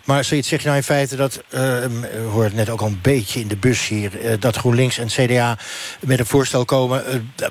maar 0.05 0.25
zoiets 0.25 0.49
zeg 0.49 0.61
je 0.61 0.65
nou 0.65 0.77
in 0.77 0.85
feite 0.85 1.17
dat, 1.17 1.43
uh, 1.55 1.85
hoor 2.33 2.45
het 2.45 2.55
net 2.55 2.71
ook 2.71 2.81
al 2.81 2.87
een 2.87 3.01
beetje 3.03 3.41
in 3.41 3.49
de 3.49 3.57
bus 3.57 3.89
hier... 3.89 4.25
Uh, 4.25 4.33
dat 4.41 4.57
GroenLinks 4.57 4.99
en 4.99 5.07
CDA 5.07 5.59
met 6.01 6.19
een 6.19 6.27
voorstel 6.27 6.65
komen... 6.65 7.05
Uh, 7.09 7.47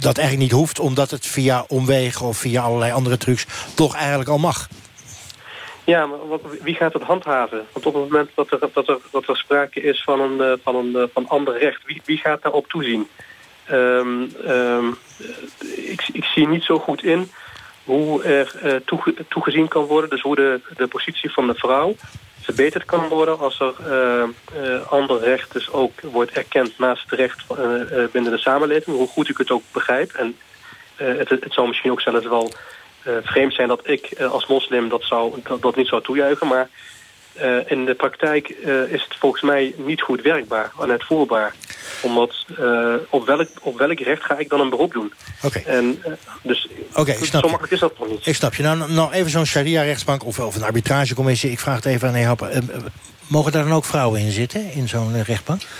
dat 0.00 0.18
eigenlijk 0.18 0.38
niet 0.38 0.58
hoeft, 0.58 0.78
omdat 0.78 1.10
het 1.10 1.26
via 1.26 1.64
omwegen 1.68 2.26
of 2.26 2.36
via 2.38 2.62
allerlei 2.62 2.92
andere 2.92 3.16
trucs... 3.16 3.46
toch 3.74 3.94
eigenlijk 3.94 4.28
al 4.28 4.38
mag. 4.38 4.68
Ja, 5.84 6.06
maar 6.06 6.38
wie 6.62 6.74
gaat 6.74 6.92
het 6.92 7.02
handhaven? 7.02 7.64
Want 7.72 7.86
op 7.86 7.94
het 7.94 8.02
moment 8.02 8.30
dat 8.34 8.50
er, 8.50 8.58
dat 8.72 8.88
er, 8.88 8.98
dat 9.10 9.28
er 9.28 9.36
sprake 9.36 9.80
is 9.80 10.02
van 10.02 10.20
een, 10.20 10.58
van 10.62 10.76
een 10.76 11.08
van 11.12 11.28
ander 11.28 11.58
recht... 11.58 11.84
wie, 11.84 12.02
wie 12.04 12.18
gaat 12.18 12.42
daarop 12.42 12.68
toezien? 12.68 13.08
Um, 13.70 14.32
um, 14.46 14.96
ik, 15.76 16.08
ik 16.12 16.24
zie 16.24 16.48
niet 16.48 16.62
zo 16.62 16.78
goed 16.78 17.04
in 17.04 17.30
hoe 17.86 18.22
er 18.22 18.82
toege 18.84 19.14
toegezien 19.28 19.68
kan 19.68 19.84
worden. 19.84 20.10
Dus 20.10 20.22
hoe 20.22 20.36
de, 20.36 20.60
de 20.76 20.86
positie 20.86 21.32
van 21.32 21.46
de 21.46 21.54
vrouw 21.54 21.94
verbeterd 22.40 22.84
kan 22.84 23.08
worden 23.08 23.38
als 23.38 23.60
er 23.60 23.74
uh, 23.80 24.22
uh, 24.62 24.86
ander 24.86 25.20
recht 25.20 25.52
dus 25.52 25.70
ook 25.72 26.00
wordt 26.00 26.30
erkend 26.30 26.78
naast 26.78 27.10
het 27.10 27.18
recht 27.18 27.44
binnen 28.12 28.32
de 28.32 28.38
samenleving. 28.38 28.96
Hoe 28.96 29.08
goed 29.08 29.28
ik 29.28 29.38
het 29.38 29.50
ook 29.50 29.62
begrijp. 29.72 30.12
En 30.12 30.36
het, 30.96 31.28
het 31.28 31.52
zou 31.52 31.66
misschien 31.68 31.90
ook 31.90 32.00
zelfs 32.00 32.26
wel 32.26 32.52
vreemd 33.22 33.54
zijn 33.54 33.68
dat 33.68 33.88
ik 33.88 34.20
als 34.20 34.46
moslim 34.46 34.88
dat, 34.88 35.02
zou, 35.02 35.40
dat, 35.42 35.62
dat 35.62 35.76
niet 35.76 35.86
zou 35.86 36.02
toejuichen. 36.02 36.46
Maar 36.46 36.68
uh, 37.42 37.70
in 37.70 37.84
de 37.84 37.94
praktijk 37.94 38.48
uh, 38.48 38.92
is 38.92 39.02
het 39.02 39.16
volgens 39.18 39.42
mij 39.42 39.74
niet 39.76 40.00
goed 40.00 40.22
werkbaar 40.22 40.72
en 40.80 40.90
uitvoerbaar. 40.90 41.54
Omdat 42.02 42.44
uh, 42.60 42.94
op, 43.10 43.26
welk, 43.26 43.48
op 43.60 43.78
welk 43.78 44.00
recht 44.00 44.24
ga 44.24 44.38
ik 44.38 44.48
dan 44.48 44.60
een 44.60 44.70
beroep 44.70 44.92
doen? 44.92 45.12
Oké. 45.42 45.58
En 45.58 46.02
dus 46.42 46.68
okay, 46.94 47.24
zo 47.24 47.40
makkelijk 47.40 47.72
is 47.72 47.78
dat 47.78 47.98
nog 47.98 48.08
niet. 48.08 48.26
Ik 48.26 48.34
snap 48.34 48.54
je. 48.54 48.62
Nou, 48.62 48.92
nou 48.92 49.12
even 49.12 49.30
zo'n 49.30 49.46
sharia-rechtsbank 49.46 50.24
of, 50.24 50.38
of 50.38 50.56
een 50.56 50.62
arbitragecommissie. 50.62 51.50
Ik 51.50 51.60
vraag 51.60 51.76
het 51.76 51.84
even 51.84 52.08
aan 52.08 52.14
de 52.14 52.18
heer 52.18 52.36
mogen 53.26 53.52
daar 53.52 53.64
dan 53.64 53.72
ook 53.72 53.84
vrouwen 53.84 54.20
in 54.20 54.30
zitten, 54.30 54.72
in 54.72 54.88
zo'n 54.88 55.22
rechtbank? 55.22 55.62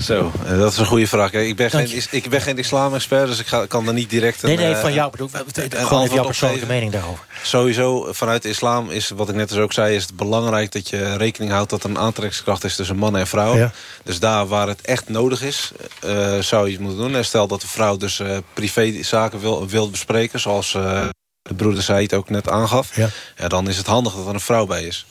Zo, 0.00 0.32
eh, 0.44 0.58
dat 0.58 0.72
is 0.72 0.78
een 0.78 0.86
goede 0.86 1.06
vraag. 1.06 1.32
Ik 1.32 1.56
ben 1.56 1.70
geen, 1.70 2.02
ik 2.10 2.28
ben 2.28 2.40
geen 2.40 2.58
islam-expert, 2.58 3.26
dus 3.26 3.38
ik 3.38 3.46
ga, 3.46 3.66
kan 3.66 3.86
er 3.86 3.92
niet 3.92 4.10
direct... 4.10 4.42
Een, 4.42 4.48
nee, 4.48 4.58
nee, 4.66 4.74
van 4.74 4.88
eh, 4.88 4.94
jou 4.94 5.10
bedoel 5.10 5.28
ik. 5.54 5.74
Gewoon 5.74 6.08
jouw 6.12 6.24
persoonlijke 6.24 6.66
mening 6.66 6.92
daarover. 6.92 7.24
Sowieso, 7.42 8.12
vanuit 8.12 8.42
de 8.42 8.48
islam 8.48 8.90
is, 8.90 9.08
wat 9.08 9.28
ik 9.28 9.34
net 9.34 9.48
dus 9.48 9.58
ook 9.58 9.72
zei... 9.72 9.94
is 9.94 10.02
het 10.02 10.16
belangrijk 10.16 10.72
dat 10.72 10.88
je 10.88 11.16
rekening 11.16 11.52
houdt 11.52 11.70
dat 11.70 11.84
er 11.84 11.90
een 11.90 11.98
aantrekkingskracht 11.98 12.64
is 12.64 12.76
tussen 12.76 12.96
man 12.96 13.16
en 13.16 13.26
vrouw. 13.26 13.56
Ja. 13.56 13.72
Dus 14.02 14.18
daar 14.18 14.46
waar 14.46 14.68
het 14.68 14.80
echt 14.80 15.08
nodig 15.08 15.42
is, 15.42 15.72
uh, 16.04 16.38
zou 16.38 16.66
je 16.66 16.72
het 16.72 16.80
moeten 16.80 17.00
doen. 17.00 17.16
En 17.16 17.24
stel 17.24 17.46
dat 17.46 17.60
de 17.60 17.68
vrouw 17.68 17.96
dus 17.96 18.18
uh, 18.18 18.36
privézaken 18.52 19.40
wil, 19.40 19.68
wil 19.68 19.90
bespreken... 19.90 20.40
zoals 20.40 20.74
uh, 20.74 21.06
de 21.42 21.54
broeder 21.54 21.82
Said 21.82 22.14
ook 22.14 22.30
net 22.30 22.48
aangaf... 22.48 22.96
Ja. 22.96 23.08
ja. 23.36 23.48
dan 23.48 23.68
is 23.68 23.76
het 23.76 23.86
handig 23.86 24.14
dat 24.14 24.26
er 24.26 24.34
een 24.34 24.40
vrouw 24.40 24.66
bij 24.66 24.82
is 24.82 25.06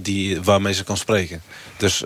die, 0.00 0.42
waarmee 0.42 0.74
ze 0.74 0.84
kan 0.84 0.96
spreken. 0.96 1.42
Dus 1.76 2.04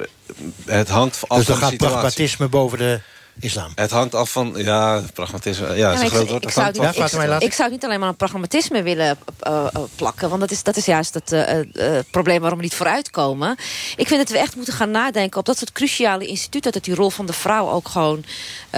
het 0.65 0.89
hangt 0.89 1.29
af 1.29 1.39
dus 1.39 1.47
van 1.47 1.55
de 1.55 1.61
gaat 1.61 1.77
pragmatisme 1.77 2.49
boven 2.49 2.79
de 2.79 3.01
islam. 3.41 3.73
Het 3.75 3.91
hangt 3.91 4.15
af 4.15 4.31
van, 4.31 4.53
ja, 4.57 5.03
pragmatisme. 5.15 5.67
Ja, 5.67 5.75
ja 5.75 6.03
is 6.03 6.11
groot 6.11 6.29
woord. 6.29 6.45
Ik, 6.45 6.51
zou 6.51 6.73
niet, 6.73 6.97
ik, 7.17 7.43
ik, 7.43 7.53
zou 7.53 7.71
niet 7.71 7.85
alleen 7.85 8.01
maar 8.01 8.09
een 8.09 8.17
pragmatisme 8.17 8.83
willen 8.83 9.19
uh, 9.47 9.67
plakken. 9.95 10.29
Want 10.29 10.41
dat 10.41 10.51
is, 10.51 10.63
dat 10.63 10.77
is 10.77 10.85
juist 10.85 11.15
het 11.15 11.33
uh, 11.33 11.59
uh, 11.59 11.99
probleem 12.11 12.41
waarom 12.41 12.59
we 12.59 12.65
niet 12.65 12.75
vooruitkomen. 12.75 13.57
Ik 13.97 14.07
vind 14.07 14.21
dat 14.21 14.31
we 14.31 14.39
echt 14.39 14.57
moeten 14.57 14.75
gaan 14.75 14.91
nadenken 14.91 15.39
op 15.39 15.47
dat 15.47 15.59
soort 15.59 15.73
cruciale 15.73 16.27
instituten. 16.27 16.73
Dat 16.73 16.85
die 16.85 16.95
rol 16.95 17.11
van 17.11 17.27
de 17.27 17.33
vrouw 17.33 17.71
ook 17.71 17.89
gewoon 17.89 18.25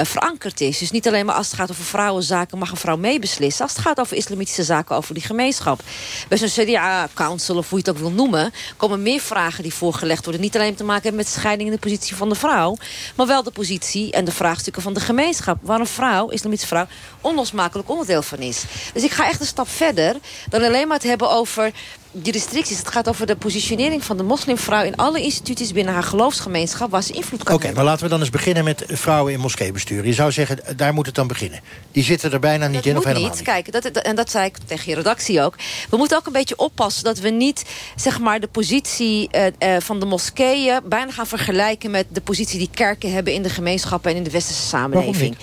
verankerd 0.07 0.61
is. 0.61 0.79
Dus 0.79 0.91
niet 0.91 1.07
alleen 1.07 1.27
maar 1.27 1.35
als 1.35 1.47
het 1.47 1.57
gaat 1.57 1.71
over 1.71 1.85
vrouwenzaken 1.85 2.59
mag 2.59 2.71
een 2.71 2.77
vrouw 2.77 2.97
meebeslissen. 2.97 3.63
Als 3.63 3.73
het 3.73 3.83
gaat 3.83 4.01
over 4.01 4.17
islamitische 4.17 4.65
zaken, 4.65 4.97
over 4.97 5.15
die 5.15 5.23
gemeenschap. 5.23 5.81
Bij 6.29 6.39
zo'n 6.39 6.65
CDA-council, 6.65 7.57
of 7.57 7.69
hoe 7.69 7.79
je 7.79 7.85
het 7.89 7.97
ook 7.97 8.03
wil 8.03 8.13
noemen... 8.13 8.53
komen 8.77 9.03
meer 9.03 9.21
vragen 9.21 9.63
die 9.63 9.75
voorgelegd 9.75 10.25
worden. 10.25 10.43
Niet 10.43 10.57
alleen 10.57 10.75
te 10.75 10.85
maken 10.85 11.03
hebben 11.03 11.21
met 11.21 11.31
scheiding 11.31 11.69
in 11.69 11.75
de 11.75 11.81
positie 11.81 12.17
van 12.17 12.29
de 12.29 12.35
vrouw... 12.35 12.77
maar 13.17 13.27
wel 13.27 13.43
de 13.43 13.51
positie 13.51 14.13
en 14.13 14.25
de 14.25 14.33
vraagstukken 14.33 14.83
van 14.83 14.95
de 14.95 15.01
gemeenschap. 15.01 15.59
Waar 15.63 15.81
een 15.81 15.87
vrouw, 15.87 16.29
islamitische 16.29 16.69
vrouw, 16.69 16.87
onlosmakelijk 17.21 17.89
onderdeel 17.89 18.23
van 18.23 18.39
is. 18.39 18.65
Dus 18.93 19.03
ik 19.03 19.13
ga 19.13 19.29
echt 19.29 19.41
een 19.41 19.47
stap 19.47 19.69
verder 19.69 20.17
dan 20.49 20.63
alleen 20.63 20.89
maar 20.89 20.97
het 20.97 21.07
hebben 21.07 21.31
over 21.31 21.73
die 22.13 22.33
restricties. 22.33 22.79
Het 22.79 22.89
gaat 22.89 23.09
over 23.09 23.27
de 23.27 23.37
positionering 23.37 24.05
van 24.05 24.17
de 24.17 24.23
moslimvrouw... 24.23 24.83
in 24.83 24.97
alle 24.97 25.23
instituties 25.23 25.73
binnen 25.73 25.95
haar 25.95 26.03
geloofsgemeenschap... 26.03 26.91
waar 26.91 27.03
ze 27.03 27.13
invloed 27.13 27.43
kan 27.43 27.55
Oké, 27.55 27.65
okay, 27.65 27.77
maar 27.77 27.85
laten 27.85 28.05
we 28.05 28.11
dan 28.11 28.21
eens 28.21 28.31
beginnen 28.31 28.65
met 28.65 28.85
vrouwen 28.87 29.33
in 29.33 29.41
moskeebestuur. 29.41 30.07
Je 30.07 30.13
zou 30.13 30.33
zeggen, 30.33 30.77
daar 30.77 30.95
moet 30.95 31.07
het 31.07 31.15
dan 31.15 31.27
beginnen. 31.27 31.61
Die 31.93 32.03
zitten 32.03 32.33
er 32.33 32.41
bijna 32.41 32.67
niet 32.67 32.75
dat 32.77 32.87
in 32.87 32.97
of 32.97 33.05
helemaal 33.05 33.29
niet. 33.29 33.39
niet. 33.39 33.49
Kijk, 33.49 33.73
dat, 33.73 33.85
en 33.85 34.17
dat 34.17 34.31
zei 34.31 34.47
ik 34.47 34.57
tegen 34.65 34.91
je 34.91 34.95
redactie 34.95 35.43
ook. 35.43 35.55
We 35.91 35.97
moeten 35.97 36.17
ook 36.17 36.27
een 36.27 36.33
beetje 36.33 36.57
oppassen 36.57 37.05
dat 37.05 37.19
we 37.19 37.29
niet 37.29 37.65
zeg 37.97 38.19
maar, 38.19 38.41
de 38.41 38.47
positie 38.47 39.29
uh, 39.33 39.45
uh, 39.45 39.81
van 39.81 40.01
de 40.01 40.07
moskeeën... 40.07 40.81
bijna 40.85 41.11
gaan 41.11 41.27
vergelijken 41.27 41.91
met 41.91 42.07
de 42.09 42.21
positie 42.21 42.59
die 42.59 42.71
kerken 42.75 43.13
hebben... 43.13 43.33
in 43.33 43.43
de 43.43 43.51
gemeenschappen 43.51 44.11
en 44.11 44.17
in 44.17 44.23
de 44.23 44.31
westerse 44.31 44.67
samenleving. 44.67 45.37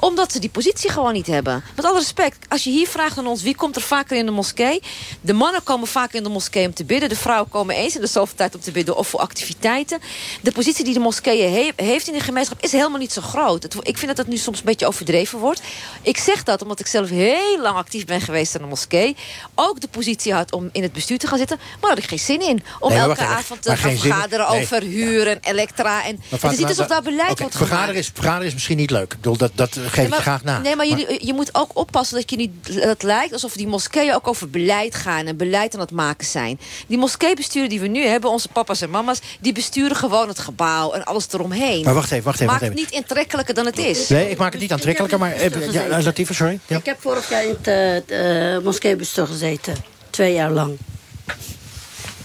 Omdat 0.00 0.32
ze 0.32 0.38
die 0.38 0.50
positie 0.50 0.90
gewoon 0.90 1.12
niet 1.12 1.26
hebben. 1.26 1.64
Met 1.76 1.84
alle 1.84 1.98
respect, 1.98 2.46
als 2.48 2.64
je 2.64 2.70
hier 2.70 2.88
vraagt 2.88 3.18
aan 3.18 3.26
ons... 3.26 3.42
wie 3.42 3.54
komt 3.54 3.76
er 3.76 3.82
vaker 3.82 4.16
in 4.16 4.26
de 4.26 4.32
moskee? 4.32 4.82
De 5.20 5.32
mannen 5.32 5.62
komen 5.62 5.88
vaker 5.88 6.16
in 6.16 6.22
de 6.22 6.28
moskee 6.28 6.66
om 6.66 6.74
te 6.74 6.84
bidden. 6.84 7.08
De 7.08 7.16
vrouwen 7.16 7.50
komen 7.50 7.74
eens 7.74 7.94
in 7.94 8.00
de 8.00 8.06
zoveel 8.06 8.36
tijd 8.36 8.54
om 8.54 8.60
te 8.60 8.70
bidden 8.70 8.96
of 8.96 9.08
voor 9.08 9.20
activiteiten. 9.20 10.00
De 10.40 10.52
positie 10.52 10.84
die 10.84 10.94
de 10.94 11.00
moskee 11.00 11.72
heeft 11.76 12.08
in 12.08 12.14
de 12.14 12.20
gemeenschap 12.20 12.62
is 12.62 12.72
helemaal 12.72 12.98
niet 12.98 13.12
zo 13.12 13.20
groot. 13.20 13.62
Het, 13.62 13.74
ik 13.80 13.98
vind 13.98 14.06
dat 14.06 14.16
dat 14.16 14.26
nu 14.26 14.36
soms 14.36 14.58
een 14.58 14.64
beetje 14.64 14.86
overdreven 14.86 15.38
wordt. 15.38 15.60
Ik 16.02 16.18
zeg 16.18 16.42
dat 16.42 16.62
omdat 16.62 16.80
ik 16.80 16.86
zelf 16.86 17.08
heel 17.08 17.60
lang 17.60 17.76
actief 17.76 18.04
ben 18.04 18.20
geweest 18.20 18.54
in 18.54 18.60
de 18.60 18.66
moskee. 18.66 19.16
Ook 19.54 19.80
de 19.80 19.88
positie 19.88 20.32
had 20.32 20.52
om 20.52 20.68
in 20.72 20.82
het 20.82 20.92
bestuur 20.92 21.18
te 21.18 21.26
gaan 21.26 21.38
zitten. 21.38 21.58
Maar 21.80 21.90
had 21.90 21.98
ik 21.98 22.08
geen 22.08 22.18
zin 22.18 22.40
in. 22.40 22.62
Om 22.80 22.90
nee, 22.90 22.98
elke 22.98 23.24
avond 23.24 23.62
te 23.62 23.76
gaan 23.76 23.96
vergaderen 23.96 24.50
nee. 24.50 24.60
over 24.60 24.82
huur 24.82 25.26
en 25.26 25.38
elektra. 25.40 26.04
En 26.04 26.20
het 26.28 26.44
is 26.44 26.58
niet 26.58 26.68
alsof 26.68 26.86
daar 26.86 27.02
beleid 27.02 27.30
okay, 27.30 27.36
wordt 27.36 27.56
vergaderen 27.56 27.86
gemaakt. 27.86 28.06
Is, 28.06 28.10
vergaderen 28.14 28.46
is 28.46 28.52
misschien 28.52 28.76
niet 28.76 28.90
leuk. 28.90 29.12
Ik 29.12 29.16
bedoel, 29.20 29.36
dat, 29.36 29.50
dat 29.54 29.76
geef 29.88 29.98
nee, 29.98 30.08
maar, 30.08 30.20
graag 30.20 30.44
na. 30.44 30.58
Nee, 30.58 30.76
maar, 30.76 30.86
maar 30.88 30.98
je, 30.98 31.18
je 31.22 31.34
moet 31.34 31.54
ook 31.54 31.70
oppassen 31.74 32.16
dat 32.16 32.30
je 32.30 32.36
niet... 32.36 32.50
Het 32.64 33.02
lijkt 33.02 33.32
alsof 33.32 33.52
die 33.52 33.66
moskeeën 33.66 34.14
ook 34.14 34.28
over 34.28 34.50
beleid 34.50 34.94
gaan. 34.94 35.26
En 35.26 35.36
beleid 35.36 35.74
aan 35.74 35.80
het 35.80 35.90
maken 35.90 36.26
zijn. 36.26 36.60
Die 36.86 36.98
moskeebesturen 36.98 37.68
die 37.68 37.80
we 37.80 37.86
nu 37.86 38.04
hebben, 38.04 38.30
onze 38.30 38.48
papa's 38.48 38.80
en 38.80 38.90
mama's... 38.90 39.20
die 39.40 39.52
besturen 39.52 39.96
gewoon 39.96 40.28
het 40.28 40.38
gebouw 40.38 40.92
en 40.92 41.04
alles 41.04 41.26
eromheen. 41.32 41.84
Maar 41.84 41.94
wacht 41.94 42.10
even, 42.10 42.24
wacht 42.24 42.40
even. 42.40 42.52
Maak 42.52 42.60
wacht 42.60 42.72
even. 42.72 42.82
het 42.84 42.92
niet 42.92 43.02
aantrekkelijker 43.02 43.54
dan 43.54 43.66
het 43.66 43.78
is. 43.78 44.08
Nee, 44.08 44.30
ik 44.30 44.38
maak 44.38 44.52
het 44.52 44.60
niet 44.60 44.72
aantrekkelijker, 44.72 45.18
maar... 45.18 45.32
Even, 45.32 45.72
ja, 45.72 46.02
Latifa, 46.02 46.32
sorry. 46.32 46.58
Ja. 46.66 46.76
Ik 46.78 46.84
heb 46.84 47.00
vorig 47.00 47.28
jaar 47.28 47.44
in 47.44 47.56
het 47.62 48.10
uh, 48.10 48.64
moskeebestuur 48.64 49.26
gezeten. 49.26 49.74
Twee 50.10 50.32
jaar 50.34 50.50
lang. 50.50 50.76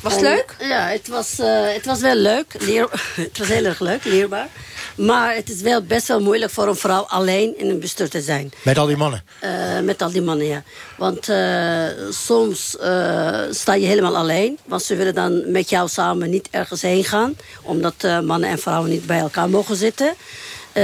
Was 0.03 0.13
het 0.13 0.21
leuk? 0.21 0.55
Ja, 0.59 0.87
het 0.87 1.07
was, 1.07 1.39
uh, 1.39 1.73
het 1.73 1.85
was 1.85 1.99
wel 1.99 2.15
leuk. 2.15 2.55
Leer, 2.59 2.87
het 3.15 3.37
was 3.37 3.47
heel 3.47 3.65
erg 3.65 3.79
leuk, 3.79 4.03
leerbaar. 4.03 4.47
Maar 4.95 5.35
het 5.35 5.49
is 5.49 5.61
wel 5.61 5.81
best 5.81 6.07
wel 6.07 6.19
moeilijk 6.21 6.51
voor 6.51 6.67
een 6.67 6.75
vrouw 6.75 7.01
alleen 7.01 7.57
in 7.57 7.69
een 7.69 7.79
bestuur 7.79 8.09
te 8.09 8.21
zijn. 8.21 8.51
Met 8.61 8.77
al 8.77 8.85
die 8.85 8.97
mannen? 8.97 9.23
Uh, 9.43 9.79
met 9.79 10.01
al 10.01 10.11
die 10.11 10.21
mannen, 10.21 10.47
ja. 10.47 10.63
Want 10.97 11.29
uh, 11.29 11.85
soms 12.09 12.77
uh, 12.81 13.39
sta 13.49 13.73
je 13.73 13.85
helemaal 13.85 14.17
alleen. 14.17 14.59
Want 14.65 14.83
ze 14.83 14.95
willen 14.95 15.15
dan 15.15 15.51
met 15.51 15.69
jou 15.69 15.87
samen 15.87 16.29
niet 16.29 16.47
ergens 16.51 16.81
heen 16.81 17.03
gaan. 17.03 17.35
Omdat 17.61 18.03
mannen 18.03 18.49
en 18.49 18.59
vrouwen 18.59 18.89
niet 18.89 19.05
bij 19.05 19.19
elkaar 19.19 19.49
mogen 19.49 19.75
zitten. 19.75 20.13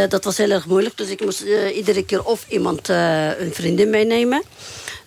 dat 0.09 0.23
was 0.23 0.37
heel 0.37 0.49
erg 0.49 0.65
moeilijk. 0.65 0.97
Dus 0.97 1.09
ik 1.09 1.21
moest 1.21 1.43
iedere 1.73 2.05
keer 2.05 2.23
of 2.23 2.45
iemand 2.47 2.87
een 2.87 3.53
vriendin 3.53 3.89
meenemen. 3.89 4.43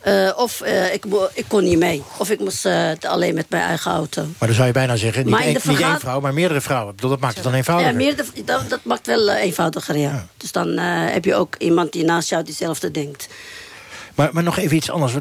Uh, 0.06 0.30
of 0.36 0.62
uh, 0.64 0.92
ik, 0.92 1.04
ik, 1.34 1.44
kon 1.48 1.64
niet 1.64 1.78
mee. 1.78 2.02
Of 2.16 2.30
ik 2.30 2.40
moest 2.40 2.66
uh, 2.66 2.90
alleen 3.00 3.34
met 3.34 3.50
mijn 3.50 3.62
eigen 3.62 3.92
auto. 3.92 4.22
Maar 4.38 4.48
dan 4.48 4.54
zou 4.54 4.66
je 4.66 4.72
bijna 4.72 4.96
zeggen, 4.96 5.26
niet, 5.26 5.40
één, 5.40 5.60
niet 5.64 5.80
één 5.80 6.00
vrouw, 6.00 6.20
maar 6.20 6.34
meerdere 6.34 6.60
vrouwen. 6.60 6.94
Dat 6.96 7.20
maakt 7.20 7.34
het 7.34 7.44
dan 7.44 7.54
eenvoudiger. 7.54 7.92
Ja, 7.92 7.98
meerdere, 7.98 8.28
dat, 8.44 8.70
dat, 8.70 8.80
maakt 8.84 9.06
wel 9.06 9.30
eenvoudiger, 9.30 9.96
ja. 9.96 10.10
ja. 10.10 10.26
Dus 10.36 10.52
dan 10.52 10.78
heb 10.78 11.24
je 11.24 11.34
ook 11.34 11.54
iemand 11.58 11.92
die 11.92 12.04
naast 12.04 12.28
jou 12.28 12.44
diezelfde 12.44 12.90
denkt. 12.90 13.28
Maar, 14.14 14.28
maar 14.32 14.42
nog 14.42 14.58
even 14.58 14.76
iets 14.76 14.90
anders. 14.90 15.12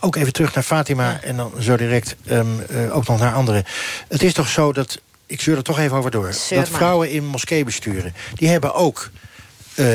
Ook 0.00 0.16
even 0.16 0.32
terug 0.32 0.54
naar 0.54 0.64
Fatima 0.64 1.10
ja. 1.10 1.20
en 1.22 1.36
dan 1.36 1.52
zo 1.58 1.76
direct 1.76 2.16
um, 2.30 2.66
ook 2.92 3.06
nog 3.06 3.18
naar 3.18 3.34
anderen. 3.34 3.64
Het 4.08 4.22
is 4.22 4.32
toch 4.32 4.48
zo 4.48 4.72
dat, 4.72 5.00
ik 5.26 5.40
zeur 5.40 5.56
er 5.56 5.62
toch 5.62 5.78
even 5.78 5.96
over 5.96 6.10
door... 6.10 6.34
Dat 6.48 6.68
vrouwen 6.68 7.10
in 7.10 7.26
moskeebesturen, 7.26 8.14
die 8.34 8.48
hebben 8.48 8.74
ook 8.74 9.10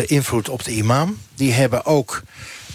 invloed 0.05 0.49
op 0.49 0.63
de 0.63 0.71
imam. 0.71 1.19
Die 1.35 1.53
hebben 1.53 1.85
ook 1.85 2.21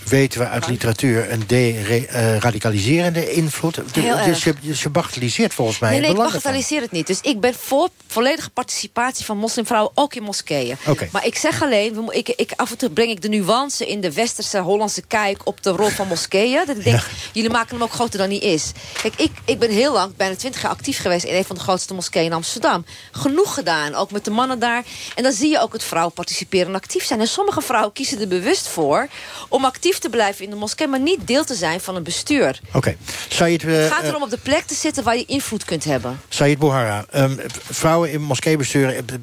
weten 0.04 0.40
we 0.40 0.48
uit 0.48 0.66
literatuur... 0.66 1.32
een 1.32 1.42
deradicaliserende 1.46 3.32
invloed. 3.32 3.76
Heel 3.92 4.16
dus, 4.16 4.26
erg. 4.26 4.44
je, 4.44 4.54
dus 4.60 4.82
je 4.82 4.88
bagatelliseert 4.88 5.54
volgens 5.54 5.78
mij 5.78 5.90
Nee, 5.90 6.00
nee, 6.00 6.10
ik 6.10 6.16
bagatelliseer 6.16 6.80
het 6.80 6.90
niet. 6.90 7.06
Dus 7.06 7.20
ik 7.20 7.40
ben 7.40 7.54
voor 7.54 7.88
volledige 8.06 8.50
participatie 8.50 9.24
van 9.24 9.36
moslimvrouwen, 9.36 9.92
ook 9.94 10.14
in 10.14 10.22
moskeeën. 10.22 10.76
Maar 11.10 11.26
ik 11.26 11.36
zeg 11.36 11.62
alleen, 11.62 12.08
ik, 12.10 12.28
ik, 12.28 12.52
af 12.56 12.70
en 12.70 12.78
toe 12.78 12.90
breng 12.90 13.10
ik 13.10 13.22
de 13.22 13.28
nuance 13.28 13.86
in 13.86 14.00
de 14.00 14.12
westerse 14.12 14.58
Hollandse 14.58 15.02
kijk 15.02 15.46
op 15.46 15.62
de 15.62 15.70
rol 15.70 15.88
van 15.88 16.08
moskeeën. 16.08 16.66
Dat 16.66 16.76
ik 16.76 16.84
denk, 16.84 17.00
jullie 17.32 17.50
maken 17.50 17.74
hem 17.74 17.82
ook 17.82 17.92
groter 17.92 18.18
dan 18.18 18.28
hij 18.28 18.38
is. 18.38 18.72
Kijk, 19.02 19.14
ik, 19.16 19.32
ik 19.44 19.58
ben 19.58 19.70
heel 19.70 19.92
lang, 19.92 20.16
bijna 20.16 20.34
twintig 20.36 20.62
jaar 20.62 20.70
actief 20.70 21.00
geweest 21.00 21.24
in 21.24 21.34
een 21.34 21.44
van 21.44 21.56
de 21.56 21.62
grootste 21.62 21.94
moskeeën 21.94 22.24
in 22.24 22.32
Amsterdam. 22.32 22.84
Genoeg 23.10 23.54
gedaan, 23.54 23.94
ook 23.94 24.10
met 24.10 24.24
de 24.24 24.30
mannen 24.30 24.58
daar. 24.58 24.84
En 25.14 25.22
dan 25.22 25.32
zie 25.32 25.50
je 25.50 25.60
ook 25.60 25.72
het 25.72 25.84
vrouwen 25.84 26.14
participeren 26.14 26.66
en 26.66 26.74
actief 26.74 27.04
zijn. 27.04 27.20
En 27.20 27.28
sommige 27.28 27.60
vrouwen 27.60 27.92
kiezen 27.92 28.20
er 28.20 28.28
bewust 28.28 28.68
voor 28.68 29.08
om 29.48 29.64
actief 29.64 29.89
te 29.98 30.08
blijven 30.08 30.44
in 30.44 30.50
de 30.50 30.56
moskee, 30.56 30.86
maar 30.88 31.00
niet 31.00 31.26
deel 31.26 31.44
te 31.44 31.54
zijn 31.54 31.80
van 31.80 31.96
een 31.96 32.02
bestuur. 32.02 32.60
Oké. 32.72 32.96
Zou 33.28 33.50
je 33.50 33.56
het... 33.56 33.64
eh, 33.66 33.72
Het 33.82 33.92
gaat 33.92 34.02
eh, 34.02 34.08
erom 34.08 34.22
op 34.22 34.30
de 34.30 34.38
plek 34.38 34.64
te 34.64 34.74
zitten 34.74 35.04
waar 35.04 35.16
je 35.16 35.24
invloed 35.24 35.64
kunt 35.64 35.84
hebben. 35.84 36.20
Sayed 36.28 36.58
Bouhara, 36.58 37.04
ehm, 37.10 37.36
vrouwen 37.70 38.12
in 38.12 38.22
moskeebesturen... 38.22 38.96
eh, 38.96 39.14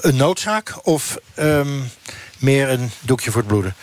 een 0.00 0.16
noodzaak 0.16 0.74
of 0.82 1.18
ehm, 1.34 1.80
meer 2.38 2.68
een 2.68 2.90
doekje 3.00 3.30
voor 3.30 3.40
het 3.40 3.50
bloeden? 3.50 3.74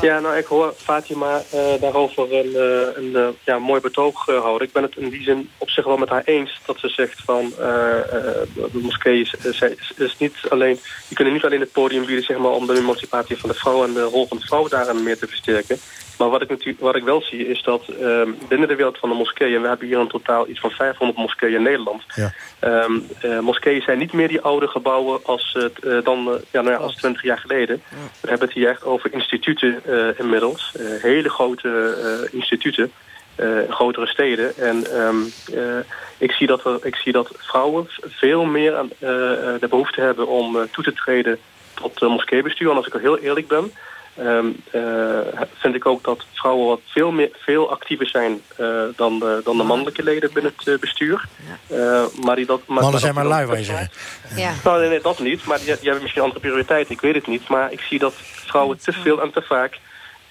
Ja, 0.00 0.20
nou, 0.20 0.36
ik 0.36 0.44
hoor 0.46 0.74
Fatima 0.76 1.42
eh, 1.50 1.60
daarover 1.80 2.32
een, 2.34 2.54
eh, 2.54 3.02
een 3.04 3.16
eh, 3.16 3.28
ja, 3.44 3.58
mooi 3.58 3.80
betoog 3.80 4.28
eh, 4.28 4.40
houden. 4.40 4.66
Ik 4.66 4.72
ben 4.72 4.82
het 4.82 4.96
in 4.96 5.08
die 5.08 5.22
zin 5.22 5.50
op 5.58 5.70
zich 5.70 5.84
wel 5.84 5.96
met 5.96 6.08
haar 6.08 6.22
eens 6.24 6.60
dat 6.66 6.78
ze 6.78 6.88
zegt 6.88 7.20
van 7.24 7.52
de 7.56 8.70
moskee 8.82 9.20
is, 9.20 9.34
is, 9.42 9.60
is- 9.96 10.16
niet 10.18 10.34
alleen, 10.48 10.78
die 11.08 11.16
kunnen 11.16 11.34
niet 11.34 11.44
alleen 11.44 11.60
het 11.60 11.72
podium 11.72 12.04
bieden 12.06 12.24
zeg 12.24 12.38
maar, 12.38 12.50
om 12.50 12.66
de 12.66 12.76
emancipatie 12.76 13.36
van 13.36 13.48
de 13.50 13.54
vrouw 13.54 13.84
en 13.84 13.92
de 13.92 14.02
rol 14.02 14.26
van 14.26 14.36
de 14.36 14.46
vrouw 14.46 14.68
daarin 14.68 15.02
meer 15.02 15.18
te 15.18 15.26
versterken. 15.26 15.78
Maar 16.18 16.28
wat 16.30 16.42
ik, 16.42 16.48
natuurlijk, 16.48 16.80
wat 16.80 16.96
ik 16.96 17.02
wel 17.04 17.22
zie 17.22 17.48
is 17.48 17.62
dat 17.62 17.82
ehm, 17.88 18.30
binnen 18.48 18.68
de 18.68 18.74
wereld 18.74 18.98
van 18.98 19.08
de 19.08 19.14
moskeeën, 19.14 19.54
en 19.54 19.62
we 19.62 19.68
hebben 19.68 19.86
hier 19.86 20.00
in 20.00 20.08
totaal 20.08 20.48
iets 20.48 20.60
van 20.60 20.70
500 20.70 21.18
moskeeën 21.18 21.54
in 21.54 21.62
Nederland. 21.62 22.02
Ja. 22.14 22.32
Ehm, 22.58 22.92
eh, 23.20 23.38
moskeeën 23.38 23.82
zijn 23.82 23.98
niet 23.98 24.12
meer 24.12 24.28
die 24.28 24.40
oude 24.40 24.66
gebouwen 24.68 25.20
als, 25.24 25.50
het, 25.58 25.78
eh, 25.84 25.98
dan, 26.04 26.28
eh, 26.32 26.34
ja, 26.50 26.60
nou 26.60 26.72
ja, 26.74 26.80
als 26.80 26.96
20 26.96 27.22
jaar 27.22 27.38
geleden. 27.38 27.82
We 28.20 28.28
hebben 28.28 28.46
het 28.48 28.56
hier 28.56 28.68
echt 28.68 28.84
over 28.84 29.12
instituten 29.12 29.80
eh, 29.84 30.18
inmiddels. 30.18 30.72
Eh, 30.78 31.02
hele 31.02 31.28
grote 31.28 31.94
eh, 32.02 32.38
instituten. 32.38 32.92
eh, 33.36 33.60
in 33.60 33.72
grotere 33.72 34.06
steden. 34.06 34.56
En 34.56 34.86
ehm, 34.92 35.16
eh, 35.54 35.78
ik, 36.18 36.32
zie 36.32 36.46
dat 36.46 36.64
er, 36.64 36.78
ik 36.82 36.96
zie 36.96 37.12
dat 37.12 37.30
vrouwen 37.38 37.86
veel 38.00 38.44
meer 38.44 38.76
aan, 38.76 38.90
eh, 38.98 39.32
eh, 39.54 39.60
de 39.60 39.68
behoefte 39.68 40.00
hebben 40.00 40.26
om 40.26 40.56
eh, 40.56 40.62
toe 40.70 40.84
te 40.84 40.92
treden 40.92 41.38
tot 41.74 42.02
uh, 42.02 42.08
moskeebestuur. 42.08 42.70
En 42.70 42.76
als 42.76 42.86
ik 42.86 42.94
er 42.94 43.00
heel 43.00 43.18
eerlijk 43.18 43.48
ben, 43.48 43.72
ehm, 44.16 44.46
eh, 44.70 45.40
vind 45.54 45.74
ik 45.74 45.86
ook 45.86 46.04
dat 46.04 46.24
vrouwen 46.32 46.66
wat 46.66 46.80
veel, 46.84 47.10
meer, 47.10 47.30
veel 47.32 47.70
actiever 47.70 48.06
zijn 48.06 48.42
eh, 48.56 48.82
dan, 48.96 49.18
de, 49.18 49.40
dan 49.44 49.56
de 49.56 49.62
mannelijke 49.62 50.02
leden 50.02 50.32
binnen 50.32 50.52
het 50.56 50.68
eh, 50.68 50.78
bestuur. 50.78 51.24
Eh, 51.66 52.04
maar 52.22 52.36
die 52.36 52.46
dat, 52.46 52.60
maar, 52.66 52.82
Mannen 52.82 53.00
zijn 53.00 53.14
maar 53.14 53.26
lui, 53.26 53.46
wil 53.46 53.56
je 53.56 53.64
zeggen. 53.64 53.90
Ja. 54.36 54.52
nou, 54.64 54.80
nee, 54.80 54.88
nee, 54.88 55.00
dat 55.00 55.18
niet. 55.18 55.44
Maar 55.44 55.58
die, 55.58 55.66
die 55.66 55.74
hebben 55.82 56.02
misschien 56.02 56.22
andere 56.22 56.40
prioriteiten. 56.40 56.94
Ik 56.94 57.00
weet 57.00 57.14
het 57.14 57.26
niet. 57.26 57.48
Maar 57.48 57.72
ik 57.72 57.80
zie 57.80 57.98
dat 57.98 58.14
vrouwen 58.16 58.78
te 58.78 58.92
veel 58.92 59.22
en 59.22 59.30
te 59.30 59.42
vaak 59.42 59.80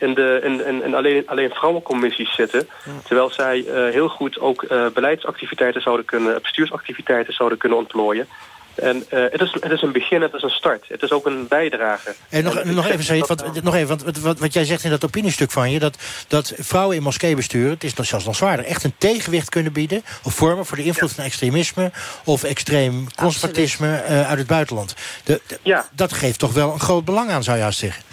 in, 0.04 0.14
de, 0.14 0.40
in, 0.44 0.66
in, 0.66 0.84
in 0.84 0.96
alleen, 0.96 1.24
alleen 1.26 1.50
vrouwencommissies 1.50 2.36
zitten. 2.36 2.68
Terwijl 3.04 3.30
zij 3.30 3.66
eh, 3.66 3.94
heel 3.94 4.08
goed 4.08 4.40
ook 4.40 4.64
eh, 4.64 4.86
beleidsactiviteiten 4.94 5.82
zouden 5.82 6.06
kunnen, 6.06 6.42
bestuursactiviteiten 6.42 7.34
zouden 7.34 7.58
kunnen 7.58 7.78
ontplooien. 7.78 8.28
En 8.76 9.04
eh, 9.10 9.24
het, 9.32 9.42
is, 9.42 9.52
het 9.60 9.72
is 9.72 9.82
een 9.82 9.92
begin, 9.92 10.22
het 10.22 10.34
is 10.34 10.42
een 10.42 10.50
start. 10.50 10.86
Het 10.88 11.02
is 11.02 11.12
ook 11.12 11.26
een 11.26 11.48
bijdrage. 11.48 12.14
En 12.30 12.44
nog, 12.44 12.56
En 12.56 12.74
nog 12.74 12.88
even, 12.88 13.28
wat, 13.28 13.64
nog 13.64 13.76
even 13.76 13.88
want 13.88 14.20
wat, 14.20 14.40
wat, 14.40 14.54
jij 14.54 14.66
zegt 14.66 14.84
in 14.84 14.90
dat 14.90 15.06
opiniestuk 15.06 15.52
van 15.52 15.72
je... 15.72 15.80
dat, 15.80 15.98
dat 16.28 16.54
vrouwen 16.58 16.96
in 16.96 17.04
moskeebesturen, 17.04 17.70
het 17.70 17.84
is 17.84 17.94
nog 17.94 18.06
zelfs 18.06 18.26
nog 18.26 18.36
zwaarder... 18.36 18.66
echt 18.66 18.84
een 18.84 18.94
tegenwicht 18.98 19.50
kunnen 19.50 19.74
bieden 19.74 20.04
of 20.24 20.34
vormen 20.34 20.66
voor 20.66 20.78
de 20.78 20.84
invloed 20.84 21.12
van 21.14 21.24
extremisme... 21.24 21.92
of 22.26 22.44
extreem 22.44 23.08
conservatisme 23.16 23.96
eh, 23.96 24.30
uit 24.30 24.38
het 24.38 24.48
buitenland. 24.48 24.96
De, 25.24 25.42
de- 25.48 25.84
Dat 25.92 26.14
geeft 26.14 26.40
toch 26.40 26.54
wel 26.54 26.74
een 26.74 26.80
groot 26.80 27.06
belang 27.06 27.30
aan, 27.30 27.44
zou 27.44 27.58
je 27.58 27.64
haast 27.64 27.80
zeggen. 27.80 28.04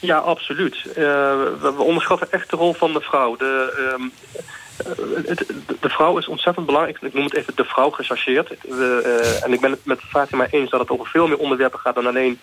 Ja, 0.00 0.16
absoluut. 0.18 0.76
Eh, 0.88 0.94
we, 0.94 1.72
we 1.76 1.82
onderschatten 1.82 2.32
echt 2.32 2.50
de 2.50 2.56
rol 2.56 2.74
van 2.74 2.92
de 2.92 3.00
vrouw. 3.00 3.36
De, 3.36 3.72
ehm, 3.94 4.02
eh, 4.32 4.42
het- 5.26 5.46
de, 5.80 5.88
vrouw 5.88 6.18
is 6.18 6.28
ontzettend 6.28 6.66
belangrijk. 6.66 6.98
Ik 7.00 7.14
noem 7.14 7.24
het 7.24 7.34
even 7.34 7.52
de 7.56 7.64
vrouw 7.64 7.90
gechargeerd. 7.90 8.48
We, 8.68 9.00
eh, 9.04 9.44
en 9.44 9.52
ik 9.52 9.60
ben 9.60 9.70
het 9.70 9.84
met 9.84 10.00
Fatima 10.00 10.46
eens 10.50 10.70
dat 10.70 10.80
het 10.80 10.90
over 10.90 11.06
veel 11.06 11.26
meer 11.28 11.38
onderwerpen 11.38 11.78
gaat 11.78 11.94
dan 11.94 12.06
alleen 12.06 12.40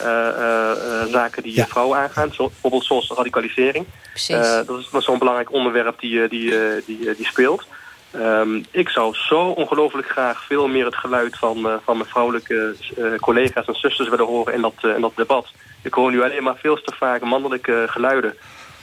eh, 0.00 0.28
eh, 0.28 0.70
eh, 0.70 1.06
zaken 1.10 1.42
die 1.42 1.60
eh, 1.60 1.66
vrouwen 1.66 1.98
aangaan. 1.98 2.32
Zo, 2.32 2.46
bijvoorbeeld 2.48 2.84
zoals 2.84 3.10
radicalisering. 3.16 3.86
Precies. 4.10 4.36
Eh, 4.36 4.60
dat 4.66 4.78
is 4.78 5.04
zo'n 5.04 5.18
belangrijk 5.18 5.52
onderwerp 5.52 6.00
die, 6.00 6.22
eh, 6.22 6.30
die, 6.30 6.58
eh, 6.58 6.82
die, 6.86 7.10
eh, 7.10 7.16
die 7.16 7.26
speelt. 7.26 7.64
Ehm, 8.10 8.62
ik 8.70 8.88
zou 8.88 9.14
zo 9.14 9.38
ongelooflijk 9.48 10.08
graag 10.08 10.44
veel 10.44 10.68
meer 10.68 10.84
het 10.84 10.94
geluid 10.96 11.38
van, 11.38 11.68
eh, 11.68 11.74
van 11.84 11.96
mijn 11.96 12.08
vrouwelijke 12.08 12.74
eh, 12.96 13.04
collega's 13.20 13.66
en 13.66 13.74
zusters 13.74 14.08
willen 14.08 14.26
horen 14.26 14.54
in 14.54 14.60
dat, 14.62 14.74
eh, 14.80 14.94
in 14.94 15.00
dat 15.00 15.12
debat. 15.16 15.46
Ik 15.82 15.94
hoor 15.94 16.10
nu 16.10 16.22
alleen 16.22 16.42
maar 16.42 16.56
veel 16.56 16.76
te 16.82 16.92
vaak 16.98 17.20
mannelijke 17.22 17.84
geluiden. 17.88 18.34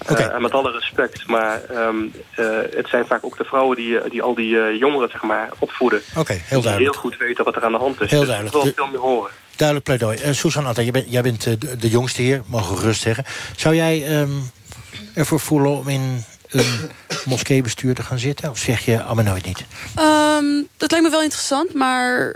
Eh, 0.06 0.34
en 0.36 0.42
met 0.42 0.52
alle 0.52 0.72
respect, 0.72 1.28
maar 1.28 1.62
ehm, 1.64 1.96
eh, 2.36 2.46
het 2.76 2.88
zijn 2.90 3.06
vaak 3.06 3.26
ook 3.26 3.38
de 3.38 3.44
vrouwen 3.44 3.76
die, 3.78 4.00
eh, 4.00 4.12
die 4.12 4.22
al 4.22 4.36
die 4.36 4.60
eh, 4.60 4.80
jongeren 4.80 5.10
zeg 5.10 5.22
maar, 5.22 5.50
opvoeden. 5.60 6.02
Oké, 6.16 6.34
heel 6.34 6.42
Die 6.42 6.62
duidelijk. 6.62 6.80
heel 6.94 7.02
goed 7.02 7.18
weten 7.18 7.44
wat 7.44 7.56
er 7.56 7.64
aan 7.64 7.72
de 7.72 7.78
hand 7.78 8.02
is. 8.02 8.10
Heel 8.10 8.20
Dus 8.20 8.28
duidelijk. 8.30 8.56
Ik 8.58 8.64
wil 8.64 8.74
veel 8.76 8.88
meer 8.88 9.00
horen. 9.00 9.32
Duidelijk 9.56 9.88
pleidooi. 9.88 10.18
Uh, 10.26 10.34
Susan 10.34 10.66
Atta, 10.66 10.82
jij 10.82 10.92
bent, 10.92 11.12
jij 11.12 11.22
bent 11.22 11.46
eh, 11.48 11.54
de, 11.60 11.76
de 11.78 11.90
jongste 11.90 12.22
hier, 12.22 12.42
mogen 12.46 12.74
we 12.74 12.80
gerust 12.80 13.02
zeggen. 13.02 13.26
Zou 13.56 13.76
jij 13.76 14.06
ehm, 14.08 14.30
ervoor 15.14 15.40
voelen 15.40 15.72
om 15.72 15.88
in 15.88 16.24
een 16.50 16.90
moskeebestuur 17.26 17.96
te 17.96 18.04
gaan 18.04 18.20
zitten? 18.20 18.50
Of 18.50 18.58
zeg 18.58 18.86
je, 18.86 19.04
allemaal 19.04 19.24
nooit 19.24 19.46
niet? 19.46 19.66
Ehm, 19.96 20.46
dat 20.78 20.92
lijkt 20.92 21.06
me 21.06 21.12
wel 21.12 21.22
interessant, 21.24 21.74
maar 21.74 22.36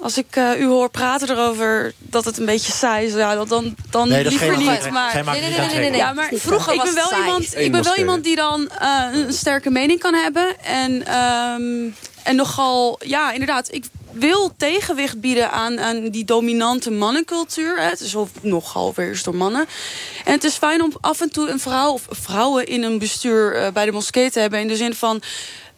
als 0.00 0.16
ik 0.18 0.26
eh, 0.36 0.60
u 0.60 0.64
hoor 0.66 0.90
praten 0.90 1.30
erover 1.30 1.92
dat 1.98 2.24
het 2.24 2.38
een 2.38 2.44
beetje 2.46 2.72
saai 2.72 3.06
is, 3.06 3.12
ja, 3.12 3.34
dan, 3.34 3.48
dan, 3.48 3.74
dan 3.90 4.08
Nee, 4.08 4.22
dat 4.24 4.32
is 4.32 4.38
liever 4.40 4.56
geen- 4.58 4.68
niet. 4.72 4.90
Maar, 4.90 4.92
maakt 4.92 5.12
het 5.12 5.48
niet 5.48 5.58
aantrekkelijk. 5.58 5.96
Ja, 5.96 6.12
maar 6.12 6.30
Vroeger 6.34 6.72
ik 6.72 6.78
was 6.78 6.86
ben 6.86 6.94
wel 6.94 7.04
het 7.04 7.12
saai. 7.12 7.24
iemand, 7.24 7.56
ik 7.56 7.72
ben 7.72 7.82
wel 7.82 7.96
iemand 7.96 8.24
die 8.24 8.36
dan 8.36 8.68
eh, 8.70 9.04
een 9.12 9.32
sterke 9.32 9.70
mening 9.70 10.00
kan 10.00 10.14
hebben 10.14 10.60
en 10.64 11.06
ehm, 11.06 11.88
en 12.22 12.36
nogal, 12.36 12.98
ja, 13.04 13.32
inderdaad, 13.32 13.72
ik 13.74 13.84
wil 14.12 14.52
tegenwicht 14.56 15.20
bieden 15.20 15.50
aan, 15.50 15.80
aan 15.80 16.08
die 16.08 16.24
dominante 16.24 16.90
mannencultuur. 16.90 17.76
Hè. 17.80 17.88
Het 17.88 18.00
is 18.00 18.16
ook 18.16 18.28
nogal 18.40 18.92
weer 18.96 19.20
door 19.24 19.34
mannen. 19.34 19.66
En 20.24 20.32
het 20.32 20.44
is 20.44 20.54
fijn 20.54 20.82
om 20.82 20.92
af 21.00 21.20
en 21.20 21.30
toe 21.30 21.48
een 21.48 21.60
vrouw 21.60 21.92
of 21.92 22.06
vrouwen 22.10 22.66
in 22.66 22.82
een 22.82 22.98
bestuur 22.98 23.54
eh, 23.54 23.72
bij 23.72 23.84
de 23.84 23.92
moskee 23.92 24.30
te 24.30 24.40
hebben. 24.40 24.60
In 24.60 24.68
de 24.68 24.76
zin 24.76 24.94
van. 24.94 25.22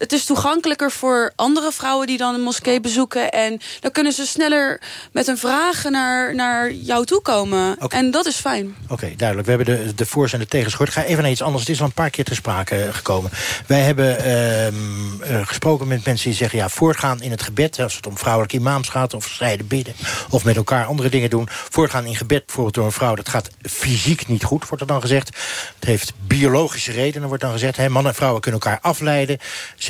Het 0.02 0.12
is 0.12 0.24
toegankelijker 0.24 0.90
voor 0.90 1.32
andere 1.36 1.72
vrouwen 1.72 2.06
die 2.06 2.18
dan 2.18 2.34
een 2.34 2.40
moskee 2.40 2.80
bezoeken. 2.80 3.30
En 3.30 3.60
dan 3.80 3.90
kunnen 3.90 4.12
ze 4.12 4.26
sneller 4.26 4.80
met 5.12 5.26
hun 5.26 5.38
vragen 5.38 5.92
naar, 5.92 6.34
naar 6.34 6.72
jou 6.72 7.04
toe 7.04 7.20
komen. 7.20 7.76
En 7.88 8.10
dat 8.10 8.26
is 8.26 8.36
fijn. 8.36 8.74
Oké, 8.88 9.12
duidelijk. 9.16 9.48
We 9.48 9.54
hebben 9.54 9.86
de, 9.86 9.94
de 9.94 10.06
voor's 10.06 10.32
en 10.32 10.38
de 10.38 10.46
tegens 10.46 10.74
gehoord. 10.74 10.92
Ga 10.92 11.02
even 11.02 11.22
naar 11.22 11.30
iets 11.30 11.42
anders. 11.42 11.62
Het 11.62 11.72
is 11.72 11.80
al 11.80 11.86
een 11.86 11.92
paar 11.92 12.10
keer 12.10 12.24
ter 12.24 12.34
sprake 12.34 12.88
gekomen. 12.92 13.30
Wij 13.66 13.80
hebben 13.80 14.18
ehm, 14.18 15.22
eh, 15.22 15.46
gesproken 15.46 15.88
met 15.88 16.04
mensen 16.04 16.28
die 16.28 16.38
zeggen... 16.38 16.58
ja, 16.58 16.68
voortgaan 16.68 17.22
in 17.22 17.30
het 17.30 17.42
gebed, 17.42 17.80
als 17.80 17.96
het 17.96 18.06
om 18.06 18.18
vrouwelijke 18.18 18.56
imams 18.56 18.88
gaat... 18.88 19.14
of 19.14 19.24
scheiden 19.24 19.66
bidden, 19.66 19.94
of 20.30 20.44
met 20.44 20.56
elkaar 20.56 20.84
andere 20.84 21.08
dingen 21.08 21.30
doen. 21.30 21.48
Voortgaan 21.50 22.06
in 22.06 22.16
gebed, 22.16 22.46
bijvoorbeeld 22.46 22.74
door 22.74 22.84
een 22.84 22.92
vrouw... 22.92 23.14
dat 23.14 23.28
gaat 23.28 23.50
fysiek 23.62 24.28
niet 24.28 24.44
goed, 24.44 24.68
wordt 24.68 24.80
er 24.80 24.88
dan 24.88 25.00
gezegd. 25.00 25.28
Het 25.74 25.84
heeft 25.84 26.12
biologische 26.26 26.92
redenen, 26.92 27.28
wordt 27.28 27.42
dan 27.42 27.52
gezegd. 27.52 27.76
Hè. 27.76 27.88
Mannen 27.88 28.12
en 28.12 28.16
vrouwen 28.16 28.40
kunnen 28.40 28.60
elkaar 28.60 28.78
afleiden. 28.80 29.38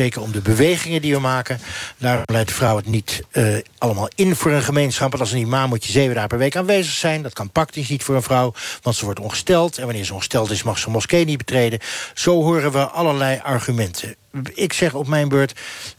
Zeker 0.03 0.23
om 0.23 0.33
de 0.33 0.41
bewegingen 0.41 1.03
die 1.03 1.15
we 1.15 1.21
maken. 1.21 1.61
Daarom 1.97 2.23
leidt 2.27 2.49
de 2.49 2.55
vrouw 2.55 2.77
het 2.77 2.87
niet 2.87 3.23
eh, 3.31 3.45
allemaal 3.79 4.09
in 4.15 4.37
voor 4.37 4.51
een 4.51 4.63
gemeenschap. 4.63 5.11
Want 5.11 5.23
als 5.23 5.33
een 5.33 5.39
imam 5.39 5.69
moet 5.69 5.85
je 5.85 5.93
zeven 5.93 6.15
dagen 6.15 6.29
per 6.29 6.39
week 6.39 6.57
aanwezig 6.57 6.93
zijn. 6.93 7.23
Dat 7.23 7.33
kan 7.33 7.51
praktisch 7.51 7.89
niet 7.89 8.03
voor 8.03 8.15
een 8.15 8.23
vrouw, 8.23 8.55
want 8.83 8.97
ze 8.97 9.05
wordt 9.05 9.21
ongesteld. 9.21 9.79
En 9.79 9.85
wanneer 9.85 10.05
ze 10.05 10.13
ongesteld 10.13 10.51
is, 10.51 10.63
mag 10.63 10.79
ze 10.79 10.87
een 10.87 10.93
moskee 10.93 11.25
niet 11.25 11.39
betreden. 11.39 11.79
Zo 12.15 12.43
horen 12.43 12.73
we 12.73 12.85
allerlei 12.85 13.41
argumenten. 13.43 14.15
Ik 14.55 14.73
zeg 14.73 14.95
op 14.95 15.07
mijn 15.07 15.29
beurt 15.29 15.53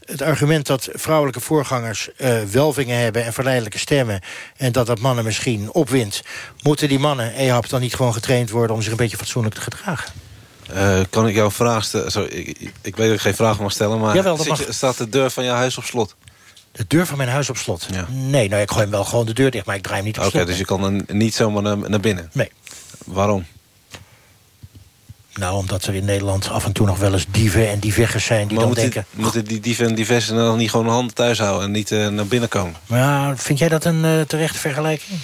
het 0.04 0.22
argument 0.22 0.66
dat 0.66 0.88
vrouwelijke 0.92 1.40
voorgangers 1.40 2.14
eh, 2.16 2.42
welvingen 2.42 2.98
hebben 2.98 3.24
en 3.24 3.32
verleidelijke 3.32 3.78
stemmen. 3.78 4.20
En 4.56 4.72
dat 4.72 4.86
dat 4.86 5.00
mannen 5.00 5.24
misschien 5.24 5.72
opwindt. 5.72 6.22
Moeten 6.62 6.88
die 6.88 6.98
mannen, 6.98 7.34
Ehab, 7.34 7.68
dan 7.68 7.80
niet 7.80 7.94
gewoon 7.94 8.12
getraind 8.12 8.50
worden 8.50 8.76
om 8.76 8.82
zich 8.82 8.90
een 8.90 8.96
beetje 8.96 9.16
fatsoenlijk 9.16 9.54
te 9.54 9.60
gedragen? 9.60 10.12
Eh, 10.72 11.00
kan 11.10 11.28
ik 11.28 11.34
jouw 11.34 11.50
vraag 11.50 11.84
stellen? 11.84 12.10
Sorry, 12.12 12.56
ik, 12.82 12.96
weet 12.96 13.06
dat 13.06 13.14
ik 13.16 13.20
geen 13.20 13.34
vraag 13.34 13.58
mag 13.58 13.72
stellen, 13.72 14.00
maar 14.00 14.14
Jawel, 14.14 14.36
dat 14.36 14.46
zit 14.46 14.56
mag. 14.58 14.66
je- 14.66 14.72
staat 14.72 14.96
de 14.98 15.08
deur 15.08 15.30
van 15.30 15.44
jouw 15.44 15.54
huis 15.56 15.78
op 15.78 15.84
slot? 15.84 16.14
De 16.72 16.84
deur 16.88 17.06
van 17.06 17.16
mijn 17.16 17.28
huis 17.28 17.50
op 17.50 17.56
slot? 17.56 17.86
Nee, 18.08 18.48
nou 18.48 18.62
ik 18.62 18.70
gooi 18.70 18.82
hem 18.82 18.90
wel 18.90 19.04
gewoon 19.04 19.26
de 19.26 19.32
deur 19.32 19.50
dicht, 19.50 19.66
maar 19.66 19.76
ik 19.76 19.82
draai 19.82 19.96
hem 19.96 20.06
niet 20.06 20.18
op 20.18 20.22
Oké, 20.24 20.30
slot. 20.32 20.46
dus 20.46 20.58
je 20.58 20.64
kan 20.64 20.84
er 20.84 21.14
niet 21.14 21.34
zomaar 21.34 21.62
naar, 21.62 21.90
naar 21.90 22.00
binnen? 22.00 22.30
Nee. 22.32 22.50
Waarom? 23.04 23.44
Nou, 25.34 25.56
omdat 25.56 25.84
er 25.86 25.94
in 25.94 26.04
Nederland 26.04 26.48
af 26.48 26.64
en 26.64 26.72
toe 26.72 26.86
nog 26.86 26.98
wel 26.98 27.12
eens 27.12 27.26
dieven 27.30 27.68
en 27.70 27.78
diveggers 27.80 28.24
zijn 28.24 28.46
die 28.48 28.56
maar 28.56 28.66
dan 28.66 28.74
denken... 28.74 29.06
moeten 29.10 29.44
die 29.44 29.60
dieven 29.60 29.86
en 29.86 29.94
diversen 29.94 30.36
dan 30.36 30.56
niet 30.56 30.70
gewoon 30.70 30.84
hun 30.86 30.94
handen 30.94 31.14
thuis 31.14 31.38
houden... 31.38 31.64
en 31.64 31.70
niet 31.70 31.90
eh, 31.92 32.08
naar 32.08 32.26
binnen 32.26 32.48
komen? 32.48 32.74
Maar 32.86 32.98
ja, 32.98 33.36
vind 33.36 33.58
jij 33.58 33.68
dat 33.68 33.84
een 33.84 34.04
eh, 34.04 34.20
terechte 34.20 34.58
vergelijking? 34.58 35.18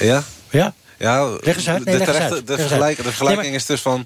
Ja? 0.00 0.22
Ja? 0.50 0.74
Ja, 1.02 1.28
Leg 1.40 1.56
eens 1.56 1.68
uit. 1.68 1.84
Nee, 1.84 1.94
de, 1.94 1.98
leg 1.98 2.08
eens 2.08 2.16
terechte- 2.16 2.34
uit. 2.34 2.46
de, 2.46 2.52
Leg 2.52 2.58
eens 2.60 2.68
vergelijk- 2.68 2.96
uit. 2.96 2.96
de 2.96 3.02
vergelijking 3.02 3.40
Nee, 3.42 3.50
maar- 3.50 3.60
is 3.60 3.66
dus 3.66 3.80
van... 3.80 4.04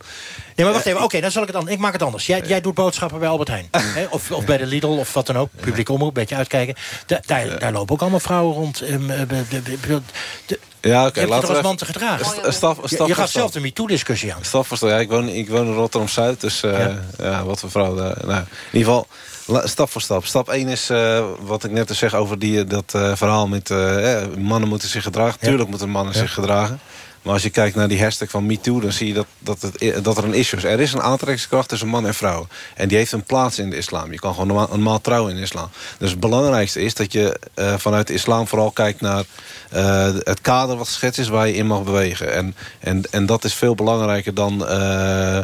Nee, 0.57 0.66
maar 0.66 0.74
wacht 0.74 0.86
even. 0.86 1.03
Oké, 1.03 1.20
dan 1.20 1.30
zal 1.30 1.40
ik 1.42 1.49
het 1.49 1.57
anders. 1.57 1.74
Ik 1.76 1.80
maak 1.82 1.92
het 1.92 2.03
anders. 2.03 2.26
Jij, 2.26 2.42
jij 2.47 2.61
doet 2.61 2.74
boodschappen 2.74 3.18
bij 3.18 3.28
Albert 3.28 3.49
Heijn. 3.49 3.68
hè? 3.99 4.07
Of, 4.11 4.30
of 4.30 4.44
bij 4.44 4.57
de 4.57 4.66
Lidl 4.66 4.86
of 4.86 5.12
wat 5.12 5.26
dan 5.26 5.38
ook. 5.38 5.49
Publiek 5.61 5.88
omroep, 5.88 6.09
een 6.09 6.14
beetje 6.14 6.36
uitkijken. 6.36 6.74
Da- 7.07 7.20
daar, 7.26 7.59
daar 7.59 7.72
lopen 7.72 7.94
ook 7.94 8.01
allemaal 8.01 8.20
vrouwen 8.20 8.55
rond. 8.55 8.80
ehm, 8.80 9.11
eh, 9.11 9.18
de- 9.28 9.44
de- 9.49 9.62
de- 9.62 10.01
de- 10.47 10.59
Ja, 10.80 11.07
oké. 11.07 11.20
je 11.20 11.26
laten 11.26 11.49
toch 11.49 11.61
we 11.61 11.66
als 11.68 11.76
te 11.76 11.84
gedragen? 11.84 12.26
St- 12.26 12.55
stap- 12.55 12.80
stap 12.84 13.07
je, 13.09 13.14
gaat 13.14 13.30
zelf 13.30 13.51
de 13.51 13.61
MeToo-discussie 13.61 14.34
aan. 14.34 14.44
Stap. 14.44 14.66
Ja, 14.80 14.99
ik, 14.99 15.09
woon, 15.11 15.28
ik 15.28 15.49
woon 15.49 15.66
in 15.66 15.74
Rotterdam-Zuid, 15.74 16.40
dus 16.40 16.62
eh, 16.62 16.88
ja. 17.18 17.44
wat 17.44 17.61
voor 17.61 17.70
vrouw. 17.70 17.94
daar- 17.94 18.16
nou, 18.26 18.40
in 18.40 18.47
ieder 18.78 18.88
geval, 18.88 19.07
stap 19.47 19.90
voor 19.90 20.01
stap. 20.01 20.24
Stap 20.26 20.49
1 20.49 20.68
is 20.68 20.90
eh, 20.90 21.24
wat 21.40 21.64
ik 21.64 21.70
net 21.70 21.90
zeg 21.97 22.14
over 22.14 22.38
die, 22.38 22.64
dat 22.64 22.94
eh, 22.94 23.16
verhaal 23.16 23.49
met... 23.49 23.70
eh, 23.70 24.22
eh, 24.22 24.28
mannen 24.38 24.68
moeten 24.68 24.88
zich 24.88 25.03
gedragen. 25.03 25.38
Tuurlijk 25.40 25.68
moeten 25.68 25.88
mannen 25.90 26.14
zich 26.14 26.32
gedragen. 26.32 26.80
Maar 27.22 27.34
als 27.34 27.42
je 27.44 27.51
kijkt 27.51 27.76
naar 27.76 27.88
die 27.88 28.03
hashtag 28.03 28.30
van 28.30 28.47
MeToo... 28.47 28.80
dan 28.80 28.92
zie 28.92 29.07
je 29.07 29.14
dat, 29.14 29.26
dat, 29.38 29.62
het, 29.62 30.05
dat 30.05 30.16
er 30.18 30.24
een 30.24 30.34
issue 30.34 30.59
is. 30.59 30.64
Er 30.64 30.80
is 30.80 30.92
een 30.92 31.03
aantrekkingskracht 31.03 31.68
tussen 31.68 31.88
man 31.88 32.07
en 32.07 32.14
vrouw. 32.14 32.47
En 32.74 32.88
die 32.88 32.97
heeft 32.97 33.12
een 33.12 33.22
plaats 33.22 33.59
in 33.59 33.70
de 33.70 33.76
islam. 33.76 34.12
Je 34.12 34.18
kan 34.18 34.32
gewoon 34.32 34.47
normaal, 34.47 34.68
normaal 34.70 35.01
trouwen 35.01 35.30
in 35.30 35.36
de 35.36 35.42
islam. 35.42 35.68
Dus 35.99 36.11
het 36.11 36.20
belangrijkste 36.20 36.80
is 36.80 36.94
dat 36.94 37.12
je 37.12 37.40
eh, 37.55 37.74
vanuit 37.78 38.07
de 38.07 38.12
islam 38.12 38.47
vooral 38.47 38.70
kijkt 38.70 39.01
naar... 39.01 39.24
eh, 39.70 40.14
het 40.18 40.40
kader 40.40 40.76
wat 40.76 40.86
geschetst 40.86 41.18
is 41.20 41.28
waar 41.28 41.47
je 41.47 41.55
in 41.55 41.66
mag 41.66 41.84
bewegen. 41.84 42.32
En, 42.32 42.55
en, 42.80 43.03
en 43.11 43.26
dat 43.26 43.44
is 43.44 43.55
veel 43.55 43.74
belangrijker 43.74 44.34
dan... 44.34 44.66
eh, 44.68 45.38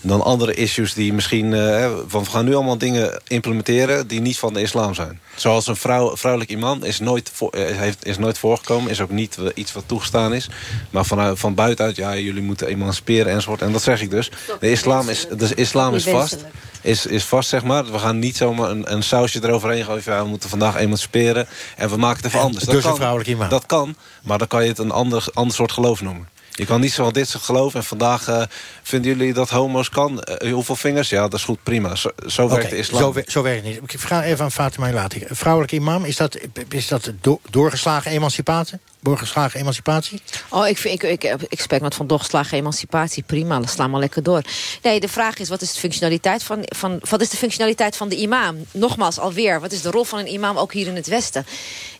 dan 0.00 0.22
andere 0.22 0.54
issues 0.54 0.94
die 0.94 1.12
misschien... 1.12 1.54
eh, 1.54 1.60
hè, 1.60 1.90
van 2.06 2.24
we 2.24 2.30
gaan 2.30 2.44
nu 2.44 2.54
allemaal 2.54 2.78
dingen 2.78 3.20
implementeren... 3.26 4.06
die 4.06 4.20
niet 4.20 4.38
van 4.38 4.54
de 4.54 4.60
islam 4.60 4.94
zijn. 4.94 5.20
Zoals 5.34 5.66
een 5.66 5.76
vrouw, 5.76 6.16
vrouwelijk 6.16 6.50
imam 6.50 6.82
is 6.82 6.98
nooit, 6.98 7.30
voor, 7.32 7.50
eh, 7.50 7.76
heeft, 7.76 8.06
is 8.06 8.18
nooit 8.18 8.38
voorgekomen. 8.38 8.90
Is 8.90 9.00
ook 9.00 9.10
niet 9.10 9.36
eh, 9.38 9.46
iets 9.54 9.72
wat 9.72 9.84
toegestaan 9.86 10.34
is. 10.34 10.48
Maar 10.90 11.04
vanuit, 11.04 11.38
van 11.38 11.54
buitenuit, 11.54 11.96
ja, 11.96 12.16
jullie 12.16 12.42
moeten 12.42 12.66
emanciperen 12.66 13.32
enzovoort. 13.32 13.62
En 13.62 13.72
dat 13.72 13.82
zeg 13.82 14.00
ik 14.02 14.10
dus. 14.10 14.30
De 14.60 14.70
islam 14.70 15.08
is, 15.08 15.26
de 15.36 15.54
islam 15.54 15.94
is 15.94 16.04
vast. 16.04 16.44
Is, 16.82 17.06
is 17.06 17.24
vast, 17.24 17.48
zeg 17.48 17.64
maar. 17.64 17.92
We 17.92 17.98
gaan 17.98 18.18
niet 18.18 18.36
zomaar 18.36 18.70
een, 18.70 18.92
een 18.92 19.02
sausje 19.02 19.40
eroverheen 19.42 19.84
gooien. 19.84 20.02
van, 20.02 20.12
Ja, 20.12 20.22
we 20.22 20.28
moeten 20.28 20.48
vandaag 20.48 20.76
emanciperen. 20.76 21.48
En 21.76 21.88
we 21.88 21.96
maken 21.96 22.16
het 22.16 22.26
even 22.26 22.40
anders. 22.40 22.64
dus 22.64 22.74
een 22.74 22.82
kan, 22.82 22.96
vrouwelijk 22.96 23.28
imam. 23.28 23.48
Dat 23.48 23.66
kan, 23.66 23.96
maar 24.22 24.38
dan 24.38 24.46
kan 24.46 24.62
je 24.62 24.68
het 24.68 24.78
een 24.78 24.90
ander, 24.90 25.26
ander 25.32 25.54
soort 25.54 25.72
geloof 25.72 26.02
noemen. 26.02 26.28
Je 26.60 26.66
kan 26.66 26.80
niet 26.80 26.92
zo 26.92 27.04
van 27.04 27.12
dit 27.12 27.28
soort 27.28 27.42
geloof 27.44 27.74
en 27.74 27.84
vandaag 27.84 28.28
eh, 28.28 28.42
vinden 28.82 29.10
jullie 29.16 29.32
dat 29.32 29.50
homo's 29.50 29.88
kan. 29.88 30.22
Eh, 30.22 30.52
hoeveel 30.52 30.76
vingers? 30.76 31.08
Ja, 31.08 31.20
dat 31.20 31.34
is 31.34 31.44
goed, 31.44 31.62
prima. 31.62 31.94
Zo, 31.94 32.10
zo 32.26 32.48
werkt 32.48 32.70
de 32.70 32.76
islam. 32.76 33.00
Zo, 33.00 33.12
wer- 33.12 33.24
zo 33.28 33.42
werkt 33.42 33.64
het 33.66 33.80
niet. 33.80 33.92
Ik 33.92 34.00
vraag 34.00 34.24
even 34.24 34.44
aan 34.44 34.52
Fatima 34.52 34.92
Laati. 34.92 35.24
Vrouwelijke 35.28 35.74
imam, 35.76 36.04
is 36.04 36.16
dat, 36.16 36.38
is 36.68 36.88
dat 36.88 37.12
do- 37.20 37.40
doorgeslagen 37.50 38.10
emancipatie? 38.10 38.78
Doorgeslagen 39.02 39.60
emancipatie? 39.60 40.20
Oh, 40.48 40.68
ik, 40.68 40.78
vind, 40.78 41.02
ik, 41.02 41.22
ik, 41.22 41.36
ik 41.48 41.60
spreek 41.60 41.80
met 41.80 41.94
van 41.94 42.06
doorgeslagen 42.06 42.58
emancipatie. 42.58 43.22
Prima, 43.22 43.58
dan 43.58 43.68
slaan 43.68 43.92
we 43.92 43.98
lekker 43.98 44.22
door. 44.22 44.42
Nee, 44.82 45.00
de 45.00 45.08
vraag 45.08 45.38
is, 45.38 45.48
wat 45.48 45.62
is 45.62 45.72
de 45.72 45.80
functionaliteit 45.80 46.42
van, 46.42 46.62
van, 46.64 47.00
wat 47.08 47.20
is 47.20 47.30
de 47.30 47.36
functionaliteit 47.36 47.96
van 47.96 48.08
de 48.08 48.16
imam? 48.16 48.56
Nogmaals, 48.72 49.18
alweer, 49.18 49.60
wat 49.60 49.72
is 49.72 49.82
de 49.82 49.90
rol 49.90 50.04
van 50.04 50.18
een 50.18 50.32
imam 50.32 50.56
ook 50.56 50.72
hier 50.72 50.86
in 50.86 50.96
het 50.96 51.06
Westen? 51.06 51.46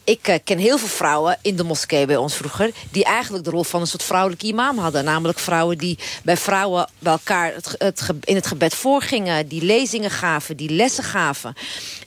Ik 0.04 0.28
eh, 0.28 0.38
ken 0.44 0.58
heel 0.58 0.78
veel 0.78 0.88
vrouwen 0.88 1.38
in 1.42 1.56
de 1.56 1.62
moskee 1.62 2.06
bij 2.06 2.16
ons 2.16 2.34
vroeger... 2.34 2.70
die 2.90 3.04
eigenlijk 3.04 3.44
de 3.44 3.50
rol 3.50 3.62
van 3.62 3.80
een 3.80 3.86
soort 3.86 4.02
vrouwelijke 4.02 4.46
imam 4.46 4.78
hadden. 4.78 5.04
Namelijk 5.04 5.38
vrouwen 5.38 5.78
die 5.78 5.98
bij 6.22 6.36
vrouwen 6.36 6.88
bij 6.98 7.12
elkaar 7.12 7.54
het, 7.78 8.10
in 8.24 8.34
het 8.34 8.46
gebed 8.46 8.74
voorgingen... 8.74 9.48
die 9.48 9.64
lezingen 9.64 10.10
gaven, 10.10 10.56
die 10.56 10.70
lessen 10.70 11.04
gaven. 11.04 11.54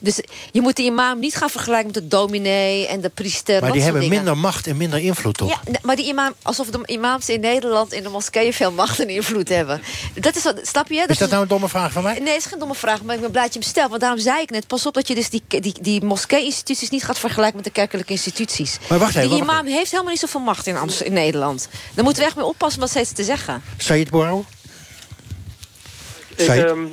Dus 0.00 0.20
je 0.52 0.60
moet 0.60 0.76
de 0.76 0.82
imam 0.82 1.18
niet 1.18 1.36
gaan 1.36 1.50
vergelijken 1.50 1.86
met 1.92 2.02
de 2.02 2.08
dominee 2.08 2.86
en 2.86 3.00
de 3.00 3.08
priester. 3.08 3.60
Maar 3.60 3.72
die 3.72 3.82
hebben 3.82 4.00
dingen. 4.00 4.16
minder 4.16 4.38
macht 4.38 4.66
en 4.66 4.72
minder 4.72 4.83
invloed, 4.92 5.36
toch? 5.36 5.48
Ja, 5.48 5.60
maar 5.82 5.96
die 5.96 6.06
imam, 6.06 6.34
alsof 6.42 6.66
de 6.66 6.80
imams 6.86 7.28
in 7.28 7.40
Nederland 7.40 7.92
in 7.92 8.02
de 8.02 8.08
moskeeën 8.08 8.52
veel 8.52 8.72
macht 8.72 9.00
en 9.00 9.08
invloed 9.08 9.48
hebben. 9.48 9.82
Dat 10.14 10.36
is 10.36 10.42
wat, 10.42 10.60
snap 10.62 10.88
je? 10.88 11.04
is 11.08 11.18
dat 11.18 11.30
nou 11.30 11.42
een 11.42 11.48
domme 11.48 11.68
vraag 11.68 11.92
van 11.92 12.02
mij? 12.02 12.18
Nee, 12.18 12.36
is 12.36 12.44
geen 12.44 12.58
domme 12.58 12.74
vraag, 12.74 13.02
maar 13.02 13.14
ik 13.14 13.20
ben 13.20 13.30
blij 13.30 13.44
dat 13.44 13.52
je 13.52 13.58
hem 13.58 13.68
stelt. 13.68 13.88
Want 13.88 14.00
daarom 14.00 14.20
zei 14.20 14.40
ik 14.40 14.50
net, 14.50 14.66
pas 14.66 14.86
op 14.86 14.94
dat 14.94 15.08
je 15.08 15.14
dus 15.14 15.30
die, 15.30 15.42
die, 15.48 15.74
die 15.80 16.04
moskee-instituties 16.04 16.90
niet 16.90 17.04
gaat 17.04 17.18
vergelijken 17.18 17.56
met 17.56 17.64
de 17.64 17.70
kerkelijke 17.70 18.12
instituties. 18.12 18.78
Maar 18.88 18.98
wacht 18.98 19.14
even, 19.16 19.28
Die 19.28 19.38
wacht 19.38 19.50
imam 19.50 19.66
heeft 19.66 19.90
helemaal 19.90 20.10
niet 20.12 20.20
zoveel 20.20 20.40
macht 20.40 20.66
in, 20.66 20.76
Amst- 20.76 21.00
in 21.00 21.12
Nederland. 21.12 21.68
Daar 21.94 22.04
moeten 22.04 22.22
we 22.22 22.28
echt 22.28 22.36
mee 22.36 22.46
oppassen 22.46 22.80
wat 22.80 22.90
steeds 22.90 23.12
te 23.12 23.24
zeggen. 23.24 23.62
Said 23.76 24.08
Ik, 26.36 26.48
ehm, 26.48 26.84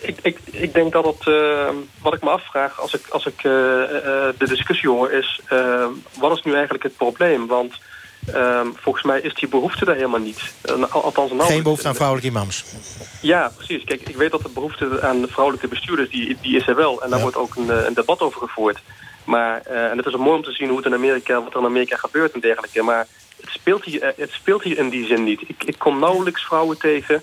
ik, 0.00 0.18
ik, 0.22 0.38
ik 0.50 0.74
denk 0.74 0.92
dat 0.92 1.04
het, 1.04 1.26
ehm, 1.26 1.74
wat 2.02 2.14
ik 2.14 2.22
me 2.22 2.30
afvraag 2.30 2.80
als 2.80 2.94
ik, 2.94 3.08
als 3.08 3.26
ik 3.26 3.44
eh, 3.44 3.82
eh, 3.82 4.34
de 4.38 4.48
discussie 4.48 4.88
hoor, 4.88 5.10
is 5.12 5.40
ehm, 5.48 5.88
wat 6.18 6.36
is 6.36 6.42
nu 6.42 6.52
eigenlijk 6.52 6.82
het 6.82 6.96
probleem? 6.96 7.46
Want 7.46 7.74
volgens 8.74 9.04
mij 9.04 9.20
is 9.20 9.34
die 9.34 9.48
behoefte 9.48 9.84
daar 9.84 9.94
helemaal 9.94 10.20
niet. 10.20 10.52
Al- 10.90 11.04
althans, 11.04 11.32
nou, 11.32 11.42
Geen 11.42 11.62
behoefte 11.62 11.88
aan 11.88 11.94
vrouwelijke 11.94 12.30
imams. 12.30 12.64
Ja, 13.22 13.52
precies. 13.56 13.84
Kijk, 13.84 14.08
ik 14.08 14.16
weet 14.16 14.30
dat 14.30 14.42
de 14.42 14.48
behoefte 14.48 15.02
aan 15.02 15.26
vrouwelijke 15.28 15.68
bestuurders, 15.68 16.10
die, 16.10 16.36
die 16.40 16.56
is 16.56 16.66
er 16.66 16.76
wel. 16.76 17.02
En 17.02 17.10
daar 17.10 17.20
wordt 17.20 17.36
ook 17.36 17.56
een, 17.56 17.70
eh, 17.70 17.84
een 17.84 17.94
debat 17.94 18.20
over 18.20 18.40
gevoerd. 18.40 18.78
Maar, 19.24 19.60
en 19.60 19.96
het 19.96 20.06
is 20.06 20.16
mooi 20.16 20.36
om 20.36 20.42
te 20.42 20.52
zien 20.52 20.68
hoe 20.68 20.76
het 20.76 20.86
in 20.86 20.94
Amerika, 20.94 21.42
wat 21.42 21.52
er 21.54 21.60
in 21.60 21.66
Amerika 21.66 21.96
gebeurt 21.96 22.32
en 22.32 22.40
dergelijke. 22.40 22.82
Maar 22.82 23.06
het 23.40 23.50
speelt 23.50 23.84
hier, 23.84 24.12
het 24.16 24.30
speelt 24.30 24.62
hier 24.62 24.78
in 24.78 24.88
die 24.88 25.06
zin 25.06 25.24
niet. 25.24 25.40
Ik, 25.46 25.64
ik 25.64 25.78
kom 25.78 25.98
nauwelijks 25.98 26.44
vrouwen 26.44 26.78
tegen 26.78 27.20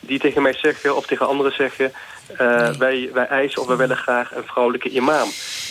die 0.00 0.18
tegen 0.18 0.42
mij 0.42 0.52
zeggen 0.52 0.96
of 0.96 1.06
tegen 1.06 1.26
anderen 1.26 1.52
zeggen... 1.52 1.92
eh, 2.38 2.70
wij, 2.70 3.10
wij 3.12 3.26
eisen 3.26 3.60
of 3.60 3.66
wij 3.66 3.76
willen 3.76 3.96
graag 3.96 4.34
een 4.34 4.44
vrouwelijke 4.44 4.88
imam. 4.88 5.28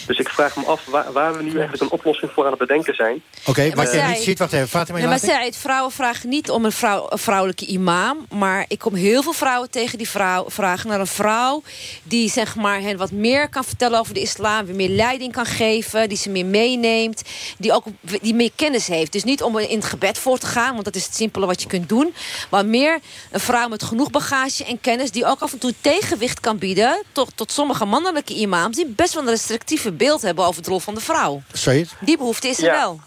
Dus 0.07 0.19
ik 0.19 0.29
vraag 0.29 0.55
me 0.55 0.65
af 0.65 0.85
waar, 0.85 1.11
waar 1.11 1.37
we 1.37 1.43
nu 1.43 1.51
eigenlijk 1.51 1.81
een 1.81 1.91
oplossing 1.91 2.31
voor 2.31 2.43
aan 2.43 2.49
het 2.49 2.59
bedenken 2.59 2.95
zijn. 2.95 3.21
Oké, 3.45 3.67
maar 3.67 3.85
wat 3.85 3.93
je 3.93 4.01
niet 4.01 4.17
ziet, 4.17 4.39
wacht 4.39 4.53
even. 4.53 4.67
Fatima 4.67 4.97
Nee, 4.97 5.07
maar 5.07 5.43
het 5.43 5.57
vrouwen 5.57 5.91
vragen 5.91 6.29
niet 6.29 6.49
om 6.49 6.65
een, 6.65 6.71
vrouw, 6.71 7.05
een 7.09 7.17
vrouwelijke 7.17 7.65
imam. 7.65 8.25
Maar 8.29 8.65
ik 8.67 8.79
kom 8.79 8.93
heel 8.93 9.23
veel 9.23 9.33
vrouwen 9.33 9.69
tegen 9.69 9.97
die 9.97 10.09
vrouw, 10.09 10.45
vragen 10.47 10.89
naar 10.89 10.99
een 10.99 11.07
vrouw... 11.07 11.63
die 12.03 12.29
zeg 12.29 12.55
maar, 12.55 12.81
hen 12.81 12.97
wat 12.97 13.11
meer 13.11 13.49
kan 13.49 13.63
vertellen 13.63 13.99
over 13.99 14.13
de 14.13 14.21
islam... 14.21 14.65
weer 14.65 14.75
meer 14.75 14.89
leiding 14.89 15.31
kan 15.31 15.45
geven, 15.45 16.09
die 16.09 16.17
ze 16.17 16.29
meer 16.29 16.45
meeneemt... 16.45 17.21
die 17.57 17.73
ook 17.73 17.85
die 18.21 18.33
meer 18.33 18.51
kennis 18.55 18.87
heeft. 18.87 19.11
Dus 19.11 19.23
niet 19.23 19.43
om 19.43 19.57
in 19.57 19.77
het 19.77 19.87
gebed 19.87 20.17
voor 20.17 20.37
te 20.37 20.45
gaan... 20.45 20.71
want 20.73 20.85
dat 20.85 20.95
is 20.95 21.05
het 21.05 21.15
simpele 21.15 21.45
wat 21.45 21.61
je 21.61 21.67
kunt 21.67 21.89
doen. 21.89 22.13
Maar 22.49 22.65
meer 22.65 22.99
een 23.31 23.39
vrouw 23.39 23.67
met 23.67 23.83
genoeg 23.83 24.11
bagage 24.11 24.65
en 24.65 24.81
kennis... 24.81 25.11
die 25.11 25.25
ook 25.25 25.41
af 25.41 25.51
en 25.51 25.59
toe 25.59 25.73
tegenwicht 25.81 26.39
kan 26.39 26.48
bieden... 26.57 27.03
tot, 27.11 27.37
tot 27.37 27.51
sommige 27.51 27.85
mannelijke 27.85 28.33
imams... 28.33 28.75
die 28.75 28.85
best 28.87 29.13
wel 29.13 29.23
een 29.23 29.29
restrictieve 29.29 29.91
beeld 29.91 30.21
hebben 30.21 30.45
over 30.45 30.63
de 30.63 30.69
rol 30.69 30.79
van 30.79 30.95
de 30.95 31.01
vrouw. 31.01 31.41
Die 31.99 32.17
behoefte 32.17 32.47
is 32.47 32.57
er 32.57 32.63
Ja. 32.65 32.71
wel. 32.71 32.99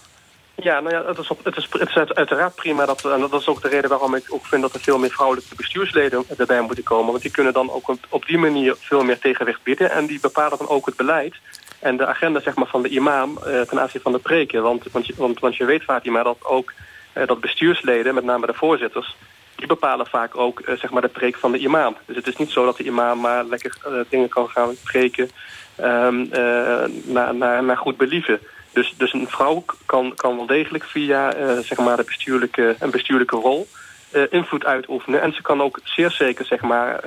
Ja, 0.57 0.80
nou 0.80 0.95
ja, 0.95 1.05
het 1.07 1.18
is, 1.18 1.28
op, 1.28 1.45
het 1.45 1.57
is, 1.57 1.68
het 1.70 1.88
is 1.88 1.95
uit- 1.97 2.14
uiteraard 2.14 2.55
prima. 2.55 2.86
Dat, 2.86 3.05
en 3.05 3.20
dat 3.20 3.40
is 3.40 3.47
ook 3.47 3.62
de 3.62 3.68
reden 3.68 3.90
waarom 3.90 4.14
ik 4.14 4.24
ook 4.28 4.47
vind 4.47 4.62
dat 4.62 4.74
er 4.74 4.80
veel 4.80 4.99
meer 4.99 5.11
vrouwelijke 5.11 5.55
bestuursleden 5.55 6.24
erbij 6.38 6.61
moeten 6.61 6.84
komen. 6.84 7.11
Want 7.11 7.22
die 7.22 7.30
kunnen 7.30 7.53
dan 7.53 7.70
ook 7.70 7.97
op, 8.09 8.26
die 8.26 8.38
manier 8.38 8.76
veel 8.78 9.05
meer 9.05 9.18
tegenwicht 9.18 9.62
bieden. 9.62 9.90
En 9.90 10.07
die 10.07 10.20
bepalen 10.20 10.59
dan 10.59 10.68
ook 10.68 10.86
het 10.86 10.97
beleid 10.97 11.34
en 11.78 11.97
de 11.97 12.07
agenda 12.07 12.40
zeg 12.40 12.55
maar, 12.55 12.66
van 12.66 12.82
de 12.82 12.88
imam 12.88 13.38
eh, 13.38 13.61
ten 13.61 13.80
aanzien 13.80 14.01
van 14.01 14.12
de 14.12 14.18
preken. 14.18 14.62
Want, 14.62 14.84
want, 14.93 15.07
je, 15.07 15.14
want, 15.16 15.40
want 15.40 15.57
je 15.57 15.64
weet, 15.64 15.82
Fatima, 15.82 16.22
dat 16.22 16.38
ook 16.43 16.72
eh, 17.12 17.26
dat 17.26 17.40
bestuursleden, 17.40 18.14
met 18.14 18.24
name 18.24 18.47
de 18.47 18.55
voorzitters... 18.55 19.16
die 19.63 19.79
bepalen 19.79 20.07
vaak 20.07 20.37
ook 20.37 20.61
eh, 20.61 20.77
zeg 20.77 20.91
maar 20.91 21.03
de 21.03 21.09
preek 21.09 21.37
van 21.37 21.53
de 21.53 21.59
imam. 21.59 21.97
Dus 22.07 22.17
het 22.17 22.27
is 22.27 22.37
niet 22.37 22.51
zo 22.51 22.65
dat 22.65 22.77
de 22.77 22.85
imam 22.85 23.21
maar 23.21 23.45
lekker 23.45 23.77
eh, 23.85 23.93
dingen 24.09 24.29
kan 24.29 24.49
gaan 24.49 24.75
preken 24.85 25.31
ehm, 25.77 26.25
eh, 26.31 26.85
naar, 27.05 27.35
naar, 27.35 27.65
naar 27.65 27.77
goed 27.77 27.97
believen. 27.97 28.41
Dus, 28.73 28.95
dus 28.97 29.13
een 29.13 29.29
vrouw 29.29 29.65
kan, 29.87 30.13
kan 30.15 30.37
wel 30.37 30.47
degelijk 30.47 30.85
via 30.85 31.33
zeg 31.63 31.79
maar 31.79 31.97
de 31.97 32.05
bestuurlijke, 32.05 32.77
een 32.79 32.91
bestuurlijke 32.91 33.37
rol 33.37 33.69
eh, 34.11 34.23
invloed 34.31 34.65
uitoefenen. 34.65 35.23
En 35.23 35.33
ze 35.33 35.43
kan 35.43 35.63
ook 35.63 35.81
zeer 35.83 36.11
zeker 36.11 36.45
zeg 36.45 36.61
maar, 36.61 37.01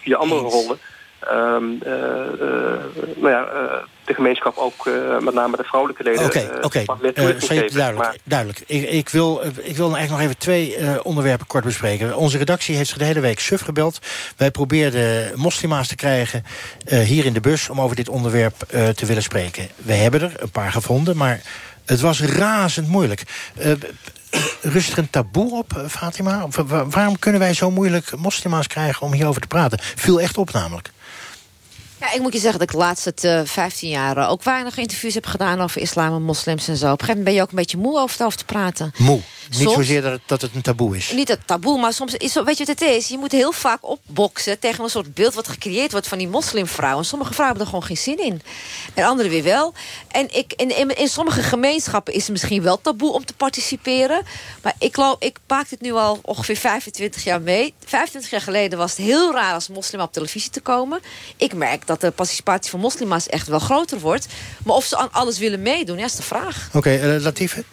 via 0.00 0.16
andere 0.16 0.40
rollen 0.40 0.78
ehm, 1.20 1.64
eh, 1.82 1.92
eh, 1.92 2.80
nou 3.16 3.30
ja, 3.30 3.44
eh, 3.44 3.84
de 4.04 4.14
gemeenschap 4.14 4.56
ook, 4.56 4.88
met 5.20 5.34
name 5.34 5.56
de 5.56 5.64
vrouwelijke 5.64 6.02
leden, 6.02 6.24
Oké, 6.24 6.48
oké. 6.60 6.84
duidelijk. 6.84 7.96
Maar- 7.96 8.16
duidelijk. 8.24 8.62
Ik, 8.66 8.90
ik, 8.90 9.08
wil, 9.08 9.42
ik 9.44 9.76
wil 9.76 9.96
eigenlijk 9.96 10.10
nog 10.10 10.20
even 10.20 10.38
twee 10.38 10.76
onderwerpen 11.02 11.46
kort 11.46 11.64
bespreken. 11.64 12.16
Onze 12.16 12.38
redactie 12.38 12.76
heeft 12.76 12.88
zich 12.88 12.98
de 12.98 13.04
hele 13.04 13.20
week 13.20 13.40
suf 13.40 13.60
gebeld. 13.60 13.98
Wij 14.36 14.50
probeerden 14.50 15.32
moslima's 15.34 15.88
te 15.88 15.96
krijgen 15.96 16.44
hier 16.84 17.24
in 17.24 17.32
de 17.32 17.40
bus... 17.40 17.68
om 17.68 17.80
over 17.80 17.96
dit 17.96 18.08
onderwerp 18.08 18.54
te 18.94 19.06
willen 19.06 19.22
spreken. 19.22 19.68
We 19.76 19.92
hebben 19.92 20.20
er 20.20 20.32
een 20.36 20.50
paar 20.50 20.72
gevonden, 20.72 21.16
maar 21.16 21.40
het 21.84 22.00
was 22.00 22.20
razend 22.22 22.88
moeilijk. 22.88 23.22
Rust 24.62 24.92
er 24.92 24.98
een 24.98 25.10
taboe 25.10 25.52
op, 25.58 25.84
Fatima? 25.88 26.46
Waarom 26.90 27.18
kunnen 27.18 27.40
wij 27.40 27.54
zo 27.54 27.70
moeilijk 27.70 28.16
moslima's 28.16 28.66
krijgen 28.66 29.06
om 29.06 29.12
hierover 29.12 29.40
te 29.40 29.46
praten? 29.46 29.78
Viel 29.80 30.20
echt 30.20 30.38
op 30.38 30.52
namelijk. 30.52 30.90
Ja, 32.00 32.12
ik 32.12 32.20
moet 32.20 32.32
je 32.32 32.38
zeggen 32.38 32.58
dat 32.58 32.68
ik 32.68 32.74
de 32.74 32.84
laatste 32.84 33.14
uh, 33.24 33.40
15 33.44 33.88
jaar 33.88 34.16
uh, 34.16 34.30
ook 34.30 34.42
weinig 34.42 34.76
interviews 34.76 35.14
heb 35.14 35.26
gedaan 35.26 35.60
over 35.60 35.80
islam 35.80 36.14
en 36.14 36.22
moslims 36.22 36.68
en 36.68 36.76
zo. 36.76 36.84
Op 36.84 36.90
een 36.92 36.98
gegeven 36.98 37.08
moment 37.08 37.24
ben 37.24 37.34
je 37.34 37.42
ook 37.42 37.50
een 37.50 37.56
beetje 37.56 37.76
moe 37.76 37.98
over 37.98 38.16
het 38.16 38.26
over 38.26 38.38
te 38.38 38.44
praten. 38.44 38.92
Moe? 38.96 39.20
Niet 39.50 39.70
zozeer 39.70 40.02
dat 40.02 40.12
het, 40.12 40.20
dat 40.26 40.42
het, 40.42 40.54
een 40.54 40.62
taboe 40.62 40.96
is. 40.96 41.12
Niet 41.12 41.28
het 41.28 41.46
taboe, 41.46 41.80
maar 41.80 41.92
soms 41.92 42.14
is 42.14 42.34
weet 42.34 42.58
je 42.58 42.64
wat 42.64 42.80
het 42.80 42.88
is? 42.88 43.08
Je 43.08 43.18
moet 43.18 43.32
heel 43.32 43.52
vaak 43.52 43.78
opboksen 43.88 44.58
tegen 44.58 44.84
een 44.84 44.90
soort 44.90 45.14
beeld 45.14 45.34
wat 45.34 45.48
gecreëerd 45.48 45.92
wordt 45.92 46.08
van 46.08 46.18
die 46.18 46.28
moslimvrouwen. 46.28 47.04
Sommige 47.04 47.32
vrouwen 47.32 47.58
hebben 47.58 47.74
er 47.74 47.80
gewoon 47.80 47.96
geen 47.96 48.16
zin 48.16 48.32
in. 48.32 48.42
En 48.94 49.04
andere 49.04 49.28
weer 49.28 49.42
wel. 49.42 49.74
En 50.08 50.34
ik, 50.34 50.52
in, 50.56 50.78
in, 50.78 50.96
in 50.96 51.08
sommige 51.08 51.42
gemeenschappen 51.42 52.14
is 52.14 52.22
het 52.22 52.30
misschien 52.30 52.62
wel 52.62 52.80
taboe 52.80 53.12
om 53.12 53.24
te 53.24 53.34
participeren. 53.34 54.22
Maar 54.62 54.74
ik, 54.78 54.94
geloof, 54.94 55.16
ik 55.18 55.38
maak 55.46 55.68
dit 55.68 55.80
nu 55.80 55.92
al 55.92 56.18
ongeveer 56.22 56.56
25 56.56 57.24
jaar 57.24 57.40
mee. 57.40 57.74
25 57.84 58.30
jaar 58.30 58.40
geleden 58.40 58.78
was 58.78 58.90
het 58.90 59.06
heel 59.06 59.32
raar 59.32 59.54
als 59.54 59.68
moslim 59.68 60.00
op 60.00 60.12
televisie 60.12 60.50
te 60.50 60.60
komen. 60.60 61.00
Ik 61.36 61.54
merk 61.54 61.86
dat 61.88 62.00
de 62.00 62.10
participatie 62.10 62.70
van 62.70 62.80
moslima's 62.80 63.26
echt 63.26 63.46
wel 63.46 63.58
groter 63.58 63.98
wordt. 63.98 64.26
Maar 64.64 64.74
of 64.74 64.84
ze 64.84 64.96
aan 64.96 65.12
alles 65.12 65.38
willen 65.38 65.62
meedoen, 65.62 65.98
ja, 65.98 66.04
is 66.04 66.14
de 66.14 66.22
vraag. 66.22 66.66
Oké, 66.66 66.76
okay, 66.76 67.16
uh, 67.16 67.22
Latife? 67.22 67.64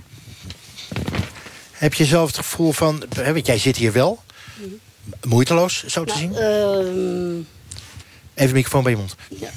Heb 1.72 1.94
je 1.94 2.06
zelf 2.06 2.28
het 2.28 2.38
gevoel 2.38 2.72
van... 2.72 3.04
Hè, 3.16 3.34
want 3.34 3.46
jij 3.46 3.58
zit 3.58 3.78
hier 3.78 3.92
wel. 3.92 4.24
Moeiteloos, 5.24 5.84
zo 5.86 6.04
te 6.04 6.14
nou, 6.14 6.20
zien? 6.20 6.32
Uh, 6.32 7.46
Even 8.34 8.48
de 8.48 8.54
microfoon 8.54 8.84
bij 8.84 8.92
je 8.92 8.98
mond. 8.98 9.16
Ja. 9.30 9.50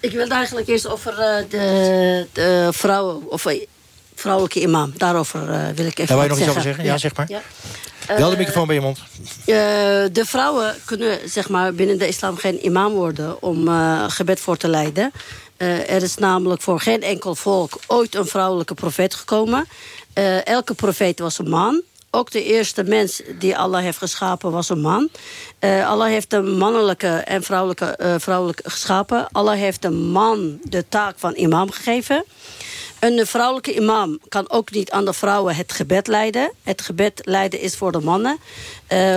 Ik 0.00 0.12
wil 0.12 0.28
eigenlijk 0.28 0.68
eerst 0.68 0.86
over 0.88 1.12
uh, 1.12 1.50
de, 1.50 2.26
de 2.32 2.68
vrouwen... 2.72 3.30
Of 3.30 3.44
uh, 3.44 3.66
vrouwelijke 4.14 4.60
imam. 4.60 4.92
Daarover 4.96 5.40
uh, 5.40 5.68
wil 5.74 5.86
ik 5.86 5.98
even 5.98 6.16
Daar 6.16 6.16
wil 6.16 6.22
je 6.22 6.28
nog 6.28 6.38
zeggen. 6.38 6.46
iets 6.46 6.48
over 6.48 6.62
zeggen? 6.62 6.84
Ja, 6.84 6.92
ja 6.92 6.98
zeg 6.98 7.14
maar. 7.16 7.26
Ja. 7.28 7.42
Wel 8.06 8.30
de 8.30 8.36
microfoon 8.36 8.66
bij 8.66 8.74
je 8.74 8.80
mond. 8.80 8.98
de 10.12 10.24
vrouwen 10.24 10.74
kunnen 10.84 11.18
zeg 11.24 11.48
maar, 11.48 11.74
binnen 11.74 11.98
de 11.98 12.08
islam 12.08 12.36
geen 12.36 12.64
imam 12.64 12.92
worden... 12.92 13.42
om 13.42 13.68
gebed 14.08 14.40
voor 14.40 14.56
te 14.56 14.68
leiden. 14.68 15.12
er 15.56 16.02
is 16.02 16.16
namelijk 16.16 16.62
voor 16.62 16.80
geen 16.80 17.02
enkel 17.02 17.34
volk 17.34 17.78
ooit 17.86 18.14
een 18.14 18.26
vrouwelijke 18.26 18.74
profeet 18.74 19.14
gekomen. 19.14 19.68
Elke 20.44 20.74
profeet 20.74 21.18
was 21.18 21.38
een 21.38 21.48
man. 21.48 21.82
Ook 22.16 22.30
de 22.30 22.44
eerste 22.44 22.84
mens 22.84 23.22
die 23.38 23.56
Allah 23.56 23.82
heeft 23.82 23.98
geschapen 23.98 24.50
was 24.50 24.68
een 24.68 24.80
man. 24.80 25.08
Uh, 25.60 25.88
Allah 25.88 26.08
heeft 26.08 26.32
een 26.32 26.56
mannelijke 26.56 27.06
en 27.08 27.42
vrouwelijke, 27.42 27.98
uh, 28.02 28.14
vrouwelijke 28.18 28.70
geschapen. 28.70 29.28
Allah 29.32 29.58
heeft 29.58 29.84
een 29.84 30.10
man 30.10 30.58
de 30.62 30.84
taak 30.88 31.18
van 31.18 31.34
imam 31.34 31.70
gegeven. 31.70 32.24
Een 33.06 33.26
vrouwelijke 33.26 33.74
imam 33.74 34.18
kan 34.28 34.50
ook 34.50 34.70
niet 34.70 34.90
aan 34.90 35.04
de 35.04 35.12
vrouwen 35.12 35.56
het 35.56 35.72
gebed 35.72 36.06
leiden. 36.06 36.50
Het 36.62 36.80
gebed 36.80 37.20
leiden 37.24 37.60
is 37.60 37.76
voor 37.76 37.92
de 37.92 38.00
mannen. 38.00 38.38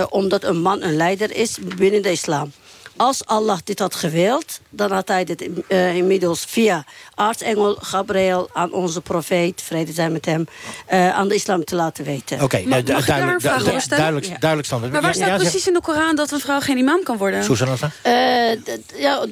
omdat 0.08 0.44
een 0.44 0.60
man 0.60 0.82
een 0.82 0.96
leider 0.96 1.36
is 1.36 1.58
binnen 1.76 2.02
de 2.02 2.10
islam 2.10 2.52
als 2.96 3.26
Allah 3.26 3.58
dit 3.64 3.78
had 3.78 3.94
gewild... 3.94 4.60
dan 4.70 4.92
had 4.92 5.08
hij 5.08 5.24
dit 5.24 5.48
uh, 5.68 5.96
inmiddels 5.96 6.44
via 6.48 6.84
aartsengel 7.14 7.76
Gabriel... 7.80 8.48
aan 8.52 8.72
onze 8.72 9.00
profeet, 9.00 9.62
vrede 9.62 9.92
zijn 9.92 10.12
met 10.12 10.24
hem... 10.24 10.46
Uh, 10.92 11.16
aan 11.16 11.28
de 11.28 11.34
islam 11.34 11.64
te 11.64 11.74
laten 11.74 12.04
weten. 12.04 12.36
Oké, 12.36 12.44
okay, 12.44 12.62
nou, 12.64 12.82
du 12.82 12.92
duidelijk, 12.92 13.40
du 13.40 13.48
duidelijk, 13.88 14.26
ja. 14.26 14.36
duidelijk 14.38 14.66
standaard. 14.66 14.92
Maar 14.92 15.02
waar 15.02 15.14
staat 15.14 15.28
ja, 15.28 15.36
precies 15.36 15.66
in 15.66 15.72
de 15.72 15.80
Koran 15.80 16.16
dat 16.16 16.30
een 16.30 16.40
vrouw 16.40 16.60
geen 16.60 16.76
imam 16.76 17.02
kan 17.02 17.16
worden? 17.16 17.44
Susanna? 17.44 17.74
Uh, 18.06 18.52
ja, 18.96 19.26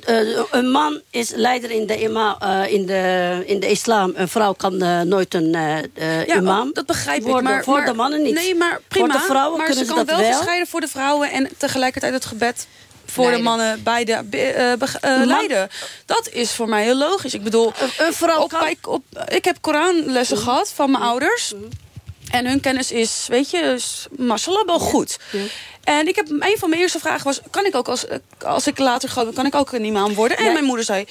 een 0.50 0.70
man 0.70 1.00
is 1.10 1.30
leider 1.34 1.70
in 1.70 1.86
de, 1.86 2.02
ima, 2.02 2.64
in 2.66 2.86
de, 2.86 3.42
in 3.46 3.60
de 3.60 3.70
islam. 3.70 4.12
Een 4.14 4.28
vrouw 4.28 4.52
kan 4.52 4.76
nooit 5.08 5.34
een 5.34 5.50
ja, 5.50 6.36
imam 6.36 6.70
dat 6.72 6.86
begrijp 6.86 7.22
worden. 7.22 7.42
ik. 7.42 7.48
Maar, 7.48 7.64
voor 7.64 7.76
maar, 7.76 7.86
de 7.86 7.92
mannen 7.94 8.22
niet. 8.22 8.34
Nee, 8.34 8.54
maar 8.54 8.80
prima. 8.88 9.06
Voor 9.06 9.20
de 9.20 9.26
vrouwen 9.26 9.58
maar 9.58 9.66
kunnen 9.66 9.84
ze 9.84 9.90
ze 9.90 9.96
kan 9.96 10.06
dat 10.06 10.16
wel 10.16 10.24
wel 10.24 10.36
gescheiden 10.36 10.66
voor 10.66 10.80
de 10.80 10.88
vrouwen... 10.88 11.30
en 11.30 11.48
tegelijkertijd 11.56 12.12
het 12.12 12.24
gebed 12.24 12.66
voor 13.10 13.24
Leiden. 13.24 13.44
de 13.44 13.48
mannen 13.50 13.82
beide 13.82 14.24
uh, 14.30 14.72
uh, 15.20 15.26
leiden. 15.26 15.68
Dat 16.06 16.28
is 16.32 16.52
voor 16.52 16.68
mij 16.68 16.82
heel 16.82 16.96
logisch. 16.96 17.34
Ik 17.34 17.42
bedoel, 17.42 17.72
een 17.98 18.12
vrouw 18.12 18.40
op, 18.42 18.52
ik, 18.68 18.88
op, 18.88 19.02
ik 19.28 19.44
heb 19.44 19.56
Koranlessen 19.60 20.36
Mm. 20.36 20.42
gehad 20.42 20.72
van 20.74 20.90
mijn 20.90 21.02
ouders. 21.02 21.52
En 22.30 22.46
hun 22.46 22.60
kennis 22.60 22.92
is, 22.92 23.24
weet 23.28 23.50
je, 23.50 23.58
is, 23.58 24.06
mashallah 24.16 24.66
wel 24.66 24.78
goed. 24.78 25.18
En 25.84 26.08
ik 26.08 26.16
heb, 26.16 26.28
een 26.30 26.56
van 26.58 26.68
mijn 26.68 26.80
eerste 26.82 26.98
vragen 26.98 27.24
was... 27.24 27.40
kan 27.50 27.64
ik 27.66 27.74
ook 27.74 27.88
als, 27.88 28.04
als 28.44 28.66
ik 28.66 28.78
later 28.78 29.08
groot 29.08 29.24
ben, 29.24 29.34
kan 29.34 29.46
ik 29.46 29.54
ook 29.54 29.72
een 29.72 29.84
imam 29.84 30.14
worden? 30.14 30.36
En 30.36 30.42
Nee. 30.44 30.52
mijn 30.52 30.64
moeder 30.64 30.84
zei... 30.84 31.04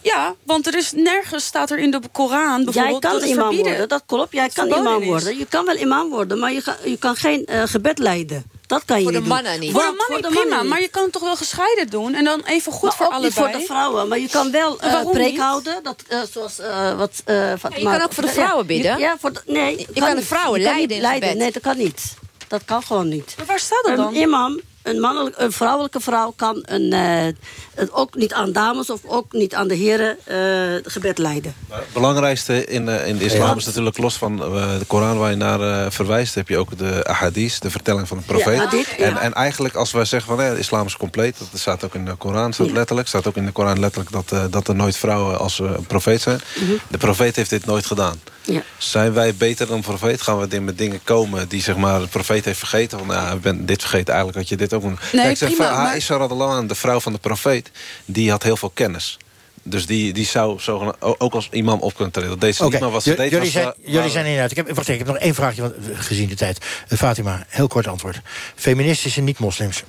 Ja, 0.00 0.34
want 0.42 0.66
er 0.66 0.76
is 0.76 0.92
nergens 0.92 1.44
staat 1.44 1.70
er 1.70 1.78
in 1.78 1.90
de 1.90 2.00
Koran 2.12 2.56
Jij 2.56 2.64
bijvoorbeeld 2.64 3.00
kan 3.02 3.12
dat 3.12 3.22
imam 3.22 3.36
verbieden. 3.38 3.66
worden, 3.70 3.88
dat 3.88 4.02
klopt. 4.06 4.32
Jij 4.32 4.48
kan 4.48 4.66
imam 4.66 5.04
worden. 5.04 5.38
Je 5.38 5.46
kan 5.46 5.64
wel 5.64 5.76
imam 5.76 6.10
worden, 6.10 6.38
maar 6.38 6.52
je 6.52 6.62
kan, 6.62 6.74
je 6.84 6.96
kan 6.98 7.16
geen 7.16 7.46
uh, 7.50 7.62
gebed 7.64 7.98
leiden. 7.98 8.44
Dat 8.66 8.84
kan 8.84 8.96
je 8.98 9.02
Voor 9.02 9.12
de 9.12 9.20
mannen 9.20 9.52
doen. 9.52 9.60
niet. 9.60 9.72
Voor 9.72 9.80
de 9.80 9.86
mannen 9.86 10.06
voor 10.06 10.22
de 10.22 10.28
prima, 10.28 10.44
mannen 10.44 10.68
maar 10.68 10.76
niet. 10.78 10.86
je 10.86 10.92
kan 10.92 11.02
het 11.02 11.12
toch 11.12 11.22
wel 11.22 11.36
gescheiden 11.36 11.86
doen? 11.90 12.14
En 12.14 12.24
dan 12.24 12.42
even 12.44 12.72
goed 12.72 12.82
Maar 12.82 12.92
voor 12.96 13.06
allebei? 13.08 13.32
voor 13.32 13.50
de 13.60 13.64
vrouwen, 13.66 14.08
maar 14.08 14.18
je 14.18 14.28
kan 14.28 14.50
wel 14.50 14.78
uh, 14.84 15.10
preek 15.10 15.30
niet? 15.30 15.40
houden. 15.40 15.82
Dat, 15.82 16.02
uh, 16.10 16.18
zoals, 16.32 16.60
uh, 16.60 16.96
wat, 16.96 17.22
uh, 17.26 17.52
je 17.76 17.82
kan 17.82 18.02
ook 18.02 18.12
voor 18.12 18.22
de 18.24 18.28
vrouwen 18.28 18.66
bidden. 18.66 18.98
Ja, 18.98 19.16
voor 19.20 19.32
de, 19.32 19.40
nee, 19.46 19.86
Je 19.92 20.00
kan 20.00 20.16
de 20.16 20.22
vrouwen 20.22 20.60
leiden 20.60 20.96
niet 20.96 21.06
in 21.06 21.12
gebed. 21.12 21.36
Nee, 21.36 21.52
dat 21.52 21.62
kan 21.62 21.76
niet. 21.76 22.14
Dat 22.48 22.62
kan 22.64 22.82
gewoon 22.82 23.08
niet. 23.08 23.34
Maar 23.36 23.46
waar 23.46 23.58
staat 23.58 23.84
dat 23.84 23.96
dan? 23.96 24.06
Een 24.14 24.20
imam, 24.20 24.60
een, 24.82 25.00
mannelijk, 25.00 25.34
een 25.38 25.52
vrouwelijke 25.52 26.00
vrouw 26.00 26.32
kan 26.36 26.62
een, 26.62 26.92
uh, 26.92 27.32
het 27.74 27.92
ook 27.92 28.14
niet 28.14 28.32
aan 28.32 28.52
dames 28.52 28.90
of 28.90 29.00
ook 29.06 29.32
niet 29.32 29.54
aan 29.54 29.68
de 29.68 29.74
heren 29.74 30.16
uh, 30.28 30.80
gebed 30.82 31.18
leiden. 31.18 31.54
Het 31.68 31.92
belangrijkste 31.92 32.64
in, 32.64 32.88
uh, 32.88 33.06
in 33.06 33.16
de 33.16 33.24
islam 33.24 33.48
Ja. 33.48 33.56
is 33.56 33.64
natuurlijk 33.64 33.98
los 33.98 34.16
van 34.16 34.32
uh, 34.32 34.78
de 34.78 34.84
Koran 34.86 35.18
waar 35.18 35.30
je 35.30 35.36
naar 35.36 35.60
uh, 35.60 35.86
verwijst... 35.90 36.34
heb 36.34 36.48
je 36.48 36.58
ook 36.58 36.78
de 36.78 37.04
ahadith, 37.04 37.62
de 37.62 37.70
vertelling 37.70 38.08
van 38.08 38.16
de 38.16 38.22
profeet. 38.24 38.56
Ja, 38.56 38.64
hadith, 38.64 38.88
ja. 38.98 39.04
en, 39.04 39.16
en 39.16 39.32
eigenlijk 39.34 39.74
als 39.74 39.92
wij 39.92 40.04
zeggen 40.04 40.36
van 40.36 40.44
eh, 40.44 40.52
de 40.52 40.58
islam 40.58 40.86
is 40.86 40.96
compleet... 40.96 41.36
dat 41.38 41.60
staat 41.60 41.84
ook 41.84 41.94
in 41.94 42.04
de 42.04 42.14
Koran, 42.14 42.52
staat 42.52 42.66
Ja. 42.66 42.72
letterlijk. 42.72 43.08
staat 43.08 43.26
ook 43.26 43.36
in 43.36 43.46
de 43.46 43.52
Koran 43.52 43.80
letterlijk 43.80 44.12
dat, 44.12 44.32
uh, 44.32 44.44
dat 44.50 44.68
er 44.68 44.74
nooit 44.74 44.96
vrouwen 44.96 45.38
als 45.38 45.58
uh, 45.58 45.70
profeet 45.86 46.20
zijn. 46.20 46.40
De 46.88 46.98
profeet 46.98 47.36
heeft 47.36 47.50
dit 47.50 47.66
nooit 47.66 47.86
gedaan. 47.86 48.20
Ja. 48.44 48.62
Zijn 48.78 49.12
wij 49.12 49.34
beter 49.34 49.66
dan 49.66 49.80
profeet? 49.80 50.22
Gaan 50.22 50.38
we 50.38 50.60
met 50.60 50.78
dingen 50.78 51.00
komen 51.04 51.48
die 51.48 51.62
zeg 51.62 51.76
maar, 51.76 52.00
de 52.00 52.06
profeet 52.06 52.44
heeft 52.44 52.58
vergeten? 52.58 52.98
Van, 52.98 53.08
ja, 53.08 53.30
ik 53.30 53.40
ben 53.40 53.66
dit 53.66 53.80
vergeten, 53.80 54.14
eigenlijk 54.14 54.38
had 54.38 54.48
je 54.48 54.56
dit 54.56 54.72
ook 54.72 54.82
Nee, 55.12 55.22
Kijk, 55.24 55.36
zeg, 55.36 55.48
prima, 55.48 55.68
van, 55.72 55.76
maar- 55.82 55.92
Aisha 55.92 56.18
de 56.66 56.74
vrouw 56.74 57.00
van 57.00 57.12
de 57.12 57.18
profeet... 57.18 57.70
die 58.04 58.30
had 58.30 58.42
heel 58.42 58.56
veel 58.56 58.70
kennis. 58.74 59.16
Dus 59.64 59.86
die, 59.86 60.12
die 60.12 60.26
zou 60.26 60.60
ook 60.98 61.34
als 61.34 61.48
imam 61.50 61.80
op 61.80 61.94
kunnen 61.94 62.12
treden. 62.12 62.30
Dat 62.30 62.40
deed 62.40 62.56
ze 62.56 62.62
Oké, 62.64 62.72
niet, 62.72 62.80
maar 62.82 62.90
wat 62.90 63.02
ze 63.02 63.10
j- 63.10 63.16
deed 63.16 63.30
jullie 63.30 63.44
was... 63.44 63.52
zijn, 63.52 63.64
wa- 63.64 63.74
jullie 63.84 64.00
wa- 64.00 64.08
zijn 64.08 64.24
inderdaad... 64.24 64.50
Ik 64.50 64.56
heb, 64.56 64.66
wacht 64.66 64.80
even, 64.88 64.92
ik 64.92 64.98
heb 64.98 65.08
nog 65.08 65.16
één 65.18 65.34
vraagje, 65.34 65.60
want, 65.62 65.74
eh, 65.74 65.80
gezien 65.98 66.28
de 66.28 66.34
tijd. 66.34 66.64
Eh, 66.88 66.98
Fatima, 66.98 67.46
heel 67.48 67.66
kort 67.68 67.86
antwoord. 67.86 68.20
Feministische 68.54 69.20
niet-moslims. 69.20 69.82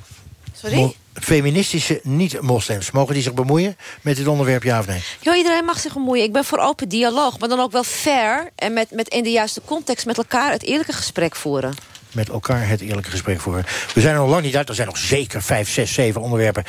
Sorry? 0.53 0.75
Mo- 0.75 0.93
feministische 1.22 1.99
niet-moslims. 2.03 2.91
Mogen 2.91 3.14
die 3.14 3.24
zich 3.24 3.34
bemoeien 3.34 3.78
met 4.01 4.16
dit 4.18 4.28
onderwerp, 4.28 4.64
ja 4.64 4.80
of 4.80 4.88
nee? 4.88 5.03
Jo, 5.20 5.34
iedereen 5.34 5.66
mag 5.66 5.80
zich 5.80 5.93
bemoeien. 5.93 6.24
Ik 6.24 6.34
ben 6.34 6.45
voor 6.45 6.57
open 6.57 6.89
dialoog, 6.89 7.39
maar 7.39 7.49
dan 7.49 7.59
ook 7.59 7.72
wel 7.72 7.84
fair... 7.84 8.51
en 8.55 8.74
met, 8.74 8.91
met 8.91 9.07
in 9.07 9.24
de 9.24 9.32
juiste 9.32 9.61
context 9.66 10.05
met 10.05 10.18
elkaar 10.18 10.51
het 10.51 10.64
eerlijke 10.64 10.93
gesprek 10.93 11.36
voeren. 11.36 11.74
Met 12.14 12.30
elkaar 12.30 12.68
het 12.68 12.82
eerlijke 12.82 13.09
gesprek 13.09 13.41
voeren. 13.41 13.66
We 13.93 14.01
zijn 14.01 14.14
er 14.14 14.20
nog 14.20 14.30
lang 14.30 14.43
niet 14.43 14.55
uit. 14.55 14.70
Er 14.70 14.76
zijn 14.76 14.88
nog 14.88 14.97
zeker 14.97 15.41
vijf, 15.41 15.70
zes, 15.70 15.93
zeven 15.93 16.22
onderwerpen... 16.22 16.64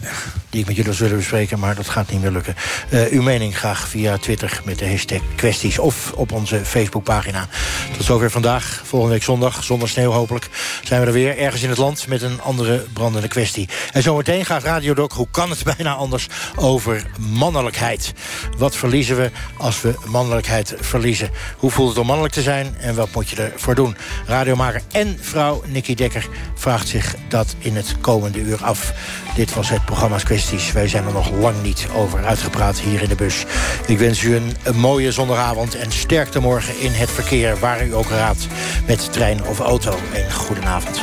eh, 0.00 0.10
die 0.50 0.60
ik 0.60 0.66
met 0.66 0.76
jullie 0.76 0.92
zullen 0.92 1.16
bespreken, 1.16 1.58
maar 1.58 1.74
dat 1.74 1.88
gaat 1.88 2.10
niet 2.10 2.20
meer 2.20 2.30
lukken. 2.30 2.54
Eh, 2.88 3.06
uw 3.06 3.22
mening 3.22 3.56
graag 3.56 3.88
via 3.88 4.18
Twitter 4.18 4.60
met 4.64 4.78
de 4.78 4.88
hashtag 4.88 5.20
kwesties... 5.36 5.78
of 5.78 6.12
op 6.12 6.32
onze 6.32 6.64
Facebookpagina. 6.64 7.48
Tot 7.96 8.06
zover 8.06 8.30
vandaag. 8.30 8.82
Volgende 8.84 9.14
week 9.14 9.24
zondag, 9.24 9.64
zonder 9.64 9.88
sneeuw 9.88 10.10
hopelijk... 10.10 10.48
zijn 10.82 11.00
we 11.00 11.06
er 11.06 11.12
weer 11.12 11.38
ergens 11.38 11.62
in 11.62 11.68
het 11.68 11.78
land 11.78 12.08
met 12.08 12.22
een 12.22 12.40
andere 12.40 12.84
brandende 12.92 13.28
kwestie. 13.28 13.68
En 13.92 14.02
zometeen 14.02 14.44
gaat 14.44 14.62
Radio 14.62 14.94
Doc, 14.94 15.12
hoe 15.12 15.28
kan 15.30 15.50
het 15.50 15.64
bijna 15.76 15.94
anders... 15.94 16.28
over 16.56 17.06
mannelijkheid. 17.18 18.12
Wat 18.58 18.76
verliezen 18.76 19.16
we 19.16 19.30
als 19.56 19.80
we 19.80 19.94
mannelijkheid 20.06 20.74
verliezen? 20.80 21.30
Hoe 21.56 21.70
voelt 21.70 21.88
het 21.88 21.98
om 21.98 22.06
mannelijk 22.06 22.34
te 22.34 22.42
zijn 22.42 22.74
en 22.78 22.94
wat 22.94 23.14
moet 23.14 23.28
je 23.28 23.42
ervoor 23.42 23.74
doen? 23.74 23.96
Radiomaker 24.26 24.82
en 24.92 25.18
vrouw 25.20 25.62
Nikki 25.66 25.94
Dekker 25.94 26.28
vraagt 26.54 26.88
zich 26.88 27.14
dat 27.28 27.54
in 27.58 27.76
het 27.76 28.00
komende 28.00 28.38
uur 28.38 28.64
af. 28.64 28.92
Dit 29.34 29.54
was 29.54 29.68
het 29.68 29.84
programma's 29.84 30.22
Kwesties. 30.22 30.72
Wij 30.72 30.88
zijn 30.88 31.06
er 31.06 31.12
nog 31.12 31.30
lang 31.30 31.62
niet 31.62 31.86
over 31.94 32.24
uitgepraat 32.24 32.78
hier 32.78 33.02
in 33.02 33.08
de 33.08 33.14
bus. 33.14 33.44
Ik 33.86 33.98
wens 33.98 34.22
u 34.22 34.36
een, 34.36 34.56
een 34.62 34.76
mooie 34.76 35.12
zondagavond 35.12 35.74
en 35.74 35.92
sterkte 35.92 36.40
morgen 36.40 36.80
in 36.80 36.92
het 36.92 37.10
verkeer... 37.10 37.58
waar 37.58 37.86
u 37.86 37.94
ook 37.94 38.08
raadt 38.08 38.46
met 38.86 39.12
trein 39.12 39.46
of 39.46 39.58
auto. 39.58 39.98
En 40.12 40.32
goedenavond. 40.32 41.02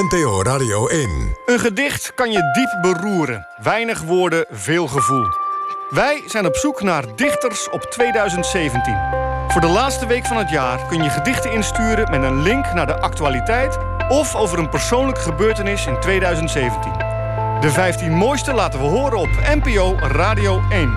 NPO 0.00 0.42
Radio 0.42 0.86
1. 0.86 1.36
Een 1.46 1.58
gedicht 1.58 2.14
kan 2.14 2.32
je 2.32 2.42
diep 2.52 2.78
beroeren. 2.82 3.46
Weinig 3.62 4.02
woorden, 4.02 4.46
veel 4.50 4.86
gevoel. 4.88 5.45
Wij 5.90 6.22
zijn 6.26 6.46
op 6.46 6.56
zoek 6.56 6.82
naar 6.82 7.04
dichters 7.16 7.70
op 7.70 7.82
2017. 7.82 8.96
Voor 9.48 9.60
de 9.60 9.66
laatste 9.66 10.06
week 10.06 10.26
van 10.26 10.36
het 10.36 10.50
jaar 10.50 10.86
kun 10.88 11.02
je 11.02 11.10
gedichten 11.10 11.52
insturen 11.52 12.10
met 12.10 12.22
een 12.22 12.42
link 12.42 12.72
naar 12.72 12.86
de 12.86 13.00
actualiteit 13.00 13.78
of 14.08 14.34
over 14.34 14.58
een 14.58 14.68
persoonlijke 14.68 15.20
gebeurtenis 15.20 15.86
in 15.86 16.00
2017. 16.00 16.92
De 17.60 17.70
15 17.70 18.12
mooiste 18.12 18.52
laten 18.52 18.80
we 18.80 18.86
horen 18.86 19.18
op 19.18 19.28
NPO 19.54 19.96
Radio 20.00 20.62
1. 20.70 20.92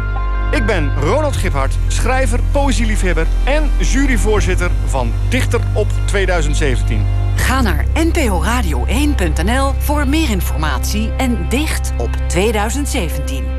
Ik 0.52 0.66
ben 0.66 0.96
Ronald 1.00 1.36
Giphart, 1.36 1.78
schrijver, 1.88 2.40
poëzieliefhebber 2.52 3.28
en 3.46 3.72
juryvoorzitter 3.78 4.72
van 4.86 5.14
Dichter 5.30 5.62
op 5.74 5.88
2017. 6.06 7.06
Ga 7.36 7.62
naar 7.62 7.86
nporadio1.nl 7.94 9.74
voor 9.78 10.08
meer 10.08 10.30
informatie 10.30 11.12
en 11.18 11.50
dicht 11.50 11.94
op 11.98 12.10
2017. 12.28 13.59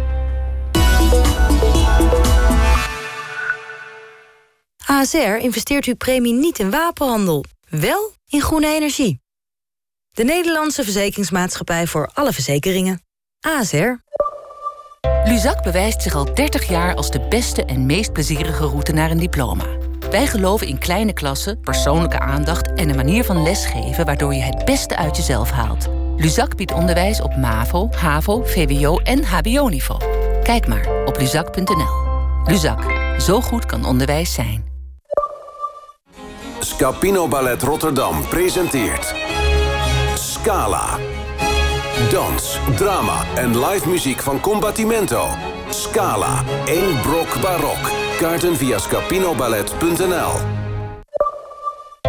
ASR 4.91 5.37
investeert 5.39 5.85
uw 5.85 5.97
premie 5.97 6.33
niet 6.33 6.59
in 6.59 6.71
wapenhandel, 6.71 7.45
wel 7.69 8.13
in 8.29 8.41
groene 8.41 8.75
energie. 8.75 9.21
De 10.11 10.25
Nederlandse 10.25 10.85
Verzekeringsmaatschappij 10.85 11.87
voor 11.87 12.11
alle 12.15 12.33
verzekeringen. 12.33 13.03
ASR. 13.41 13.93
Luzak 15.25 15.63
bewijst 15.63 16.03
zich 16.03 16.15
al 16.15 16.35
30 16.35 16.69
jaar 16.69 16.95
als 16.95 17.11
de 17.11 17.21
beste 17.29 17.65
en 17.65 17.87
meest 17.87 18.13
plezierige 18.13 18.67
route 18.67 18.93
naar 18.93 19.11
een 19.11 19.19
diploma. 19.19 19.65
Wij 20.11 20.27
geloven 20.27 20.67
in 20.67 20.79
kleine 20.79 21.13
klassen, 21.13 21.61
persoonlijke 21.61 22.19
aandacht 22.19 22.73
en 22.75 22.89
een 22.89 22.97
manier 22.97 23.25
van 23.25 23.43
lesgeven 23.43 24.05
waardoor 24.05 24.35
je 24.35 24.43
het 24.43 24.65
beste 24.65 24.97
uit 24.97 25.17
jezelf 25.17 25.51
haalt. 25.51 25.89
Luzak 26.17 26.57
biedt 26.57 26.73
onderwijs 26.73 27.21
op 27.21 27.37
MAVO, 27.37 27.89
HAVO, 27.91 28.45
VWO 28.45 28.99
en 28.99 29.25
HBO-niveau. 29.25 30.01
Kijk 30.43 30.67
maar 30.67 31.05
op 31.05 31.19
luzak.nl. 31.19 32.09
Luzak, 32.45 32.83
zo 33.21 33.41
goed 33.41 33.67
kan 33.67 33.85
onderwijs 33.85 34.33
zijn. 34.33 34.70
Scapino 36.63 37.29
Ballet 37.29 37.63
Rotterdam 37.63 38.29
presenteert 38.29 39.15
Scala. 40.15 40.99
Dans, 42.11 42.59
drama 42.77 43.25
en 43.35 43.65
live 43.67 43.89
muziek 43.89 44.21
van 44.21 44.41
Combattimento. 44.41 45.27
Scala, 45.71 46.45
één 46.65 47.01
brok 47.01 47.41
barok. 47.41 47.91
Kaarten 48.19 48.57
via 48.57 48.79
scapinoballet.nl 48.79 50.33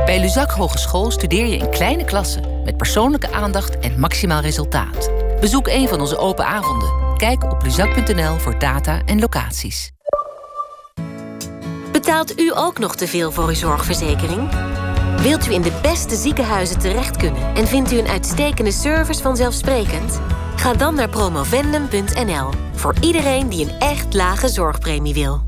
Bij 0.06 0.20
Luzak 0.20 0.52
Hogeschool 0.52 1.12
studeer 1.12 1.45
je 1.45 1.58
in 1.58 1.70
kleine 1.70 2.04
klassen... 2.04 2.64
met 2.64 2.78
persoonlijke 2.78 3.32
aandacht 3.32 3.80
en 3.80 3.99
maximaal 3.99 4.41
resultaat. 4.41 5.12
Bezoek 5.39 5.68
een 5.68 5.88
van 5.88 5.99
onze 5.99 6.18
open 6.18 6.45
avonden. 6.45 7.18
Kijk 7.18 7.43
op 7.43 7.64
luzak.nl 7.64 8.38
voor 8.38 8.60
data 8.60 9.02
en 9.06 9.20
locaties. 9.20 9.91
Betaalt 12.02 12.39
u 12.39 12.52
ook 12.56 12.80
nog 12.80 12.95
te 12.95 13.08
veel 13.08 13.32
voor 13.32 13.47
uw 13.47 13.54
zorgverzekering? 13.54 14.49
Wilt 15.22 15.47
u 15.47 15.54
in 15.54 15.62
de 15.62 15.80
beste 15.82 16.16
ziekenhuizen 16.16 16.80
terecht 16.80 17.18
kunnen 17.18 17.56
en 17.56 17.68
vindt 17.68 17.91
u 17.91 17.97
een 17.97 18.08
uitstekende 18.08 18.72
service 18.72 19.22
vanzelfsprekend? 19.22 20.20
Ga 20.56 20.74
dan 20.74 20.95
naar 20.95 21.10
promovendum.nl 21.10 22.49
voor 22.76 22.95
iedereen 23.02 23.49
die 23.49 23.66
een 23.66 23.80
echt 23.80 24.14
lage 24.14 24.47
zorgpremie 24.47 25.14
wil. 25.14 25.43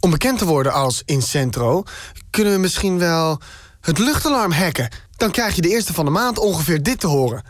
Om 0.00 0.10
bekend 0.10 0.38
te 0.38 0.44
worden 0.44 0.72
als 0.72 1.02
Incentro 1.04 1.82
kunnen 2.30 2.52
we 2.52 2.58
misschien 2.58 2.98
wel 2.98 3.40
het 3.80 3.98
luchtalarm 3.98 4.52
hacken. 4.52 4.88
Dan 5.16 5.30
krijg 5.30 5.54
je 5.54 5.62
de 5.62 5.68
eerste 5.68 5.94
van 5.94 6.04
de 6.04 6.10
maand 6.10 6.38
ongeveer 6.38 6.82
dit 6.82 7.00
te 7.00 7.06
horen. 7.06 7.42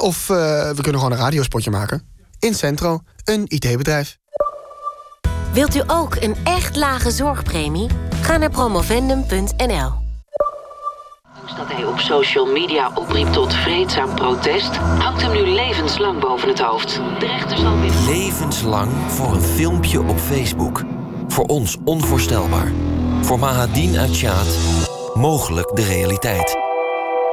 Of 0.00 0.28
uh, 0.28 0.36
we 0.70 0.82
kunnen 0.82 1.00
gewoon 1.00 1.12
een 1.12 1.24
radiospotje 1.24 1.70
maken. 1.70 2.02
Incentro, 2.38 3.00
een 3.24 3.44
IT-bedrijf. 3.48 4.18
Wilt 5.52 5.74
u 5.74 5.82
ook 5.86 6.16
een 6.20 6.36
echt 6.44 6.76
lage 6.76 7.10
zorgpremie? 7.10 7.88
Ga 8.22 8.36
naar 8.36 8.50
promovendum.nl. 8.50 9.92
Dat 11.56 11.72
hij 11.72 11.84
op 11.84 11.98
social 11.98 12.46
media 12.46 12.90
opriep 12.94 13.26
tot 13.26 13.54
vreedzaam 13.54 14.14
protest... 14.14 14.76
hangt 14.76 15.22
hem 15.22 15.32
nu 15.32 15.46
levenslang 15.46 16.20
boven 16.20 16.48
het 16.48 16.60
hoofd. 16.60 16.94
De 17.18 17.26
rechter 17.26 17.58
zal 17.58 17.80
weer... 17.80 17.92
Levenslang 18.06 18.90
voor 19.08 19.32
een 19.32 19.42
filmpje 19.42 20.00
op 20.00 20.18
Facebook. 20.18 20.84
Voor 21.28 21.44
ons 21.44 21.76
onvoorstelbaar. 21.84 22.72
Voor 23.22 23.38
Mahadin 23.38 23.98
Atjaat 23.98 24.58
mogelijk 25.14 25.76
de 25.76 25.82
realiteit. 25.82 26.69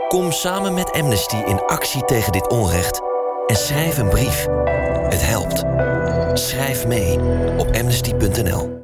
Kom 0.08 0.32
samen 0.32 0.74
met 0.74 0.92
Amnesty 0.92 1.36
in 1.46 1.60
actie 1.66 2.06
tegen 2.06 2.32
dit 2.32 2.48
onrecht... 2.48 3.02
en 3.48 3.56
schrijf 3.56 3.98
een 3.98 4.10
brief. 4.10 4.46
Het 5.10 5.26
helpt. 5.26 5.64
Schrijf 6.40 6.88
mee 6.88 7.20
op 7.58 7.76
amnesty.nl. 7.76 8.84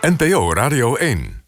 NPO 0.00 0.52
Radio 0.52 0.94
1 0.94 1.39